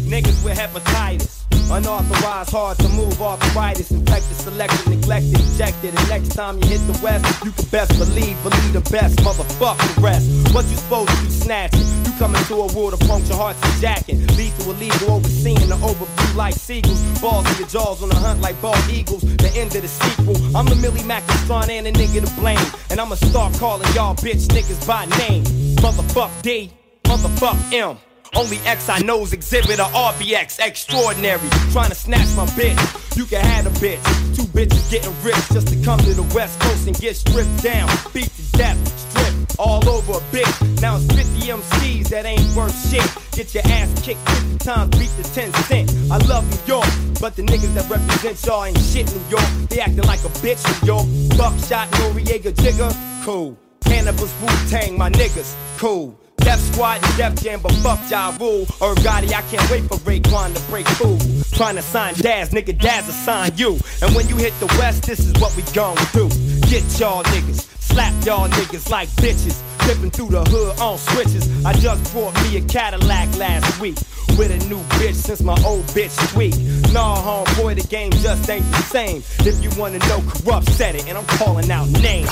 [0.07, 1.34] Niggas with hepatitis.
[1.71, 5.95] Unauthorized, hard to move, arthritis, infected, selected, neglected, ejected.
[5.97, 9.77] And next time you hit the west, you can best believe, believe the best, motherfuck
[9.95, 10.53] the rest.
[10.53, 11.81] What you supposed to be snatching?
[12.05, 14.25] You come into a world of puncture hearts and jacking.
[14.37, 17.01] Lethal, illegal, overseeing the overview like seagulls.
[17.19, 19.21] Balls in your jaws on the hunt like bald eagles.
[19.21, 20.37] The end of the sequel.
[20.55, 22.59] I'm the Millie Mac and a nigga to blame.
[22.91, 25.43] And I'ma start calling y'all bitch niggas by name.
[25.81, 26.71] Motherfuck D,
[27.03, 27.97] motherfuck M.
[28.33, 31.47] Only X I know's exhibit a RBX extraordinary.
[31.71, 32.77] Trying to snatch my bitch.
[33.15, 34.03] You can have a bitch.
[34.35, 37.87] Two bitches getting rich just to come to the West Coast and get stripped down.
[38.13, 38.77] Beat to death,
[39.09, 40.81] stripped all over a bitch.
[40.81, 43.05] Now it's 50 MCs that ain't worth shit.
[43.31, 45.91] Get your ass kicked 50 times, beat the 10 cent.
[46.11, 46.87] I love New York,
[47.21, 49.45] but the niggas that represent y'all ain't shit New York.
[49.69, 51.05] They acting like a bitch New York.
[51.37, 53.57] Buckshot, Noreaga, Jigga, cool.
[53.85, 56.19] Cannabis, Wu Tang, my niggas, cool.
[56.45, 58.67] Def Squad and Def Jam, but fuck Ja Rule.
[58.79, 61.19] Or Gotti, I can't wait for Raekwon to break food.
[61.53, 63.79] Trying to sign Daz, nigga, Daz will sign you.
[64.03, 66.29] And when you hit the West, this is what we gon' do.
[66.69, 69.59] Get y'all niggas, slap y'all niggas like bitches.
[69.87, 71.65] Dipping through the hood on switches.
[71.65, 73.95] I just bought me a Cadillac last week.
[74.37, 76.55] With a new bitch since my old bitch sweet.
[76.93, 79.23] Nah, homeboy, the game just ain't the same.
[79.39, 82.29] If you wanna know, Kurupt said it, and I'm calling out names.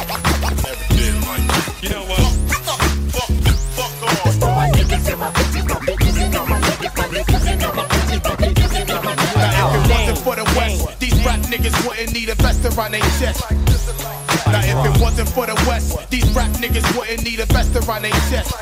[1.81, 2.92] You know what?
[4.63, 4.95] Now, if
[9.75, 13.43] it wasn't for the West, these rap niggas wouldn't need a vest around their chest.
[14.47, 18.03] Now, if it wasn't for the West, these rap niggas wouldn't need a vest around
[18.03, 18.53] their chest.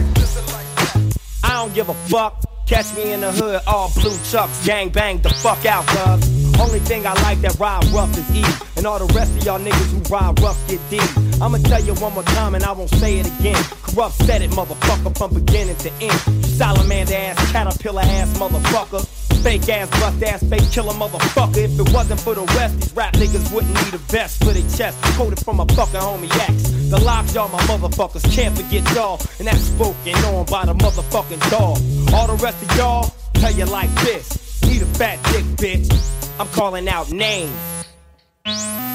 [1.44, 2.51] I don't give a fuck.
[2.66, 6.42] Catch me in the hood, all blue chucks, gang bang the fuck out, cuz.
[6.60, 8.44] Only thing I like that ride rough is E.
[8.78, 11.00] And all the rest of y'all niggas who ride rough get D.
[11.42, 13.56] I'ma tell you one more time and I won't say it again.
[13.86, 16.46] Kurupt said it, motherfucker, from beginning to end.
[16.46, 19.21] Salamander ass, caterpillar ass, motherfucker.
[19.44, 21.58] Fake ass, bust ass, fake killer motherfucker.
[21.58, 24.70] If it wasn't for the West, these rap niggas wouldn't need a vest for their
[24.78, 25.02] chest.
[25.16, 26.70] Quoted from a fucking homie X.
[26.90, 29.20] The lives y'all, my motherfuckers can't forget y'all.
[29.40, 31.78] And that's spoken on by the motherfucking dog.
[32.14, 34.62] All the rest of y'all, tell you like this.
[34.64, 36.40] Need a fat dick, bitch.
[36.40, 37.52] I'm calling out names.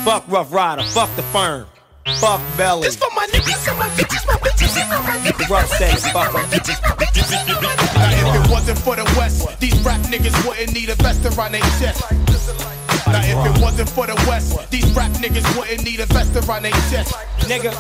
[0.05, 1.67] Fuck Rough Rider, fuck the firm.
[2.15, 2.83] Fuck Belly.
[2.83, 5.51] This for my niggas and my bitches, my bitches and my niggas.
[5.51, 6.05] Rough said it,
[8.51, 12.86] wasn't for the West, these rap niggas wouldn't need a vest around their chest.
[13.07, 16.63] Now if it wasn't for the West, these rap niggas wouldn't need a vest around
[16.63, 17.15] their chest.
[17.41, 17.73] Nigga,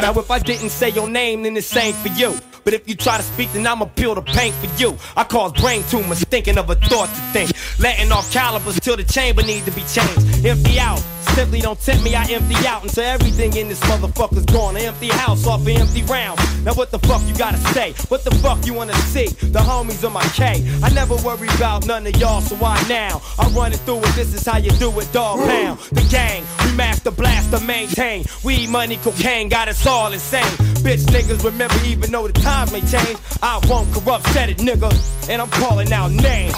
[0.00, 2.36] now if I didn't say your name, then it's same for you.
[2.64, 4.96] But if you try to speak, then I'ma peel the paint for you.
[5.16, 7.50] I cause brain tumors, thinking of a thought to think.
[7.78, 10.44] Letting off calibers till the chamber need to be changed.
[10.44, 11.02] Empty out.
[11.34, 14.76] Simply don't tempt me, I empty out until everything in this motherfucker's gone.
[14.76, 16.38] An empty house off an empty round.
[16.64, 17.92] Now what the fuck you gotta say?
[18.08, 19.26] What the fuck you wanna see?
[19.26, 20.62] The homies on my K.
[20.82, 23.20] I never worry about none of y'all, so why now?
[23.38, 25.78] I'm running through it, this is how you do it, dog pound.
[25.92, 28.24] The gang, we master blaster, maintain.
[28.42, 30.42] Weed, money, cocaine, got us all insane.
[30.84, 33.18] Bitch niggas remember even though the times may change.
[33.42, 34.90] I won't Kurupt, said it, nigga.
[35.28, 36.54] And I'm calling out names.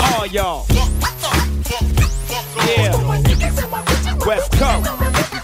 [0.00, 0.66] All y'all.
[2.66, 2.96] Yeah.
[4.26, 5.39] West Coast.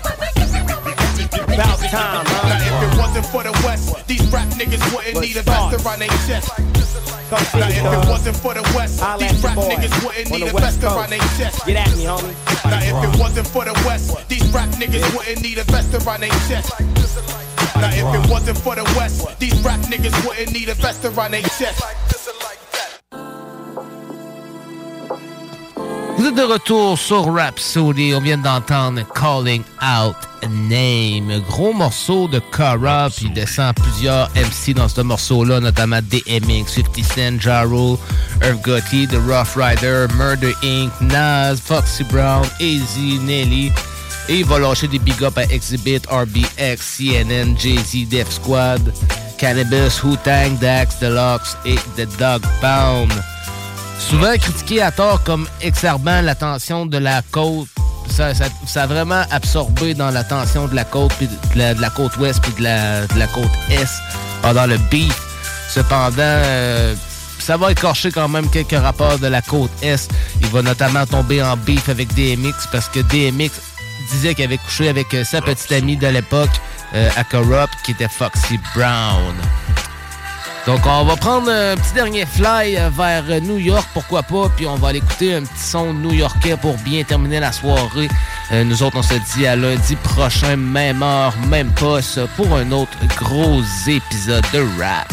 [1.57, 2.49] About time, huh?
[2.53, 6.01] Now if it wasn't for the West, these rap niggas wouldn't need a vest around
[6.01, 6.53] their chest.
[7.33, 11.09] Now if it wasn't for the West, these rap niggas wouldn't need a vest around
[11.09, 11.65] their chest.
[11.65, 12.37] Get at me, homie.
[12.69, 16.21] Now if it wasn't for the West, these rap niggas wouldn't need a vest around
[16.21, 16.77] their chest.
[17.81, 21.31] Now if it wasn't for the West, these rap niggas wouldn't need a vest around
[21.31, 22.16] their chest.
[26.17, 28.15] Vous êtes de retour sur Rhapsody.
[28.15, 31.43] On vient d'entendre Calling Out a Name.
[31.47, 37.05] Gros morceau de Cara, puis il descend plusieurs MC dans ce morceau-là, notamment DMX, 50
[37.05, 37.99] Cent, Jaro,
[38.43, 43.71] Irv Gotti, The Rough Rider, Murder Inc., Nas, Foxy Brown, AZ, Nelly.
[44.31, 48.93] Et il va lâcher des big up à Exhibit, RBX, CNN, Jay-Z, Def Squad,
[49.37, 53.13] Cannabis, Wu-Tang, Dax, Deluxe et The Dog Pound.
[53.99, 57.69] Souvent critiqué à tort comme exacerbant l'attention de la côte.
[58.09, 58.33] Ça,
[58.77, 63.27] a vraiment absorbé dans l'attention de la côte, de la, côte ouest, puis de la,
[63.27, 63.89] côte est
[64.43, 65.13] pendant le beat.
[65.69, 66.95] Cependant, euh,
[67.39, 70.11] ça va écorcher quand même quelques rapports de la côte est.
[70.41, 73.51] Il va notamment tomber en beef avec DMX parce que DMX
[74.11, 76.51] disait qu'il avait couché avec euh, sa petite amie de l'époque
[76.95, 79.35] euh, à Corrupt qui était Foxy Brown.
[80.67, 84.67] Donc, on va prendre un petit dernier fly euh, vers New York, pourquoi pas, puis
[84.67, 88.09] on va aller écouter un petit son new-yorkais pour bien terminer la soirée.
[88.51, 92.73] Euh, nous autres, on se dit à lundi prochain, même heure, même poste, pour un
[92.73, 95.09] autre gros épisode de rap.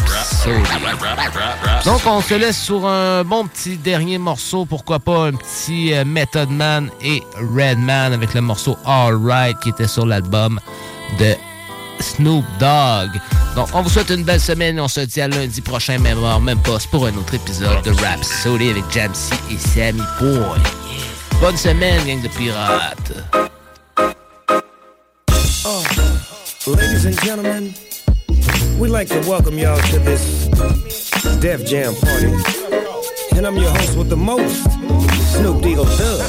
[1.84, 6.04] Donc, on se laisse sur un bon petit dernier morceau, pourquoi pas un petit euh,
[6.04, 10.58] Method Man et Redman avec le morceau All Right qui était sur l'album
[11.20, 11.36] de
[12.04, 13.10] Snoop Dogg.
[13.56, 14.78] Donc, on vous souhaite une belle semaine.
[14.78, 17.90] On se dit à lundi prochain, même heure, même poste, pour un autre épisode de
[17.90, 20.58] Rap Soli avec Jamsey et Sammy Boy.
[21.40, 23.12] Bonne semaine, gang de pirates.
[25.66, 25.82] Oh,
[26.66, 27.74] ladies and gentlemen,
[28.78, 30.48] we'd like to welcome y'all to this
[31.40, 32.32] Def Jam party.
[33.36, 34.62] And I'm your host with the most,
[35.32, 36.20] Snoop Deagle Dub.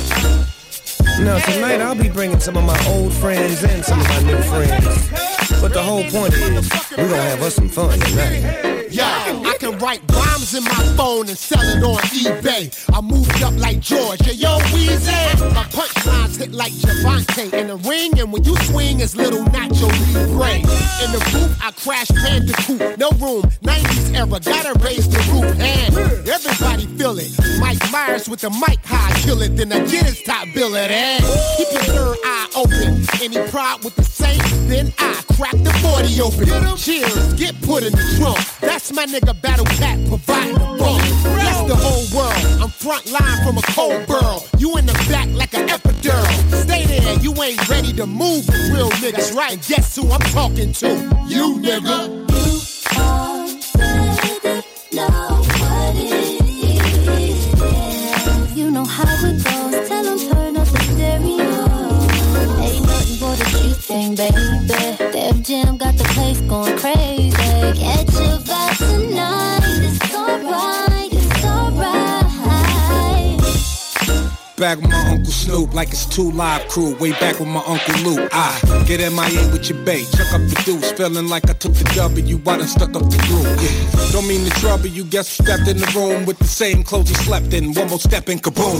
[1.20, 4.42] Now, tonight I'll be bringing some of my old friends and some of my new
[4.44, 5.35] friends.
[5.62, 8.88] But the whole point is, we're gonna have us some fun tonight.
[8.94, 9.25] I
[9.66, 12.70] can write rhymes in my phone and sell it on eBay.
[12.94, 14.22] I moved up like George.
[14.28, 15.54] Yo, Weezy.
[15.54, 19.90] My punchlines hit like Javante in the ring, and when you swing, it's little Nacho
[20.14, 20.58] Libre.
[21.04, 23.00] In the booth, I crash Bandicoot.
[23.00, 25.46] No room, 90s era, gotta raise the roof.
[25.60, 27.32] And everybody feel it.
[27.60, 30.92] Mike Myers with the mic high, kill it, then I get his top billet.
[30.92, 31.24] And
[31.58, 33.04] keep your third eye open.
[33.22, 36.78] Any pride with the Saints, then I crack the 40 open.
[36.78, 38.40] Cheers, get put in the trunk.
[38.62, 40.58] That's my nigga Battle Cat providing
[41.68, 42.62] the whole world.
[42.62, 44.46] I'm front line from a cold burl.
[44.58, 46.28] You in the back like an epidural.
[46.64, 49.58] Stay there, you ain't ready to move real niggas, right?
[49.66, 50.88] Guess who I'm talking to?
[51.30, 52.26] You nigga.
[58.58, 59.88] You know how it goes.
[59.88, 61.64] Tell 'em turn up the stereo.
[62.60, 64.68] Ain't nothing but a G thing, baby.
[64.68, 66.78] Def Jam got the place going
[74.58, 76.96] Back with my Uncle Snoop like it's two live crew.
[76.96, 78.30] Way back with my Uncle Luke.
[78.32, 78.58] I
[78.88, 80.08] get MIA with your bait.
[80.16, 80.94] Chuck up the deuce.
[80.94, 82.42] Feeling like I took the w W.
[82.50, 83.44] I done stuck up the groove.
[83.62, 84.12] Yeah.
[84.14, 85.04] Don't mean to trouble you.
[85.04, 87.74] Guess who stepped in the room with the same clothes you slept in.
[87.74, 88.80] One more step and kaboom.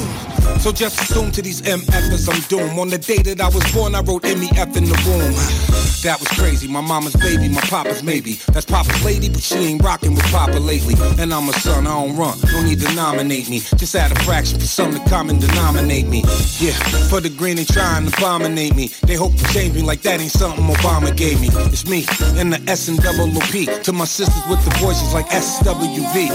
[0.62, 2.80] So just assume to these MFs I'm doomed.
[2.80, 5.36] On the day that I was born, I wrote MEF in the womb.
[6.06, 6.68] That was crazy.
[6.68, 8.34] My mama's baby, my papa's maybe.
[8.54, 10.94] That's Papa's lady, but she ain't rocking with Papa lately.
[11.18, 12.38] And I'm a son, I don't run.
[12.54, 13.58] No need to nominate me.
[13.76, 15.65] Just add a fraction for some to common denominator.
[15.66, 16.22] Nominate me.
[16.60, 16.74] Yeah,
[17.10, 18.90] for the green they trying to abominate me.
[19.08, 21.50] They hope to change me like that ain't something Obama gave me.
[21.74, 22.06] It's me
[22.40, 26.30] and the S and double P to my sisters with the voices like SWV.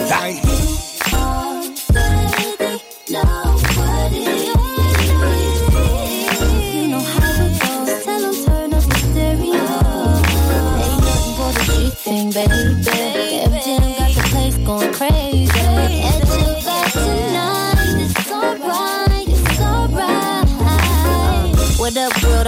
[6.74, 7.00] You know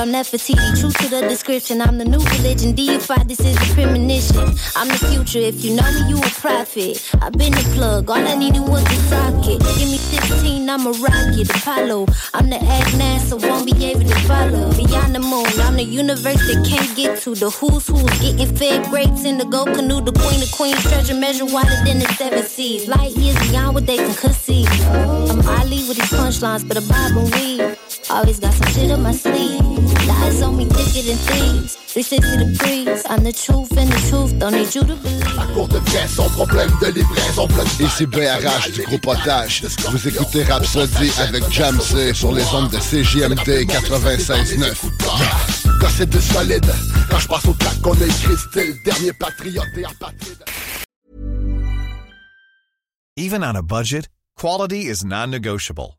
[0.03, 0.81] I'm Nefertiti.
[0.81, 1.81] True to the description.
[1.81, 2.75] I'm the new religion.
[2.75, 3.29] Deified.
[3.29, 4.59] This is the premonition.
[4.75, 5.39] I'm the future.
[5.39, 6.99] If you know me, you a prophet.
[7.23, 8.11] I've been the plug.
[8.11, 9.63] All I needed was a socket.
[9.79, 11.49] Give me 15, I'm a rocket.
[11.55, 12.07] Apollo.
[12.35, 13.39] I'm the egg NASA.
[13.49, 14.75] Won't be able to follow.
[14.75, 15.47] Beyond the moon.
[15.63, 17.37] I'm the universe that can't get to.
[17.37, 20.01] The who's who's getting fed grapes in the gold canoe.
[20.01, 20.83] The queen of queens.
[20.83, 22.89] Treasure measure wider than the seven seas.
[22.89, 24.67] Light years beyond what they can conceive.
[24.91, 27.72] I'm Ali with these punchlines, but a and weed.
[28.11, 29.61] Always got some shit up my sleeve.
[30.07, 31.77] Lies on me thicker than thieves.
[31.77, 33.03] 360 degrees.
[33.09, 34.39] I'm the truth and the truth.
[34.39, 36.09] Don't need you to believe.
[36.09, 37.49] sans problème de livraison
[37.81, 39.63] Ici BRH du groupe Potage.
[39.91, 44.75] Vous écoutez Rhapsody avec Jamsey sur les ondes de CJMD 96.9.
[45.81, 46.73] Quand c'est du solide,
[47.11, 50.45] quand je passe au track qu'on a écrit style Dernier patriote et apatride
[53.17, 55.99] Even on a budget, quality is non-negotiable.